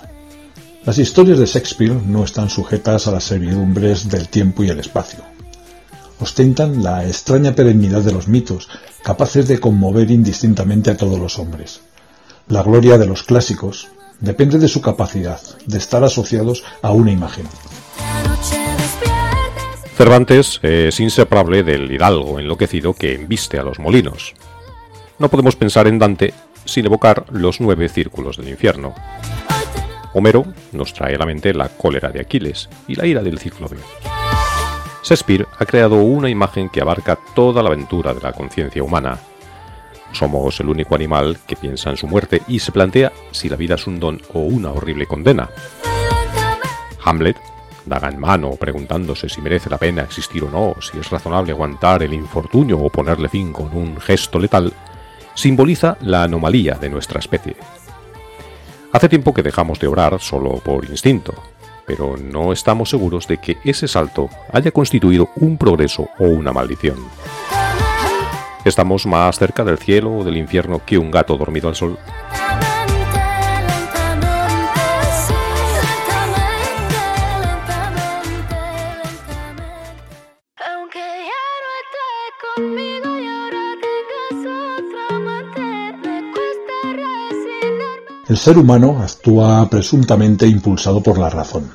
Las 0.85 0.99
historias 0.99 1.41
de 1.41 1.47
Shakespeare 1.47 2.01
no 2.07 2.23
están 2.23 2.51
sujetas 2.51 3.09
a 3.09 3.11
las 3.11 3.25
servidumbres 3.25 4.09
del 4.09 4.29
tiempo 4.29 4.63
y 4.63 4.69
el 4.69 4.79
espacio. 4.79 5.25
Ostentan 6.21 6.85
la 6.85 7.05
extraña 7.05 7.53
perennidad 7.53 8.03
de 8.03 8.13
los 8.13 8.29
mitos, 8.29 8.69
capaces 9.03 9.49
de 9.49 9.59
conmover 9.59 10.09
indistintamente 10.09 10.93
a 10.93 10.97
todos 10.97 11.19
los 11.19 11.41
hombres. 11.41 11.81
La 12.47 12.63
gloria 12.63 12.97
de 12.97 13.07
los 13.07 13.25
clásicos 13.25 13.89
depende 14.21 14.61
de 14.61 14.69
su 14.69 14.81
capacidad 14.81 15.41
de 15.67 15.79
estar 15.79 16.05
asociados 16.05 16.63
a 16.81 16.93
una 16.93 17.11
imagen. 17.11 17.47
Cervantes 20.01 20.61
es 20.63 20.99
inseparable 20.99 21.63
del 21.63 21.93
hidalgo 21.93 22.41
enloquecido 22.41 22.95
que 22.95 23.13
embiste 23.13 23.59
a 23.59 23.63
los 23.63 23.79
molinos. 23.79 24.35
No 25.19 25.29
podemos 25.29 25.57
pensar 25.57 25.87
en 25.89 25.99
Dante 25.99 26.33
sin 26.65 26.87
evocar 26.87 27.27
los 27.31 27.61
nueve 27.61 27.87
círculos 27.91 28.39
del 28.39 28.49
infierno. 28.49 28.95
Homero 30.15 30.47
nos 30.73 30.95
trae 30.95 31.17
a 31.17 31.19
la 31.19 31.27
mente 31.27 31.53
la 31.53 31.69
cólera 31.69 32.09
de 32.09 32.21
Aquiles 32.21 32.71
y 32.89 32.95
la 32.95 33.05
ira 33.05 33.23
del 33.23 33.39
cíclope. 33.39 33.77
Shakespeare 35.05 35.47
ha 35.59 35.67
creado 35.67 35.97
una 35.97 36.31
imagen 36.31 36.71
que 36.71 36.81
abarca 36.81 37.19
toda 37.35 37.63
la 37.63 37.69
aventura 37.69 38.15
de 38.15 38.23
la 38.23 38.33
conciencia 38.33 38.83
humana. 38.83 39.19
Somos 40.13 40.59
el 40.61 40.71
único 40.71 40.95
animal 40.95 41.41
que 41.47 41.57
piensa 41.57 41.91
en 41.91 41.99
su 41.99 42.07
muerte 42.07 42.41
y 42.49 42.61
se 42.61 42.73
plantea 42.73 43.13
si 43.33 43.51
la 43.51 43.57
vida 43.57 43.75
es 43.75 43.87
un 43.87 44.01
don 44.01 44.19
o 44.33 44.41
una 44.41 44.71
horrible 44.71 45.05
condena. 45.05 45.51
Hamlet 47.05 47.37
daga 47.87 48.09
en 48.09 48.19
mano, 48.19 48.53
preguntándose 48.53 49.29
si 49.29 49.41
merece 49.41 49.71
la 49.71 49.79
pena 49.79 50.03
existir 50.03 50.45
o 50.45 50.51
no, 50.51 50.75
si 50.81 50.99
es 50.99 51.11
razonable 51.11 51.53
aguantar 51.53 52.03
el 52.03 52.13
infortunio 52.13 52.79
o 52.79 52.91
ponerle 52.91 53.29
fin 53.29 53.53
con 53.53 53.75
un 53.77 54.01
gesto 54.01 54.39
letal, 54.39 54.73
simboliza 55.35 55.97
la 56.01 56.25
anomalía 56.25 56.75
de 56.75 56.91
nuestra 56.91 57.19
especie. 57.21 57.57
Hace 58.93 59.09
tiempo 59.09 59.33
que 59.33 59.43
dejamos 59.43 59.79
de 59.79 59.87
orar 59.87 60.21
solo 60.21 60.57
por 60.59 60.85
instinto, 60.85 61.33
pero 61.87 62.17
no 62.17 62.53
estamos 62.53 62.91
seguros 62.91 63.27
de 63.27 63.39
que 63.39 63.59
ese 63.65 63.89
salto 63.89 64.29
haya 64.53 64.73
constituido 64.73 65.31
un 65.37 65.57
progreso 65.57 66.09
o 66.19 66.25
una 66.25 66.53
maldición. 66.53 66.97
Estamos 68.65 69.07
más 69.07 69.39
cerca 69.39 69.65
del 69.65 69.79
cielo 69.79 70.19
o 70.19 70.25
del 70.25 70.37
infierno 70.37 70.83
que 70.85 70.99
un 70.99 71.11
gato 71.11 71.37
dormido 71.37 71.69
al 71.69 71.75
sol. 71.75 71.99
El 88.31 88.37
ser 88.37 88.57
humano 88.59 89.03
actúa 89.03 89.69
presuntamente 89.69 90.47
impulsado 90.47 91.03
por 91.03 91.19
la 91.19 91.31
razón. 91.31 91.69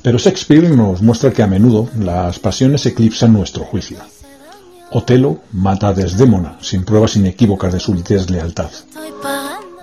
Pero 0.00 0.16
Shakespeare 0.16 0.70
nos 0.70 1.02
muestra 1.02 1.34
que 1.34 1.42
a 1.42 1.46
menudo 1.46 1.90
las 1.98 2.38
pasiones 2.38 2.86
eclipsan 2.86 3.34
nuestro 3.34 3.62
juicio. 3.64 3.98
Otelo 4.90 5.40
mata 5.52 5.88
a 5.88 5.92
Desdémona 5.92 6.56
sin 6.62 6.82
pruebas 6.82 7.16
inequívocas 7.16 7.74
de 7.74 7.80
su 7.80 7.94
deslealtad. 7.94 8.70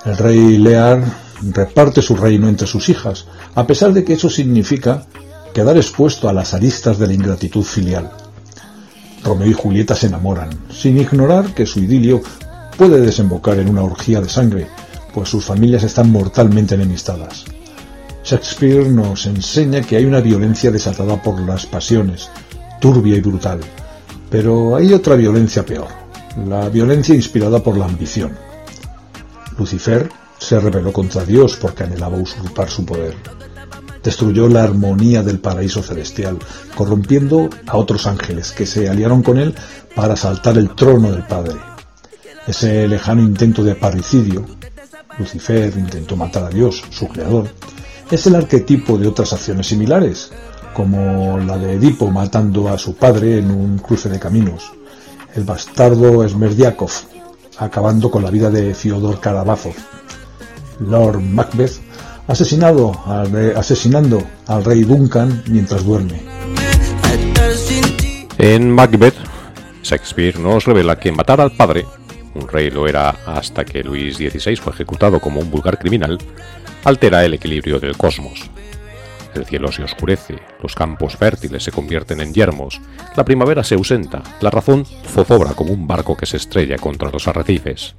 El 0.03 0.17
rey 0.17 0.57
Lear 0.57 1.03
reparte 1.43 2.01
su 2.01 2.15
reino 2.15 2.49
entre 2.49 2.65
sus 2.65 2.89
hijas, 2.89 3.25
a 3.53 3.67
pesar 3.67 3.93
de 3.93 4.03
que 4.03 4.13
eso 4.13 4.31
significa 4.31 5.05
quedar 5.53 5.77
expuesto 5.77 6.27
a 6.27 6.33
las 6.33 6.55
aristas 6.55 6.97
de 6.97 7.05
la 7.05 7.13
ingratitud 7.13 7.63
filial. 7.63 8.09
Romeo 9.23 9.47
y 9.47 9.53
Julieta 9.53 9.93
se 9.93 10.07
enamoran, 10.07 10.49
sin 10.71 10.97
ignorar 10.97 11.53
que 11.53 11.67
su 11.67 11.81
idilio 11.81 12.19
puede 12.79 12.99
desembocar 12.99 13.59
en 13.59 13.69
una 13.69 13.83
orgía 13.83 14.21
de 14.21 14.29
sangre 14.29 14.67
pues 15.13 15.29
sus 15.29 15.45
familias 15.45 15.83
están 15.83 16.11
mortalmente 16.11 16.75
enemistadas. 16.75 17.45
Shakespeare 18.23 18.89
nos 18.89 19.25
enseña 19.25 19.81
que 19.81 19.97
hay 19.97 20.05
una 20.05 20.21
violencia 20.21 20.71
desatada 20.71 21.21
por 21.21 21.39
las 21.41 21.65
pasiones, 21.65 22.29
turbia 22.79 23.17
y 23.17 23.21
brutal, 23.21 23.59
pero 24.29 24.75
hay 24.75 24.93
otra 24.93 25.15
violencia 25.15 25.65
peor, 25.65 25.87
la 26.47 26.69
violencia 26.69 27.13
inspirada 27.13 27.61
por 27.61 27.77
la 27.77 27.85
ambición. 27.85 28.31
Lucifer 29.57 30.09
se 30.39 30.59
rebeló 30.59 30.91
contra 30.91 31.23
Dios 31.25 31.57
porque 31.57 31.83
anhelaba 31.83 32.17
usurpar 32.17 32.69
su 32.69 32.85
poder. 32.85 33.15
Destruyó 34.01 34.49
la 34.49 34.63
armonía 34.63 35.21
del 35.21 35.39
paraíso 35.39 35.81
celestial, 35.83 36.37
corrompiendo 36.75 37.49
a 37.67 37.77
otros 37.77 38.07
ángeles 38.07 38.51
que 38.51 38.65
se 38.65 38.89
aliaron 38.89 39.21
con 39.21 39.37
él 39.37 39.53
para 39.95 40.13
asaltar 40.13 40.57
el 40.57 40.75
trono 40.75 41.11
del 41.11 41.23
Padre. 41.23 41.55
Ese 42.47 42.87
lejano 42.87 43.21
intento 43.21 43.63
de 43.63 43.75
parricidio 43.75 44.45
Lucifer 45.17 45.73
intentó 45.77 46.15
matar 46.15 46.43
a 46.43 46.49
Dios, 46.49 46.83
su 46.89 47.07
creador, 47.07 47.47
es 48.09 48.25
el 48.27 48.35
arquetipo 48.35 48.97
de 48.97 49.07
otras 49.07 49.33
acciones 49.33 49.67
similares, 49.67 50.31
como 50.73 51.37
la 51.39 51.57
de 51.57 51.73
Edipo 51.73 52.09
matando 52.09 52.69
a 52.69 52.77
su 52.77 52.95
padre 52.95 53.37
en 53.37 53.51
un 53.51 53.77
cruce 53.77 54.09
de 54.09 54.19
caminos, 54.19 54.71
el 55.35 55.43
bastardo 55.43 56.27
Smerdiakov 56.27 56.91
acabando 57.57 58.09
con 58.09 58.23
la 58.23 58.31
vida 58.31 58.49
de 58.49 58.73
Fyodor 58.73 59.19
Karabazov, 59.19 59.75
Lord 60.79 61.21
Macbeth 61.21 61.79
asesinado 62.27 62.91
asesinando 63.55 64.23
al 64.47 64.63
rey 64.63 64.83
Duncan 64.83 65.43
mientras 65.47 65.83
duerme, 65.83 66.21
En 68.37 68.71
Macbeth, 68.71 69.15
Shakespeare 69.83 70.39
nos 70.39 70.65
revela 70.65 70.97
que 70.97 71.11
matar 71.11 71.41
al 71.41 71.51
padre, 71.55 71.85
un 72.35 72.47
rey 72.47 72.69
lo 72.69 72.87
era 72.87 73.09
hasta 73.25 73.65
que 73.65 73.83
Luis 73.83 74.17
XVI 74.17 74.55
fue 74.55 74.73
ejecutado 74.73 75.19
como 75.19 75.39
un 75.39 75.51
vulgar 75.51 75.77
criminal, 75.77 76.17
altera 76.83 77.23
el 77.25 77.33
equilibrio 77.33 77.79
del 77.79 77.97
cosmos. 77.97 78.49
El 79.33 79.45
cielo 79.45 79.71
se 79.71 79.83
oscurece, 79.83 80.35
los 80.61 80.75
campos 80.75 81.15
fértiles 81.15 81.63
se 81.63 81.71
convierten 81.71 82.19
en 82.19 82.33
yermos, 82.33 82.79
la 83.15 83.25
primavera 83.25 83.63
se 83.63 83.75
ausenta, 83.75 84.21
la 84.41 84.51
razón 84.51 84.85
zozobra 84.85 85.51
como 85.51 85.73
un 85.73 85.87
barco 85.87 86.15
que 86.15 86.27
se 86.27 86.37
estrella 86.37 86.77
contra 86.77 87.09
los 87.09 87.27
arrecifes. 87.27 87.95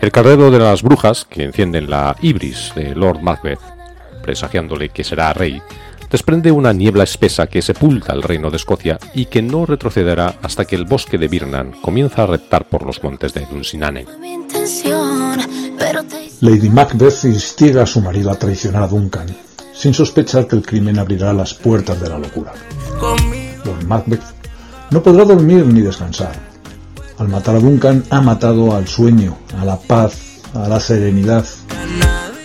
El 0.00 0.12
carrero 0.12 0.50
de 0.50 0.58
las 0.58 0.82
brujas, 0.82 1.24
que 1.24 1.44
encienden 1.44 1.90
la 1.90 2.16
ibris 2.20 2.72
de 2.74 2.94
Lord 2.94 3.20
Macbeth, 3.20 3.60
presagiándole 4.22 4.90
que 4.90 5.04
será 5.04 5.32
rey, 5.32 5.62
desprende 6.10 6.50
una 6.50 6.72
niebla 6.72 7.04
espesa 7.04 7.46
que 7.46 7.62
sepulta 7.62 8.12
el 8.12 8.22
reino 8.22 8.50
de 8.50 8.56
Escocia 8.56 8.98
y 9.14 9.26
que 9.26 9.42
no 9.42 9.64
retrocederá 9.64 10.36
hasta 10.42 10.64
que 10.64 10.76
el 10.76 10.84
bosque 10.84 11.18
de 11.18 11.28
Birnan 11.28 11.72
comienza 11.80 12.24
a 12.24 12.26
reptar 12.26 12.66
por 12.68 12.84
los 12.84 13.02
montes 13.02 13.32
de 13.32 13.46
Dunsinane. 13.46 14.06
Lady 16.40 16.70
Macbeth 16.70 17.24
instiga 17.24 17.82
a 17.82 17.86
su 17.86 18.00
marido 18.00 18.30
a 18.30 18.34
traicionar 18.34 18.82
a 18.84 18.88
Duncan, 18.88 19.26
sin 19.74 19.94
sospechar 19.94 20.46
que 20.46 20.56
el 20.56 20.62
crimen 20.62 20.98
abrirá 20.98 21.32
las 21.32 21.54
puertas 21.54 22.00
de 22.00 22.08
la 22.08 22.18
locura. 22.18 22.52
Lord 23.64 23.84
Macbeth 23.86 24.22
no 24.90 25.02
podrá 25.02 25.24
dormir 25.24 25.66
ni 25.66 25.82
descansar. 25.82 26.32
Al 27.18 27.28
matar 27.28 27.56
a 27.56 27.60
Duncan 27.60 28.02
ha 28.10 28.20
matado 28.20 28.74
al 28.74 28.88
sueño, 28.88 29.36
a 29.58 29.64
la 29.64 29.78
paz, 29.78 30.40
a 30.54 30.66
la 30.68 30.80
serenidad, 30.80 31.44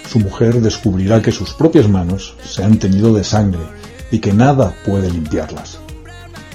su 0.10 0.20
mujer 0.20 0.62
descubrirá 0.62 1.22
que 1.22 1.32
sus 1.32 1.54
propias 1.54 1.90
manos 1.90 2.36
se 2.44 2.64
han 2.64 2.78
teñido 2.78 3.14
de 3.14 3.24
sangre 3.24 3.62
y 4.12 4.20
que 4.20 4.34
nada 4.34 4.74
puede 4.86 5.10
limpiarlas. 5.10 5.80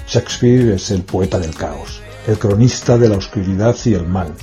Shakespeare 0.07 0.73
es 0.73 0.91
el 0.91 1.03
poeta 1.03 1.39
del 1.39 1.55
caos, 1.55 2.01
el 2.27 2.37
cronista 2.37 2.97
de 2.97 3.09
la 3.09 3.17
oscuridad 3.17 3.75
y 3.85 3.93
el 3.93 4.05
mal, 4.05 4.33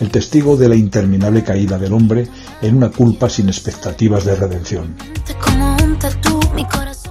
el 0.00 0.10
testigo 0.10 0.56
de 0.56 0.68
la 0.68 0.76
interminable 0.76 1.42
caída 1.42 1.78
del 1.78 1.92
hombre 1.92 2.28
en 2.62 2.76
una 2.76 2.90
culpa 2.90 3.28
sin 3.28 3.48
expectativas 3.48 4.24
de 4.24 4.36
redención. 4.36 4.94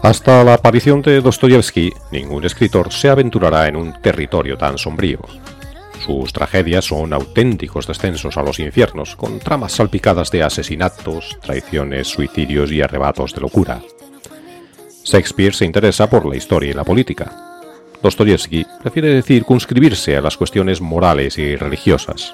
Hasta 0.03 0.43
la 0.43 0.53
aparición 0.53 1.01
de 1.01 1.21
Dostoyevsky, 1.21 1.91
ningún 2.11 2.45
escritor 2.45 2.93
se 2.93 3.09
aventurará 3.09 3.67
en 3.67 3.75
un 3.75 3.93
territorio 4.01 4.57
tan 4.57 4.77
sombrío. 4.77 5.19
Sus 6.07 6.31
tragedias 6.31 6.85
son 6.85 7.11
auténticos 7.11 7.85
descensos 7.85 8.37
a 8.37 8.41
los 8.41 8.59
infiernos, 8.59 9.17
con 9.17 9.39
tramas 9.39 9.73
salpicadas 9.73 10.31
de 10.31 10.41
asesinatos, 10.41 11.37
traiciones, 11.41 12.07
suicidios 12.07 12.71
y 12.71 12.81
arrebatos 12.81 13.35
de 13.35 13.41
locura. 13.41 13.81
Shakespeare 15.03 15.53
se 15.53 15.65
interesa 15.65 16.09
por 16.09 16.25
la 16.25 16.37
historia 16.37 16.71
y 16.71 16.73
la 16.73 16.85
política. 16.85 17.35
Dostoyevsky 18.01 18.65
prefiere 18.81 19.21
circunscribirse 19.21 20.15
a 20.15 20.21
las 20.21 20.37
cuestiones 20.37 20.79
morales 20.79 21.37
y 21.37 21.57
religiosas. 21.57 22.33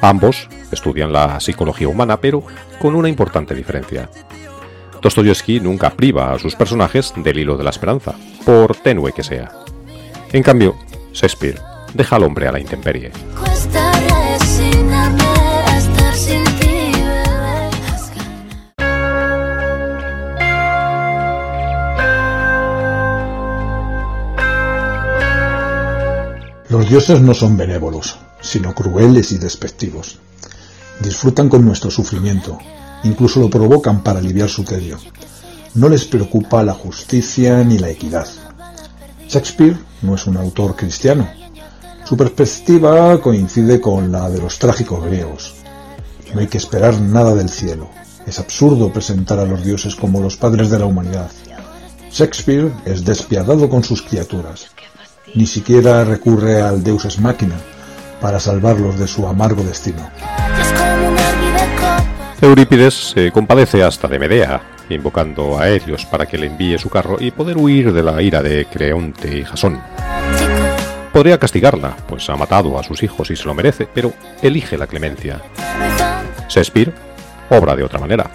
Ambos 0.00 0.48
estudian 0.72 1.12
la 1.12 1.38
psicología 1.38 1.88
humana, 1.88 2.18
pero 2.18 2.44
con 2.78 2.94
una 2.94 3.10
importante 3.10 3.54
diferencia. 3.54 4.08
Dostoyevsky 5.02 5.60
nunca 5.60 5.90
priva 5.90 6.32
a 6.32 6.38
sus 6.38 6.56
personajes 6.56 7.12
del 7.14 7.40
hilo 7.40 7.58
de 7.58 7.64
la 7.64 7.70
esperanza, 7.70 8.14
por 8.46 8.74
tenue 8.74 9.12
que 9.12 9.22
sea. 9.22 9.52
En 10.32 10.42
cambio, 10.42 10.78
Shakespeare 11.12 11.75
deja 11.96 12.16
al 12.16 12.24
hombre 12.24 12.46
a 12.46 12.52
la 12.52 12.60
intemperie. 12.60 13.10
Los 26.68 26.90
dioses 26.90 27.20
no 27.20 27.32
son 27.32 27.56
benévolos, 27.56 28.18
sino 28.40 28.74
crueles 28.74 29.32
y 29.32 29.38
despectivos. 29.38 30.18
Disfrutan 31.00 31.48
con 31.48 31.64
nuestro 31.64 31.90
sufrimiento, 31.90 32.58
incluso 33.04 33.40
lo 33.40 33.48
provocan 33.48 34.02
para 34.02 34.18
aliviar 34.18 34.48
su 34.48 34.64
tedio. 34.64 34.98
No 35.74 35.88
les 35.88 36.04
preocupa 36.04 36.62
la 36.62 36.74
justicia 36.74 37.62
ni 37.64 37.78
la 37.78 37.88
equidad. 37.88 38.26
Shakespeare 39.28 39.78
no 40.02 40.14
es 40.14 40.26
un 40.26 40.36
autor 40.36 40.76
cristiano, 40.76 41.28
su 42.06 42.16
perspectiva 42.16 43.20
coincide 43.20 43.80
con 43.80 44.12
la 44.12 44.30
de 44.30 44.38
los 44.38 44.60
trágicos 44.60 45.04
griegos. 45.04 45.56
No 46.32 46.40
hay 46.40 46.46
que 46.46 46.58
esperar 46.58 47.00
nada 47.00 47.34
del 47.34 47.48
cielo. 47.48 47.88
Es 48.24 48.38
absurdo 48.38 48.92
presentar 48.92 49.40
a 49.40 49.44
los 49.44 49.64
dioses 49.64 49.96
como 49.96 50.20
los 50.20 50.36
padres 50.36 50.70
de 50.70 50.78
la 50.78 50.86
humanidad. 50.86 51.30
Shakespeare 52.12 52.70
es 52.84 53.04
despiadado 53.04 53.68
con 53.68 53.82
sus 53.82 54.02
criaturas. 54.02 54.68
Ni 55.34 55.46
siquiera 55.46 56.04
recurre 56.04 56.62
al 56.62 56.84
deus 56.84 57.04
es 57.06 57.18
máquina 57.18 57.56
para 58.20 58.38
salvarlos 58.38 58.98
de 58.98 59.08
su 59.08 59.26
amargo 59.26 59.64
destino. 59.64 60.08
Eurípides 62.40 62.94
se 62.94 63.32
compadece 63.32 63.82
hasta 63.82 64.06
de 64.06 64.18
Medea, 64.20 64.62
invocando 64.90 65.58
a 65.58 65.68
Helios 65.68 66.06
para 66.06 66.26
que 66.26 66.38
le 66.38 66.46
envíe 66.46 66.78
su 66.78 66.88
carro 66.88 67.16
y 67.18 67.32
poder 67.32 67.56
huir 67.56 67.92
de 67.92 68.02
la 68.04 68.22
ira 68.22 68.42
de 68.42 68.66
Creonte 68.66 69.38
y 69.38 69.42
Jasón. 69.44 69.80
Podría 71.16 71.38
castigarla, 71.38 71.96
pues 72.06 72.28
ha 72.28 72.36
matado 72.36 72.78
a 72.78 72.82
sus 72.82 73.02
hijos 73.02 73.30
y 73.30 73.36
se 73.36 73.46
lo 73.46 73.54
merece, 73.54 73.88
pero 73.90 74.12
elige 74.42 74.76
la 74.76 74.86
clemencia. 74.86 75.40
Shakespeare 76.46 76.92
obra 77.48 77.74
de 77.74 77.82
otra 77.82 77.98
manera. 77.98 78.30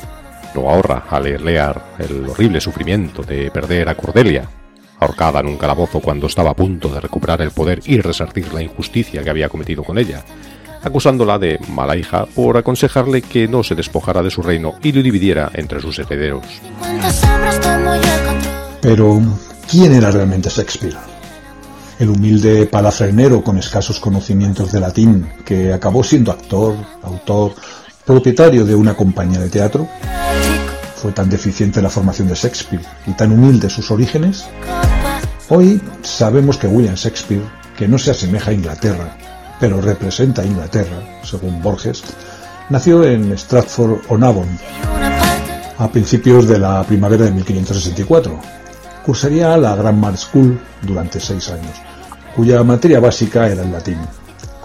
Lo 0.55 0.67
ahorra 0.67 1.03
al 1.07 1.25
leer 1.45 1.75
el 1.99 2.27
horrible 2.27 2.59
sufrimiento 2.59 3.21
de 3.21 3.51
perder 3.51 3.87
a 3.87 3.93
Cordelia, 3.93 4.49
ahorcada 4.99 5.41
en 5.41 5.45
un 5.45 5.57
calabozo 5.57 5.99
cuando 5.99 6.25
estaba 6.25 6.49
a 6.49 6.55
punto 6.55 6.89
de 6.89 6.99
recuperar 6.99 7.43
el 7.43 7.51
poder 7.51 7.81
y 7.85 8.01
resartir 8.01 8.51
la 8.51 8.63
injusticia 8.63 9.23
que 9.23 9.29
había 9.29 9.47
cometido 9.47 9.83
con 9.83 9.99
ella, 9.99 10.23
acusándola 10.81 11.37
de 11.37 11.59
mala 11.69 11.95
hija 11.95 12.25
por 12.25 12.57
aconsejarle 12.57 13.21
que 13.21 13.47
no 13.47 13.61
se 13.61 13.75
despojara 13.75 14.23
de 14.23 14.31
su 14.31 14.41
reino 14.41 14.73
y 14.81 14.91
lo 14.91 15.03
dividiera 15.03 15.51
entre 15.53 15.81
sus 15.81 15.99
herederos. 15.99 16.47
Pero, 18.81 19.21
¿quién 19.69 19.93
era 19.93 20.09
realmente 20.09 20.49
Shakespeare? 20.49 21.10
El 22.01 22.09
humilde 22.09 22.65
palafrenero 22.65 23.43
con 23.43 23.59
escasos 23.59 23.99
conocimientos 23.99 24.71
de 24.71 24.79
latín, 24.79 25.29
que 25.45 25.71
acabó 25.71 26.03
siendo 26.03 26.31
actor, 26.31 26.73
autor, 27.03 27.53
propietario 28.03 28.65
de 28.65 28.73
una 28.73 28.95
compañía 28.95 29.39
de 29.39 29.49
teatro? 29.49 29.87
¿Fue 30.95 31.11
tan 31.11 31.29
deficiente 31.29 31.79
la 31.79 31.91
formación 31.91 32.27
de 32.27 32.33
Shakespeare 32.33 32.83
y 33.05 33.11
tan 33.11 33.31
humilde 33.31 33.69
sus 33.69 33.91
orígenes? 33.91 34.45
Hoy 35.49 35.79
sabemos 36.01 36.57
que 36.57 36.65
William 36.65 36.95
Shakespeare, 36.95 37.43
que 37.77 37.87
no 37.87 37.99
se 37.99 38.09
asemeja 38.09 38.49
a 38.49 38.55
Inglaterra, 38.55 39.15
pero 39.59 39.79
representa 39.79 40.41
a 40.41 40.45
Inglaterra, 40.45 41.21
según 41.23 41.61
Borges, 41.61 42.01
nació 42.71 43.03
en 43.03 43.31
Stratford-on-Avon 43.37 44.49
a 45.77 45.91
principios 45.91 46.47
de 46.47 46.57
la 46.57 46.83
primavera 46.83 47.25
de 47.25 47.31
1564. 47.31 48.39
Cursaría 49.05 49.55
la 49.57 49.75
Grammar 49.75 50.17
School 50.17 50.59
durante 50.81 51.19
seis 51.19 51.49
años 51.49 51.90
cuya 52.35 52.63
materia 52.63 52.99
básica 52.99 53.47
era 53.47 53.63
el 53.63 53.71
latín, 53.71 53.97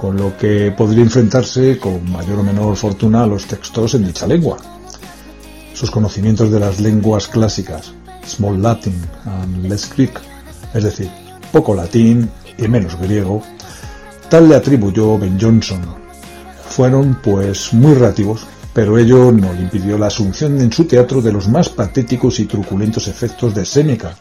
con 0.00 0.16
lo 0.16 0.36
que 0.36 0.72
podría 0.72 1.02
enfrentarse 1.02 1.78
con 1.78 2.10
mayor 2.10 2.40
o 2.40 2.42
menor 2.42 2.76
fortuna 2.76 3.22
a 3.22 3.26
los 3.26 3.46
textos 3.46 3.94
en 3.94 4.06
dicha 4.06 4.26
lengua. 4.26 4.56
Sus 5.74 5.90
conocimientos 5.90 6.50
de 6.50 6.60
las 6.60 6.80
lenguas 6.80 7.26
clásicas, 7.28 7.92
Small 8.26 8.62
Latin 8.62 8.94
and 9.24 9.66
Less 9.66 9.90
Greek, 9.94 10.20
es 10.74 10.84
decir, 10.84 11.10
poco 11.52 11.74
latín 11.74 12.30
y 12.58 12.68
menos 12.68 12.98
griego, 12.98 13.42
tal 14.28 14.48
le 14.48 14.56
atribuyó 14.56 15.18
Ben 15.18 15.38
Jonson. 15.40 15.82
Fueron, 16.68 17.18
pues, 17.22 17.72
muy 17.72 17.94
relativos, 17.94 18.46
pero 18.72 18.98
ello 18.98 19.32
no 19.32 19.52
le 19.52 19.62
impidió 19.62 19.96
la 19.96 20.08
asunción 20.08 20.60
en 20.60 20.72
su 20.72 20.84
teatro 20.84 21.22
de 21.22 21.32
los 21.32 21.48
más 21.48 21.68
patéticos 21.68 22.38
y 22.40 22.44
truculentos 22.44 23.08
efectos 23.08 23.54
de 23.54 23.64
Séneca, 23.64 24.14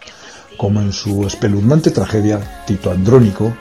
como 0.58 0.82
en 0.82 0.92
su 0.92 1.26
espeluznante 1.26 1.92
tragedia 1.92 2.40
Tito 2.66 2.92
Andrónico, 2.92 3.56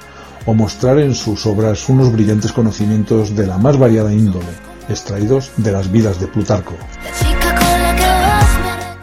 o 0.47 0.55
mostrar 0.55 0.99
en 0.99 1.14
sus 1.14 1.47
obras 1.47 1.88
unos 1.88 2.12
brillantes 2.12 2.53
conocimientos 2.53 3.34
de 3.34 3.47
la 3.47 3.59
más 3.59 3.78
variada 3.78 4.12
índole, 4.12 4.47
extraídos 4.88 5.53
de 5.57 5.72
las 5.72 5.90
vidas 5.90 6.20
de 6.20 6.26
Plutarco. 6.26 6.74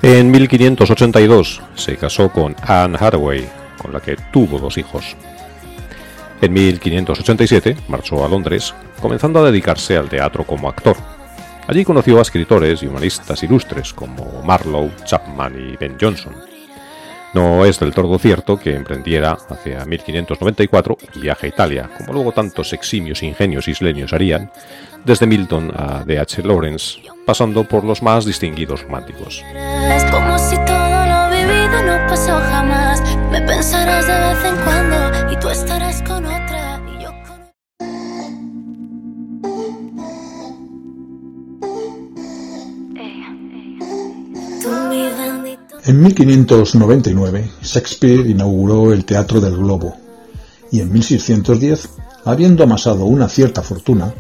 En 0.04 0.32
1582 0.32 1.62
se 1.76 1.98
casó 1.98 2.30
con 2.30 2.56
Anne 2.62 2.98
Hathaway, 3.00 3.48
con 3.82 3.94
la 3.94 4.00
que 4.00 4.18
tuvo 4.32 4.60
dos 4.60 4.78
hijos. 4.78 5.16
En 6.42 6.54
1587 6.54 7.78
marchó 7.88 8.26
a 8.26 8.28
Londres, 8.28 8.74
comenzando 9.00 9.40
a 9.40 9.46
dedicarse 9.46 9.98
al 9.98 10.10
teatro 10.10 10.44
como 10.44 10.70
actor. 10.70 10.98
Allí 11.68 11.86
conoció 11.86 12.18
a 12.18 12.24
escritores 12.24 12.82
y 12.82 12.88
humanistas 12.88 13.44
ilustres 13.44 13.94
como 13.94 14.42
Marlowe, 14.44 14.92
Chapman 15.06 15.54
y 15.56 15.78
Ben 15.78 15.98
Jonson. 16.02 16.51
No 17.34 17.64
es 17.66 17.80
del 17.80 17.94
todo 17.94 18.20
cierto 18.20 18.58
que 18.58 18.76
emprendiera 18.76 19.38
hacia 19.50 19.86
1594 19.86 20.98
un 21.16 21.22
viaje 21.22 21.46
a 21.46 21.50
Italia, 21.50 21.90
como 21.98 22.14
luego 22.14 22.34
tantos 22.34 22.74
eximios 22.74 23.24
ingenios 23.24 23.70
isleños 23.70 24.12
harían, 24.12 24.52
desde 25.06 25.28
Milton 25.28 25.72
a 25.76 26.04
D.H. 26.06 26.44
Lawrence, 26.44 27.00
pasando 27.26 27.64
por 27.64 27.86
los 27.86 28.02
más 28.02 28.26
distinguidos 28.26 28.84
románticos. 28.84 29.44
En 45.84 46.00
1599, 46.00 47.50
Shakespeare 47.64 48.30
inauguró 48.30 48.94
el 48.94 49.04
Teatro 49.04 49.42
del 49.42 49.58
Globo 49.58 49.96
y 50.72 50.80
en 50.80 50.94
1610, 50.94 51.90
habiendo 52.24 52.64
amasado 52.64 53.06
una 53.06 53.28
cierta 53.28 53.64
fortuna, 53.64 54.14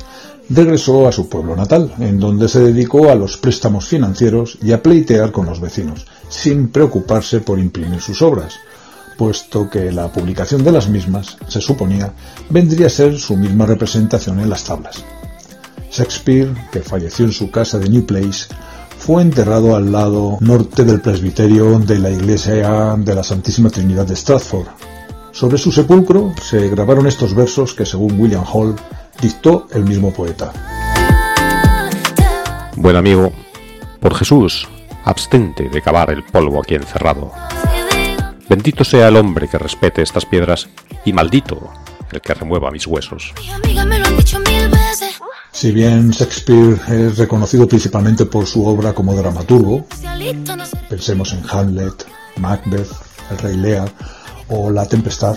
regresó 0.50 1.08
a 1.08 1.12
su 1.12 1.30
pueblo 1.30 1.56
natal, 1.56 1.94
en 2.00 2.20
donde 2.20 2.50
se 2.50 2.62
dedicó 2.62 3.12
a 3.12 3.16
los 3.16 3.38
préstamos 3.38 3.86
financieros 3.86 4.58
y 4.64 4.72
a 4.72 4.82
pleitear 4.82 5.32
con 5.32 5.46
los 5.46 5.62
vecinos, 5.62 6.08
sin 6.30 6.70
preocuparse 6.70 7.42
por 7.42 7.60
imprimir 7.60 8.02
sus 8.02 8.24
obras, 8.24 8.56
puesto 9.16 9.70
que 9.70 9.92
la 9.92 10.12
publicación 10.12 10.64
de 10.64 10.72
las 10.72 10.90
mismas, 10.90 11.38
se 11.48 11.62
suponía, 11.62 12.12
vendría 12.50 12.88
a 12.88 12.90
ser 12.90 13.20
su 13.20 13.38
misma 13.38 13.68
representación 13.68 14.40
en 14.40 14.50
las 14.50 14.64
tablas. 14.64 14.96
Shakespeare, 15.92 16.56
que 16.72 16.82
falleció 16.82 17.26
en 17.26 17.34
su 17.34 17.52
casa 17.52 17.78
de 17.78 17.88
New 17.88 18.06
Place, 18.08 18.48
fue 19.02 19.24
enterrado 19.24 19.76
al 19.76 19.92
lado 19.92 20.38
norte 20.42 20.86
del 20.86 21.02
presbiterio 21.02 21.80
de 21.80 21.98
la 21.98 22.12
iglesia 22.12 22.96
de 22.96 23.16
la 23.16 23.24
Santísima 23.24 23.72
Trinidad 23.72 24.06
de 24.06 24.16
Stratford. 24.16 24.68
Sobre 25.32 25.58
su 25.58 25.72
sepulcro 25.72 26.32
se 26.40 26.70
grabaron 26.70 27.08
estos 27.08 27.34
versos 27.34 27.74
que, 27.74 27.84
según 27.84 28.20
William 28.20 28.44
Hall, 28.54 28.76
dictó 29.20 29.66
el 29.72 29.86
mismo 29.86 30.14
poeta. 30.14 30.54
Buen 32.76 32.96
amigo, 32.96 33.34
por 34.00 34.14
Jesús, 34.14 34.68
abstente 35.04 35.68
de 35.68 35.82
cavar 35.82 36.12
el 36.12 36.24
polvo 36.24 36.62
aquí 36.62 36.76
encerrado. 36.76 37.32
Bendito 38.48 38.84
sea 38.84 39.08
el 39.08 39.18
hombre 39.18 39.48
que 39.48 39.58
respete 39.58 40.04
estas 40.04 40.28
piedras 40.28 40.70
y 41.06 41.12
maldito 41.12 41.72
el 42.12 42.22
que 42.22 42.36
remueva 42.36 42.70
mis 42.70 42.86
huesos. 42.86 43.34
Si 45.52 45.72
bien 45.72 46.10
Shakespeare 46.12 46.80
es 46.90 47.18
reconocido 47.18 47.68
principalmente 47.68 48.26
por 48.26 48.48
su 48.48 48.66
obra 48.66 48.94
como 48.94 49.14
dramaturgo, 49.14 49.86
pensemos 50.90 51.34
en 51.34 51.44
Hamlet, 51.50 52.06
Macbeth, 52.38 52.90
El 53.30 53.38
Rey 53.38 53.58
Lear 53.58 53.92
o 54.48 54.72
La 54.72 54.88
Tempestad, 54.88 55.36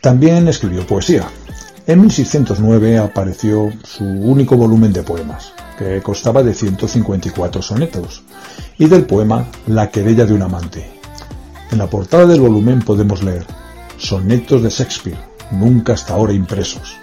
también 0.00 0.46
escribió 0.48 0.86
poesía, 0.86 1.28
en 1.86 2.00
1609 2.02 2.98
apareció 2.98 3.72
su 3.82 4.04
único 4.04 4.56
volumen 4.56 4.92
de 4.92 5.02
poemas, 5.02 5.52
que 5.76 6.00
constaba 6.00 6.42
de 6.42 6.54
154 6.54 7.60
sonetos, 7.60 8.22
y 8.78 8.86
del 8.86 9.04
poema 9.06 9.46
La 9.66 9.90
querella 9.90 10.24
de 10.26 10.34
un 10.34 10.42
amante. 10.42 10.88
En 11.72 11.78
la 11.78 11.88
portada 11.88 12.26
del 12.26 12.40
volumen 12.40 12.80
podemos 12.80 13.22
leer 13.22 13.44
Sonetos 13.96 14.62
de 14.62 14.70
Shakespeare, 14.70 15.18
nunca 15.50 15.94
hasta 15.94 16.14
ahora 16.14 16.32
impresos. 16.32 16.96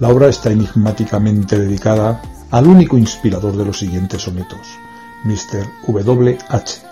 La 0.00 0.08
obra 0.08 0.28
está 0.28 0.50
enigmáticamente 0.50 1.58
dedicada 1.58 2.22
al 2.50 2.66
único 2.66 2.96
inspirador 2.96 3.56
de 3.56 3.64
los 3.64 3.78
siguientes 3.78 4.22
sonetos, 4.22 4.78
Mr. 5.24 5.66
W. 5.88 6.38
H. 6.48 6.82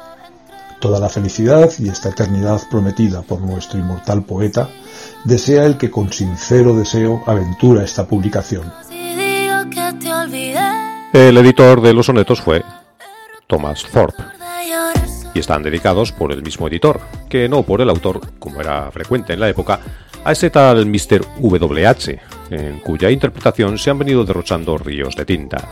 Toda 0.80 0.98
la 0.98 1.08
felicidad 1.08 1.70
y 1.78 1.88
esta 1.88 2.08
eternidad 2.08 2.60
prometida 2.68 3.22
por 3.22 3.40
nuestro 3.40 3.78
inmortal 3.78 4.24
poeta 4.24 4.68
desea 5.24 5.64
el 5.66 5.78
que 5.78 5.90
con 5.90 6.12
sincero 6.12 6.74
deseo 6.74 7.22
aventura 7.26 7.84
esta 7.84 8.06
publicación. 8.06 8.72
El 11.12 11.36
editor 11.38 11.80
de 11.80 11.94
los 11.94 12.06
sonetos 12.06 12.40
fue 12.40 12.62
Thomas 13.46 13.84
Thorpe 13.92 14.22
y 15.32 15.38
están 15.38 15.62
dedicados 15.62 16.12
por 16.12 16.32
el 16.32 16.42
mismo 16.42 16.66
editor, 16.66 17.00
que 17.28 17.48
no 17.48 17.62
por 17.62 17.80
el 17.80 17.90
autor, 17.90 18.20
como 18.38 18.60
era 18.60 18.90
frecuente 18.90 19.34
en 19.34 19.40
la 19.40 19.48
época, 19.48 19.80
a 20.24 20.32
ese 20.32 20.50
tal 20.50 20.86
Mr. 20.86 21.24
WH, 21.40 22.18
en 22.50 22.78
cuya 22.80 23.10
interpretación 23.10 23.78
se 23.78 23.90
han 23.90 23.98
venido 23.98 24.24
derrochando 24.24 24.78
ríos 24.78 25.16
de 25.16 25.24
tinta. 25.24 25.68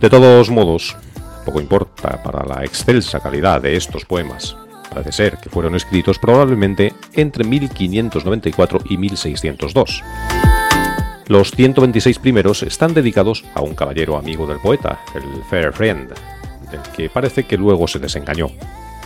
De 0.00 0.08
todos 0.08 0.50
modos, 0.50 0.96
poco 1.44 1.60
importa 1.60 2.22
para 2.22 2.44
la 2.46 2.64
excelsa 2.64 3.20
calidad 3.20 3.60
de 3.60 3.76
estos 3.76 4.04
poemas, 4.04 4.56
Parece 4.90 5.12
ser 5.12 5.36
que 5.36 5.50
fueron 5.50 5.74
escritos 5.74 6.18
probablemente 6.18 6.92
entre 7.12 7.44
1594 7.44 8.80
y 8.88 8.96
1602. 8.96 10.02
Los 11.26 11.50
126 11.50 12.18
primeros 12.18 12.62
están 12.62 12.94
dedicados 12.94 13.44
a 13.54 13.60
un 13.60 13.74
caballero 13.74 14.16
amigo 14.16 14.46
del 14.46 14.58
poeta, 14.58 15.00
el 15.14 15.22
Fair 15.44 15.72
Friend, 15.72 16.08
del 16.70 16.80
que 16.96 17.10
parece 17.10 17.44
que 17.44 17.58
luego 17.58 17.86
se 17.86 17.98
desengañó, 17.98 18.50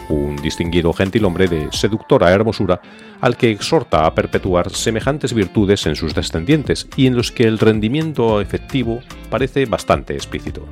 un 0.08 0.36
distinguido 0.36 0.92
gentilhombre 0.92 1.48
de 1.48 1.68
seductora 1.72 2.30
hermosura 2.30 2.80
al 3.20 3.36
que 3.36 3.50
exhorta 3.50 4.06
a 4.06 4.14
perpetuar 4.14 4.70
semejantes 4.70 5.32
virtudes 5.34 5.86
en 5.86 5.96
sus 5.96 6.14
descendientes 6.14 6.88
y 6.96 7.06
en 7.06 7.16
los 7.16 7.32
que 7.32 7.44
el 7.44 7.58
rendimiento 7.58 8.40
efectivo 8.40 9.00
parece 9.30 9.66
bastante 9.66 10.14
explícito. 10.14 10.66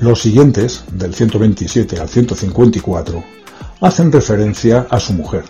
Los 0.00 0.20
siguientes, 0.20 0.84
del 0.92 1.14
127 1.14 1.98
al 1.98 2.08
154, 2.08 3.24
hacen 3.80 4.12
referencia 4.12 4.86
a 4.90 5.00
su 5.00 5.14
mujer, 5.14 5.44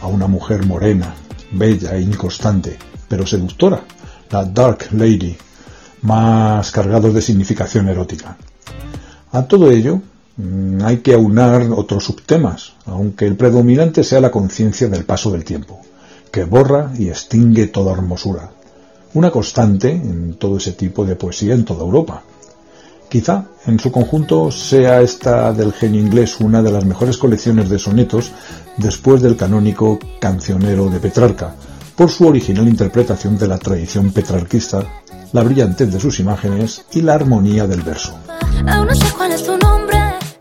a 0.00 0.06
una 0.06 0.26
mujer 0.26 0.64
morena, 0.64 1.14
bella 1.52 1.94
e 1.94 2.00
inconstante, 2.00 2.78
pero 3.08 3.26
seductora, 3.26 3.84
la 4.30 4.44
Dark 4.44 4.88
Lady, 4.92 5.36
más 6.02 6.70
cargados 6.70 7.12
de 7.14 7.22
significación 7.22 7.88
erótica. 7.88 8.36
A 9.32 9.42
todo 9.44 9.70
ello 9.70 10.00
hay 10.84 10.98
que 10.98 11.14
aunar 11.14 11.68
otros 11.70 12.04
subtemas, 12.04 12.72
aunque 12.86 13.26
el 13.26 13.36
predominante 13.36 14.02
sea 14.02 14.20
la 14.20 14.30
conciencia 14.30 14.88
del 14.88 15.04
paso 15.04 15.30
del 15.30 15.44
tiempo, 15.44 15.80
que 16.32 16.44
borra 16.44 16.90
y 16.98 17.08
extingue 17.08 17.68
toda 17.68 17.92
hermosura, 17.92 18.50
una 19.14 19.30
constante 19.30 19.90
en 19.90 20.34
todo 20.34 20.56
ese 20.56 20.72
tipo 20.72 21.04
de 21.04 21.16
poesía 21.16 21.54
en 21.54 21.64
toda 21.64 21.84
Europa. 21.84 22.22
Quizá 23.08 23.44
en 23.66 23.78
su 23.78 23.92
conjunto 23.92 24.50
sea 24.50 25.00
esta 25.00 25.52
del 25.52 25.72
genio 25.72 26.00
inglés 26.00 26.40
una 26.40 26.62
de 26.62 26.72
las 26.72 26.84
mejores 26.84 27.16
colecciones 27.16 27.68
de 27.68 27.78
sonetos 27.78 28.32
después 28.76 29.22
del 29.22 29.36
canónico 29.36 30.00
Cancionero 30.20 30.90
de 30.90 30.98
Petrarca, 30.98 31.54
por 31.94 32.10
su 32.10 32.26
original 32.26 32.66
interpretación 32.66 33.38
de 33.38 33.46
la 33.46 33.58
tradición 33.58 34.10
petrarquista, 34.10 34.82
la 35.32 35.44
brillantez 35.44 35.92
de 35.92 36.00
sus 36.00 36.18
imágenes 36.18 36.84
y 36.92 37.02
la 37.02 37.14
armonía 37.14 37.68
del 37.68 37.82
verso. 37.82 38.18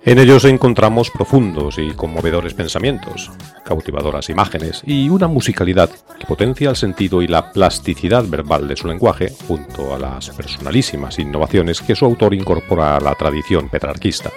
En 0.06 0.20
ellos 0.20 0.44
encontramos 0.44 1.10
profundos 1.10 1.78
y 1.78 1.92
conmovedores 1.92 2.54
pensamientos, 2.54 3.32
cautivadoras 3.64 4.30
imágenes 4.30 4.82
y 4.86 5.08
una 5.08 5.30
musicalidad 5.30 5.90
que 6.20 6.26
potencia 6.26 6.70
el 6.70 6.76
sentido 6.76 7.22
y 7.22 7.28
la 7.28 7.54
plasticidad 7.54 8.26
verbal 8.28 8.68
de 8.68 8.76
su 8.76 8.90
lenguaje, 8.90 9.32
junto 9.48 9.96
a 9.96 10.00
las 10.00 10.30
personalísimas 10.32 11.20
innovaciones 11.20 11.82
que 11.82 11.96
su 11.96 12.04
autor 12.04 12.34
incorpora 12.34 12.98
a 12.98 13.00
la 13.00 13.16
tradición 13.16 13.70
petrarquista. 13.70 14.30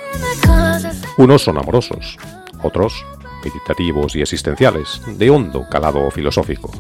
Unos 1.19 1.43
son 1.43 1.59
amorosos, 1.59 2.17
otros 2.63 3.05
meditativos 3.45 4.15
y 4.15 4.21
existenciales, 4.21 5.01
de 5.19 5.31
hondo 5.31 5.67
calado 5.69 6.09
filosófico. 6.13 6.71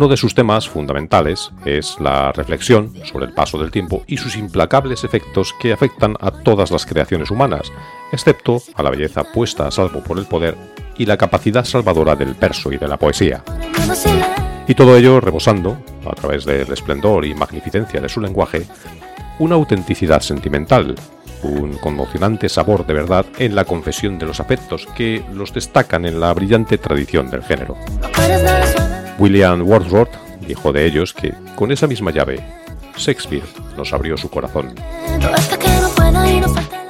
Uno 0.00 0.08
de 0.08 0.16
sus 0.16 0.34
temas 0.34 0.66
fundamentales 0.66 1.52
es 1.66 2.00
la 2.00 2.32
reflexión 2.32 2.90
sobre 3.04 3.26
el 3.26 3.34
paso 3.34 3.58
del 3.58 3.70
tiempo 3.70 4.02
y 4.06 4.16
sus 4.16 4.34
implacables 4.34 5.04
efectos 5.04 5.54
que 5.60 5.74
afectan 5.74 6.16
a 6.20 6.30
todas 6.30 6.70
las 6.70 6.86
creaciones 6.86 7.30
humanas, 7.30 7.70
excepto 8.10 8.62
a 8.76 8.82
la 8.82 8.88
belleza 8.88 9.24
puesta 9.24 9.66
a 9.66 9.70
salvo 9.70 10.02
por 10.02 10.18
el 10.18 10.24
poder 10.24 10.56
y 10.96 11.04
la 11.04 11.18
capacidad 11.18 11.66
salvadora 11.66 12.16
del 12.16 12.32
verso 12.32 12.72
y 12.72 12.78
de 12.78 12.88
la 12.88 12.96
poesía. 12.96 13.44
Y 14.66 14.74
todo 14.74 14.96
ello 14.96 15.20
rebosando, 15.20 15.76
a 16.10 16.14
través 16.14 16.46
del 16.46 16.72
esplendor 16.72 17.26
y 17.26 17.34
magnificencia 17.34 18.00
de 18.00 18.08
su 18.08 18.22
lenguaje, 18.22 18.66
una 19.38 19.56
autenticidad 19.56 20.22
sentimental, 20.22 20.94
un 21.42 21.76
conmocionante 21.76 22.48
sabor 22.48 22.86
de 22.86 22.94
verdad 22.94 23.26
en 23.38 23.54
la 23.54 23.66
confesión 23.66 24.18
de 24.18 24.24
los 24.24 24.40
afectos 24.40 24.86
que 24.96 25.22
los 25.34 25.52
destacan 25.52 26.06
en 26.06 26.20
la 26.20 26.32
brillante 26.32 26.78
tradición 26.78 27.28
del 27.30 27.42
género. 27.42 27.76
William 29.20 29.60
Wordsworth 29.68 30.14
dijo 30.48 30.72
de 30.72 30.86
ellos 30.86 31.12
que, 31.12 31.34
con 31.54 31.70
esa 31.70 31.86
misma 31.86 32.10
llave, 32.10 32.42
Shakespeare 32.96 33.44
nos 33.76 33.92
abrió 33.92 34.16
su 34.16 34.30
corazón. 34.30 34.74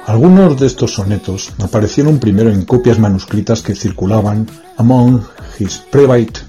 Algunos 0.07 0.57
de 0.57 0.67
estos 0.67 0.93
sonetos 0.93 1.51
aparecieron 1.61 2.19
primero 2.19 2.49
en 2.49 2.63
copias 2.63 2.99
manuscritas 2.99 3.61
que 3.61 3.75
circulaban 3.75 4.47
among 4.77 5.21
his 5.59 5.77
private 5.77 6.39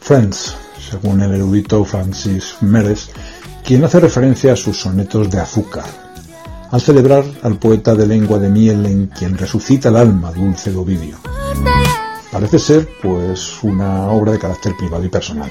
friends, 0.00 0.56
según 0.90 1.20
el 1.20 1.34
erudito 1.34 1.84
Francis 1.84 2.56
Meres, 2.62 3.10
quien 3.62 3.84
hace 3.84 4.00
referencia 4.00 4.54
a 4.54 4.56
sus 4.56 4.80
sonetos 4.80 5.30
de 5.30 5.40
azúcar, 5.40 5.84
al 6.70 6.80
celebrar 6.80 7.24
al 7.42 7.58
poeta 7.58 7.94
de 7.94 8.06
lengua 8.06 8.38
de 8.38 8.48
miel 8.48 8.86
en 8.86 9.06
quien 9.08 9.36
resucita 9.36 9.90
el 9.90 9.96
alma 9.96 10.32
dulce 10.32 10.70
de 10.70 10.76
Ovidio. 10.78 11.18
Parece 12.38 12.60
ser, 12.60 12.88
pues, 13.02 13.64
una 13.64 14.12
obra 14.12 14.30
de 14.30 14.38
carácter 14.38 14.76
privado 14.76 15.02
y 15.04 15.08
personal. 15.08 15.50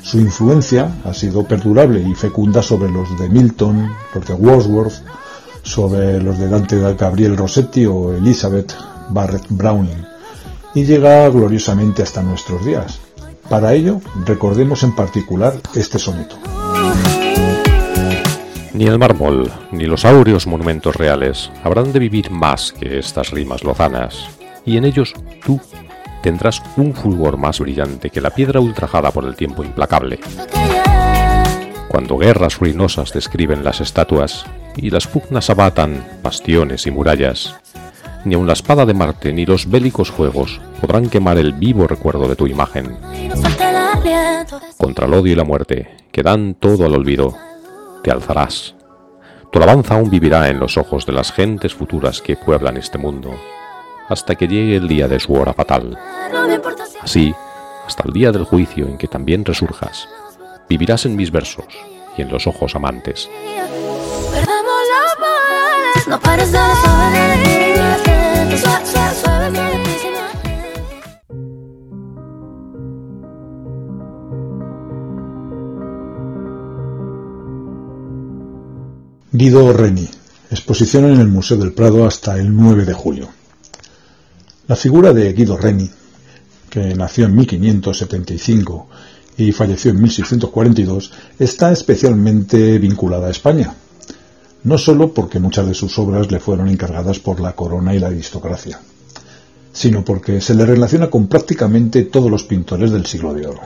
Su 0.00 0.20
influencia 0.20 0.94
ha 1.04 1.12
sido 1.12 1.42
perdurable 1.42 2.00
y 2.00 2.14
fecunda 2.14 2.62
sobre 2.62 2.88
los 2.88 3.18
de 3.18 3.28
Milton, 3.28 3.90
los 4.14 4.24
de 4.24 4.34
Wordsworth, 4.34 5.02
sobre 5.64 6.22
los 6.22 6.38
de 6.38 6.48
Dante 6.48 6.78
Gabriel 6.94 7.36
Rossetti 7.36 7.84
o 7.86 8.12
Elizabeth 8.12 8.72
Barrett 9.08 9.46
Browning, 9.48 10.06
y 10.72 10.84
llega 10.84 11.28
gloriosamente 11.30 12.04
hasta 12.04 12.22
nuestros 12.22 12.64
días. 12.64 13.00
Para 13.48 13.74
ello, 13.74 14.00
recordemos 14.24 14.84
en 14.84 14.94
particular 14.94 15.54
este 15.74 15.98
soneto. 15.98 16.36
Ni 18.72 18.86
el 18.86 19.00
mármol, 19.00 19.50
ni 19.72 19.86
los 19.86 20.04
áureos 20.04 20.46
monumentos 20.46 20.94
reales 20.94 21.50
habrán 21.64 21.92
de 21.92 21.98
vivir 21.98 22.30
más 22.30 22.70
que 22.70 23.00
estas 23.00 23.32
rimas 23.32 23.64
lozanas, 23.64 24.28
y 24.64 24.76
en 24.76 24.84
ellos 24.84 25.12
tú 25.44 25.60
tendrás 26.22 26.62
un 26.76 26.94
fulgor 26.94 27.36
más 27.36 27.60
brillante 27.60 28.10
que 28.10 28.20
la 28.20 28.30
piedra 28.30 28.60
ultrajada 28.60 29.10
por 29.10 29.24
el 29.24 29.36
tiempo 29.36 29.64
implacable. 29.64 30.18
Cuando 31.88 32.18
guerras 32.18 32.58
ruinosas 32.58 33.12
describen 33.12 33.64
las 33.64 33.80
estatuas 33.80 34.44
y 34.76 34.90
las 34.90 35.06
pugnas 35.06 35.48
abatan 35.50 36.04
bastiones 36.22 36.86
y 36.86 36.90
murallas, 36.90 37.56
ni 38.24 38.34
aun 38.34 38.46
la 38.46 38.52
espada 38.52 38.84
de 38.84 38.94
Marte 38.94 39.32
ni 39.32 39.46
los 39.46 39.70
bélicos 39.70 40.10
juegos 40.10 40.60
podrán 40.80 41.08
quemar 41.08 41.38
el 41.38 41.52
vivo 41.52 41.86
recuerdo 41.86 42.28
de 42.28 42.36
tu 42.36 42.46
imagen. 42.46 42.96
Contra 44.76 45.06
el 45.06 45.14
odio 45.14 45.32
y 45.32 45.36
la 45.36 45.44
muerte, 45.44 45.96
que 46.12 46.22
dan 46.22 46.54
todo 46.54 46.84
al 46.84 46.94
olvido, 46.94 47.34
te 48.02 48.10
alzarás. 48.10 48.74
Tu 49.50 49.58
alabanza 49.58 49.94
aún 49.94 50.10
vivirá 50.10 50.48
en 50.50 50.60
los 50.60 50.76
ojos 50.76 51.06
de 51.06 51.12
las 51.12 51.32
gentes 51.32 51.74
futuras 51.74 52.20
que 52.20 52.36
pueblan 52.36 52.76
este 52.76 52.98
mundo, 52.98 53.34
hasta 54.08 54.34
que 54.34 54.48
llegue 54.48 54.76
el 54.76 54.88
día 54.88 55.06
de 55.08 55.20
su 55.20 55.34
hora 55.34 55.52
fatal. 55.52 55.98
Así, 57.00 57.34
hasta 57.86 58.04
el 58.06 58.12
día 58.12 58.32
del 58.32 58.44
juicio 58.44 58.86
en 58.86 58.98
que 58.98 59.08
también 59.08 59.44
resurjas, 59.44 60.08
vivirás 60.68 61.06
en 61.06 61.16
mis 61.16 61.30
versos 61.30 61.66
y 62.16 62.22
en 62.22 62.28
los 62.28 62.46
ojos 62.46 62.74
amantes. 62.74 63.28
Guido 79.30 79.72
Reni, 79.72 80.08
exposición 80.50 81.04
en 81.04 81.20
el 81.20 81.28
Museo 81.28 81.58
del 81.58 81.72
Prado 81.72 82.06
hasta 82.06 82.36
el 82.36 82.56
9 82.56 82.84
de 82.84 82.92
julio. 82.92 83.37
La 84.68 84.76
figura 84.76 85.14
de 85.14 85.32
Guido 85.32 85.56
Reni, 85.56 85.88
que 86.68 86.94
nació 86.94 87.24
en 87.24 87.34
1575 87.36 88.86
y 89.38 89.50
falleció 89.52 89.92
en 89.92 90.02
1642, 90.02 91.10
está 91.38 91.72
especialmente 91.72 92.78
vinculada 92.78 93.28
a 93.28 93.30
España, 93.30 93.72
no 94.64 94.76
sólo 94.76 95.14
porque 95.14 95.40
muchas 95.40 95.66
de 95.66 95.72
sus 95.72 95.98
obras 95.98 96.30
le 96.30 96.38
fueron 96.38 96.68
encargadas 96.68 97.18
por 97.18 97.40
la 97.40 97.52
corona 97.52 97.94
y 97.94 97.98
la 97.98 98.08
aristocracia, 98.08 98.78
sino 99.72 100.04
porque 100.04 100.42
se 100.42 100.54
le 100.54 100.66
relaciona 100.66 101.08
con 101.08 101.28
prácticamente 101.28 102.02
todos 102.02 102.30
los 102.30 102.44
pintores 102.44 102.90
del 102.90 103.06
siglo 103.06 103.32
de 103.32 103.46
oro. 103.46 103.62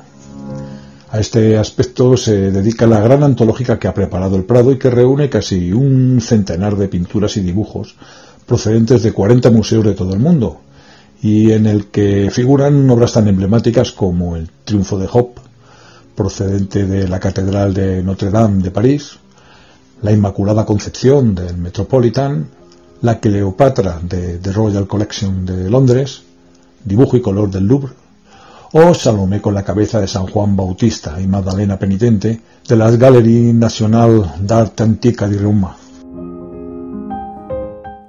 A 1.11 1.18
este 1.18 1.59
aspecto 1.59 2.16
se 2.16 2.53
dedica 2.53 2.86
la 2.86 3.00
gran 3.00 3.24
antológica 3.24 3.76
que 3.76 3.88
ha 3.88 3.94
preparado 3.94 4.36
el 4.36 4.44
Prado 4.44 4.70
y 4.70 4.78
que 4.78 4.88
reúne 4.88 5.28
casi 5.28 5.72
un 5.72 6.20
centenar 6.20 6.76
de 6.76 6.86
pinturas 6.86 7.36
y 7.38 7.40
dibujos 7.40 7.96
procedentes 8.46 9.03
de 9.03 9.12
40 9.12 9.50
museos 9.50 9.84
de 9.84 9.94
todo 9.94 10.14
el 10.14 10.20
mundo, 10.20 10.61
y 11.23 11.53
en 11.53 11.66
el 11.66 11.87
que 11.87 12.31
figuran 12.33 12.91
obras 12.91 13.12
tan 13.12 13.29
emblemáticas 13.29 13.93
como 13.93 14.37
el 14.37 14.51
Triunfo 14.64 14.99
de 14.99 15.09
Hop, 15.12 15.35
procedente 16.16 16.85
de 16.85 17.07
la 17.07 17.20
Catedral 17.20 17.73
de 17.73 18.03
Notre 18.03 18.31
Dame 18.31 18.61
de 18.61 18.73
París, 18.73 19.18
la 20.03 20.11
Inmaculada 20.11 20.66
Concepción 20.66 21.35
del 21.35 21.57
Metropolitan, 21.57 22.49
la 23.03 23.20
Cleopatra 23.20 24.01
de 24.03 24.39
The 24.39 24.53
Royal 24.53 24.89
Collection 24.89 25.47
de 25.47 25.70
Londres, 25.70 26.23
dibujo 26.85 27.16
y 27.16 27.20
color 27.20 27.51
del 27.51 27.66
Louvre, 27.66 27.93
o 28.73 28.93
Salomé 28.93 29.41
con 29.41 29.55
la 29.55 29.62
cabeza 29.62 30.01
de 30.01 30.09
San 30.09 30.27
Juan 30.27 30.57
Bautista 30.57 31.20
y 31.20 31.29
Magdalena 31.29 31.79
Penitente 31.79 32.41
de 32.66 32.77
la 32.77 32.91
Galerie 32.91 33.53
Nationale 33.53 34.25
d'Art 34.41 34.81
Antica 34.81 35.29
di 35.29 35.37
Roma. 35.37 35.77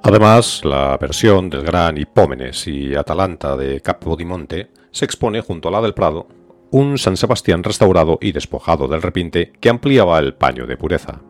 Además, 0.06 0.66
la 0.66 0.98
versión 0.98 1.50
del 1.50 1.64
gran 1.64 1.98
Hipómenes 1.98 2.68
y 2.68 2.94
Atalanta 2.94 3.56
de 3.56 3.80
Capodimonte 3.80 4.68
se 4.92 5.06
expone 5.06 5.40
junto 5.40 5.70
a 5.70 5.72
la 5.72 5.82
del 5.82 5.94
Prado, 5.94 6.28
un 6.72 6.98
San 6.98 7.16
Sebastián 7.16 7.64
restaurado 7.64 8.18
y 8.22 8.34
despojado 8.34 8.90
del 8.90 9.02
repinte 9.02 9.54
que 9.62 9.70
ampliaba 9.70 10.20
el 10.20 10.34
paño 10.34 10.68
de 10.68 10.76
pureza. 10.76 11.22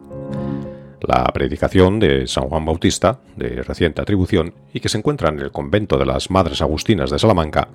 La 1.02 1.24
predicación 1.26 2.00
de 2.00 2.26
San 2.26 2.50
Juan 2.50 2.66
Bautista, 2.66 3.20
de 3.36 3.62
reciente 3.62 4.02
atribución, 4.02 4.56
y 4.74 4.80
que 4.80 4.90
se 4.90 4.98
encuentra 4.98 5.30
en 5.30 5.40
el 5.40 5.52
convento 5.52 6.00
de 6.00 6.08
las 6.08 6.32
Madres 6.32 6.60
Agustinas 6.64 7.12
de 7.12 7.20
Salamanca, 7.20 7.68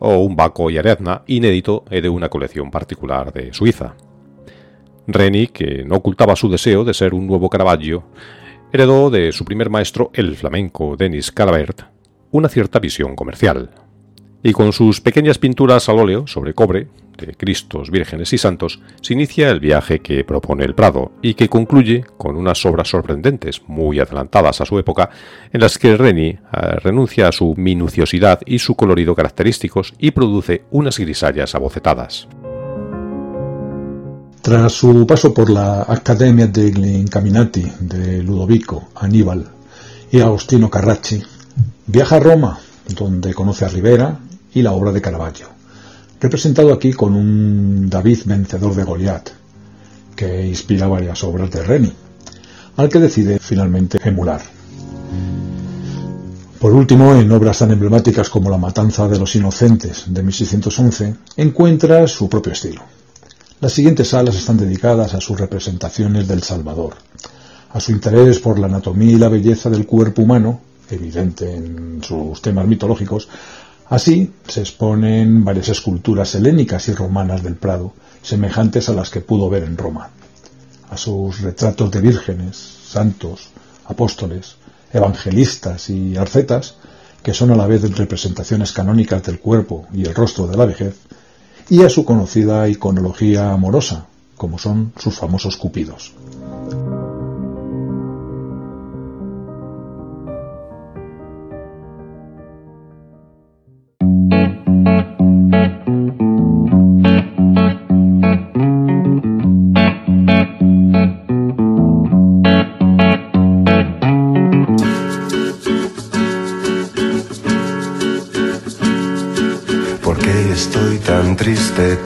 o 0.00 0.18
un 0.18 0.36
Baco 0.36 0.68
y 0.68 0.76
Ariadna 0.76 1.22
inédito 1.26 1.84
de 1.88 2.08
una 2.10 2.28
colección 2.28 2.70
particular 2.70 3.32
de 3.32 3.54
Suiza. 3.54 3.94
Reni, 5.06 5.46
que 5.46 5.82
no 5.84 5.96
ocultaba 5.96 6.36
su 6.36 6.50
deseo 6.50 6.84
de 6.84 6.92
ser 6.92 7.14
un 7.14 7.26
nuevo 7.26 7.48
Caravaggio, 7.48 8.04
heredó 8.76 9.08
de 9.08 9.32
su 9.32 9.46
primer 9.46 9.70
maestro, 9.70 10.10
el 10.12 10.36
flamenco 10.36 10.96
Denis 10.98 11.32
Calabert, 11.32 11.84
una 12.30 12.50
cierta 12.50 12.78
visión 12.78 13.16
comercial. 13.16 13.70
Y 14.42 14.52
con 14.52 14.74
sus 14.74 15.00
pequeñas 15.00 15.38
pinturas 15.38 15.88
al 15.88 15.98
óleo 15.98 16.26
sobre 16.26 16.52
cobre, 16.52 16.88
de 17.16 17.34
Cristos, 17.34 17.90
vírgenes 17.90 18.34
y 18.34 18.38
santos, 18.38 18.80
se 19.00 19.14
inicia 19.14 19.48
el 19.50 19.60
viaje 19.60 20.00
que 20.00 20.24
propone 20.24 20.64
el 20.64 20.74
Prado 20.74 21.12
y 21.22 21.32
que 21.32 21.48
concluye 21.48 22.04
con 22.18 22.36
unas 22.36 22.66
obras 22.66 22.88
sorprendentes, 22.88 23.62
muy 23.66 23.98
adelantadas 23.98 24.60
a 24.60 24.66
su 24.66 24.78
época, 24.78 25.08
en 25.50 25.62
las 25.62 25.78
que 25.78 25.96
Reni 25.96 26.28
eh, 26.28 26.38
renuncia 26.82 27.28
a 27.28 27.32
su 27.32 27.54
minuciosidad 27.56 28.40
y 28.44 28.58
su 28.58 28.76
colorido 28.76 29.14
característicos 29.14 29.94
y 29.98 30.10
produce 30.10 30.64
unas 30.70 30.98
grisallas 30.98 31.54
abocetadas. 31.54 32.28
Tras 34.46 34.74
su 34.74 35.04
paso 35.08 35.34
por 35.34 35.50
la 35.50 35.82
Accademia 35.82 36.46
degli 36.46 37.00
Incaminati 37.00 37.66
de 37.80 38.22
Ludovico, 38.22 38.90
Aníbal 38.94 39.44
y 40.12 40.20
Agostino 40.20 40.70
Carracci, 40.70 41.20
viaja 41.88 42.14
a 42.14 42.20
Roma, 42.20 42.56
donde 42.94 43.34
conoce 43.34 43.64
a 43.64 43.68
Rivera 43.68 44.20
y 44.54 44.62
la 44.62 44.70
obra 44.70 44.92
de 44.92 45.00
Caravaggio 45.00 45.48
representado 46.20 46.72
aquí 46.72 46.92
con 46.92 47.16
un 47.16 47.90
David 47.90 48.20
vencedor 48.26 48.76
de 48.76 48.84
Goliat, 48.84 49.30
que 50.14 50.46
inspira 50.46 50.86
varias 50.86 51.24
obras 51.24 51.50
de 51.50 51.64
Reni, 51.64 51.92
al 52.76 52.88
que 52.88 53.00
decide 53.00 53.40
finalmente 53.40 53.98
emular. 54.04 54.42
Por 56.60 56.72
último, 56.72 57.16
en 57.16 57.32
obras 57.32 57.58
tan 57.58 57.72
emblemáticas 57.72 58.30
como 58.30 58.48
La 58.48 58.58
Matanza 58.58 59.08
de 59.08 59.18
los 59.18 59.34
Inocentes 59.34 60.04
de 60.06 60.22
1611, 60.22 61.16
encuentra 61.36 62.06
su 62.06 62.28
propio 62.28 62.52
estilo. 62.52 62.95
Las 63.60 63.72
siguientes 63.72 64.08
salas 64.08 64.36
están 64.36 64.58
dedicadas 64.58 65.14
a 65.14 65.20
sus 65.20 65.40
representaciones 65.40 66.28
del 66.28 66.42
Salvador, 66.42 66.94
a 67.72 67.80
su 67.80 67.92
interés 67.92 68.38
por 68.38 68.58
la 68.58 68.66
anatomía 68.66 69.12
y 69.12 69.18
la 69.18 69.28
belleza 69.28 69.70
del 69.70 69.86
cuerpo 69.86 70.22
humano, 70.22 70.60
evidente 70.90 71.54
en 71.54 72.02
sus 72.02 72.42
temas 72.42 72.66
mitológicos, 72.66 73.28
Así 73.88 74.32
se 74.48 74.60
exponen 74.60 75.44
varias 75.44 75.68
esculturas 75.68 76.34
helénicas 76.34 76.88
y 76.88 76.92
romanas 76.92 77.44
del 77.44 77.54
Prado, 77.54 77.92
semejantes 78.20 78.88
a 78.88 78.92
las 78.92 79.10
que 79.10 79.20
pudo 79.20 79.48
ver 79.48 79.62
en 79.62 79.76
Roma, 79.76 80.10
a 80.90 80.96
sus 80.96 81.40
retratos 81.40 81.92
de 81.92 82.00
vírgenes, 82.00 82.56
santos, 82.56 83.50
apóstoles, 83.84 84.56
evangelistas 84.92 85.88
y 85.88 86.16
arcetas, 86.16 86.74
que 87.22 87.32
son 87.32 87.52
a 87.52 87.56
la 87.56 87.68
vez 87.68 87.88
representaciones 87.96 88.72
canónicas 88.72 89.22
del 89.22 89.38
cuerpo 89.38 89.86
y 89.92 90.04
el 90.04 90.14
rostro 90.16 90.48
de 90.48 90.56
la 90.56 90.66
vejez, 90.66 90.96
y 91.68 91.82
a 91.82 91.88
su 91.88 92.04
conocida 92.04 92.68
iconología 92.68 93.52
amorosa, 93.52 94.06
como 94.36 94.58
son 94.58 94.92
sus 94.98 95.16
famosos 95.16 95.56
cupidos. 95.56 96.12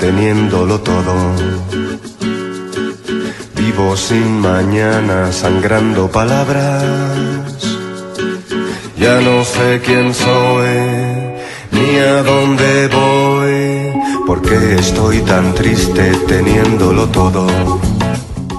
Teniéndolo 0.00 0.80
todo. 0.80 1.14
Vivo 3.54 3.96
sin 3.96 4.40
mañana 4.40 5.30
sangrando 5.30 6.10
palabras. 6.10 6.82
Ya 8.98 9.20
no 9.20 9.44
sé 9.44 9.80
quién 9.84 10.14
soy 10.14 10.68
ni 11.72 11.98
a 11.98 12.22
dónde 12.22 12.88
voy. 12.88 14.00
porque 14.26 14.76
estoy 14.76 15.20
tan 15.22 15.54
triste 15.54 16.12
teniéndolo 16.26 17.08
todo? 17.08 17.46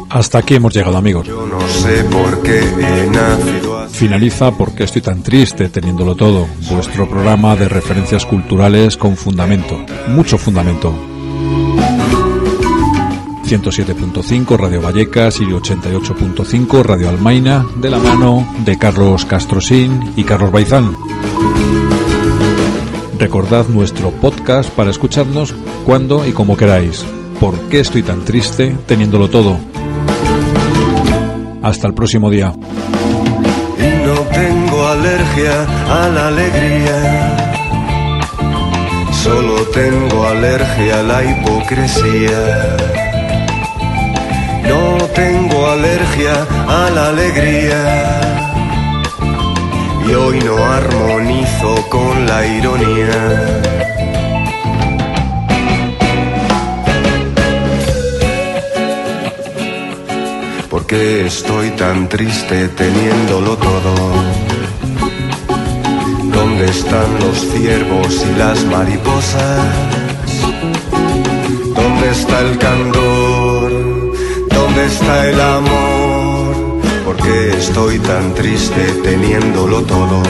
Hasta 0.09 0.39
aquí 0.39 0.55
hemos 0.55 0.73
llegado 0.73 0.97
amigos. 0.97 1.27
Yo 1.27 1.47
no 1.47 1.61
sé 1.67 2.03
por 2.03 2.41
qué 2.43 2.59
he 2.59 3.09
nacido 3.09 3.71
Finaliza 3.91 4.51
porque 4.51 4.83
estoy 4.83 5.01
tan 5.01 5.21
triste 5.21 5.69
teniéndolo 5.69 6.15
todo. 6.15 6.47
Vuestro 6.69 7.07
programa 7.07 7.55
de 7.55 7.69
referencias 7.69 8.25
culturales 8.25 8.97
con 8.97 9.15
fundamento. 9.15 9.79
Mucho 10.07 10.37
fundamento. 10.37 11.10
107.5 13.51 14.57
Radio 14.57 14.81
Vallecas 14.81 15.41
y 15.41 15.43
88.5 15.43 16.83
Radio 16.83 17.09
Almaina, 17.09 17.65
de 17.75 17.89
la 17.89 17.97
mano 17.99 18.47
de 18.63 18.77
Carlos 18.77 19.25
Castrosín 19.25 20.13
y 20.15 20.23
Carlos 20.23 20.53
Baizán. 20.53 20.95
Recordad 23.19 23.67
nuestro 23.67 24.11
podcast 24.11 24.69
para 24.69 24.89
escucharnos 24.89 25.53
cuando 25.85 26.25
y 26.25 26.31
como 26.31 26.55
queráis. 26.55 27.03
¿Por 27.41 27.59
qué 27.67 27.81
estoy 27.81 28.03
tan 28.03 28.23
triste 28.23 28.73
teniéndolo 28.85 29.29
todo? 29.29 29.57
Hasta 31.61 31.87
el 31.87 31.93
próximo 31.93 32.29
día. 32.29 32.53
No 34.05 34.21
tengo 34.31 34.87
alergia 34.87 35.65
a 35.89 36.07
la 36.07 36.27
alegría. 36.29 37.37
Solo 39.11 39.63
tengo 39.73 40.25
alergia 40.25 41.01
a 41.01 41.03
la 41.03 41.23
hipocresía. 41.25 43.10
No 44.71 45.05
tengo 45.23 45.67
alergia 45.69 46.33
a 46.79 46.89
la 46.95 47.09
alegría. 47.09 47.81
Y 50.07 50.13
hoy 50.13 50.39
no 50.47 50.55
armonizo 50.81 51.73
con 51.89 52.25
la 52.25 52.39
ironía. 52.45 53.19
¿Por 60.69 60.85
qué 60.87 61.25
estoy 61.25 61.67
tan 61.71 62.07
triste 62.07 62.69
teniéndolo 62.69 63.57
todo? 63.57 63.93
¿Dónde 66.37 66.65
están 66.77 67.09
los 67.19 67.37
ciervos 67.51 68.25
y 68.29 68.39
las 68.39 68.63
mariposas? 68.75 69.59
¿Dónde 71.75 72.05
está 72.17 72.39
el 72.39 72.57
candor? 72.57 73.30
¿Dónde 74.61 74.85
está 74.85 75.27
el 75.27 75.41
amor? 75.41 76.55
¿Por 77.03 77.17
qué 77.17 77.49
estoy 77.57 77.97
tan 77.97 78.35
triste 78.35 78.83
teniéndolo 79.03 79.81
todo? 79.81 80.21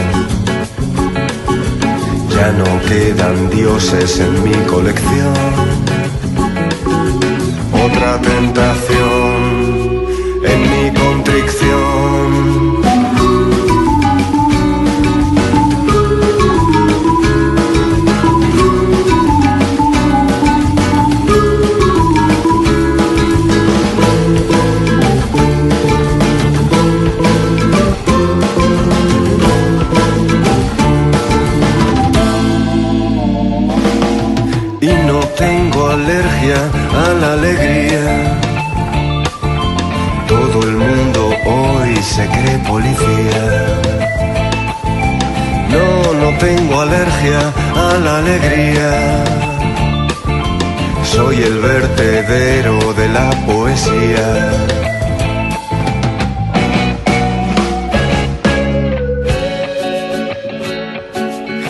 Ya 2.29 2.51
no 2.53 2.69
quedan 2.87 3.49
dioses 3.49 4.19
en 4.19 4.43
mi 4.45 4.55
colección. 4.73 5.33
Otra 7.85 8.21
tentación 8.21 9.10
alergia 36.03 36.59
a 37.05 37.07
la 37.21 37.33
alegría. 37.33 38.05
Todo 40.27 40.57
el 40.69 40.75
mundo 40.85 41.21
hoy 41.45 41.95
se 42.13 42.23
cree 42.35 42.57
policía. 42.73 43.43
No, 45.73 45.85
no 46.21 46.29
tengo 46.45 46.81
alergia 46.87 47.41
a 47.87 47.89
la 48.05 48.13
alegría. 48.23 48.91
Soy 51.03 51.37
el 51.49 51.57
vertedero 51.59 52.93
de 52.93 53.07
la 53.17 53.29
poesía. 53.45 54.27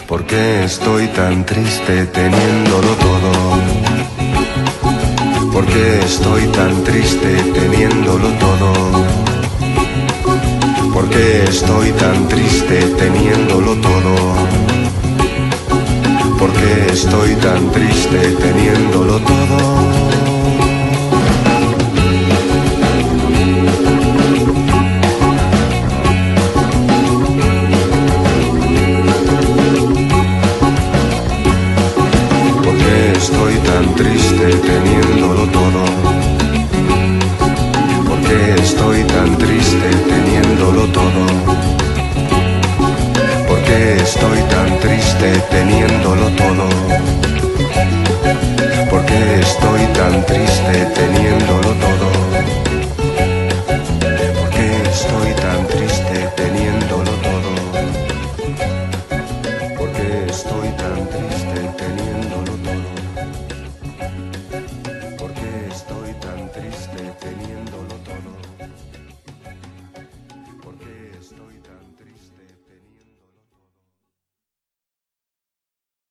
¿Por 0.07 0.25
qué 0.25 0.63
estoy 0.65 1.07
tan 1.07 1.45
triste 1.45 2.05
teniéndolo 2.05 2.91
todo? 3.07 3.90
¿Por 5.61 5.69
qué 5.69 5.99
estoy 5.99 6.47
tan 6.47 6.83
triste 6.83 7.35
teniéndolo 7.53 8.29
todo? 8.39 8.73
¿Por 10.91 11.07
qué 11.07 11.43
estoy 11.43 11.91
tan 11.91 12.27
triste 12.27 12.79
teniéndolo 12.97 13.75
todo? 13.75 14.15
¿Por 16.39 16.51
qué 16.51 16.87
estoy 16.91 17.35
tan 17.35 17.71
triste 17.71 18.17
teniéndolo 18.39 19.19
todo? 19.19 20.60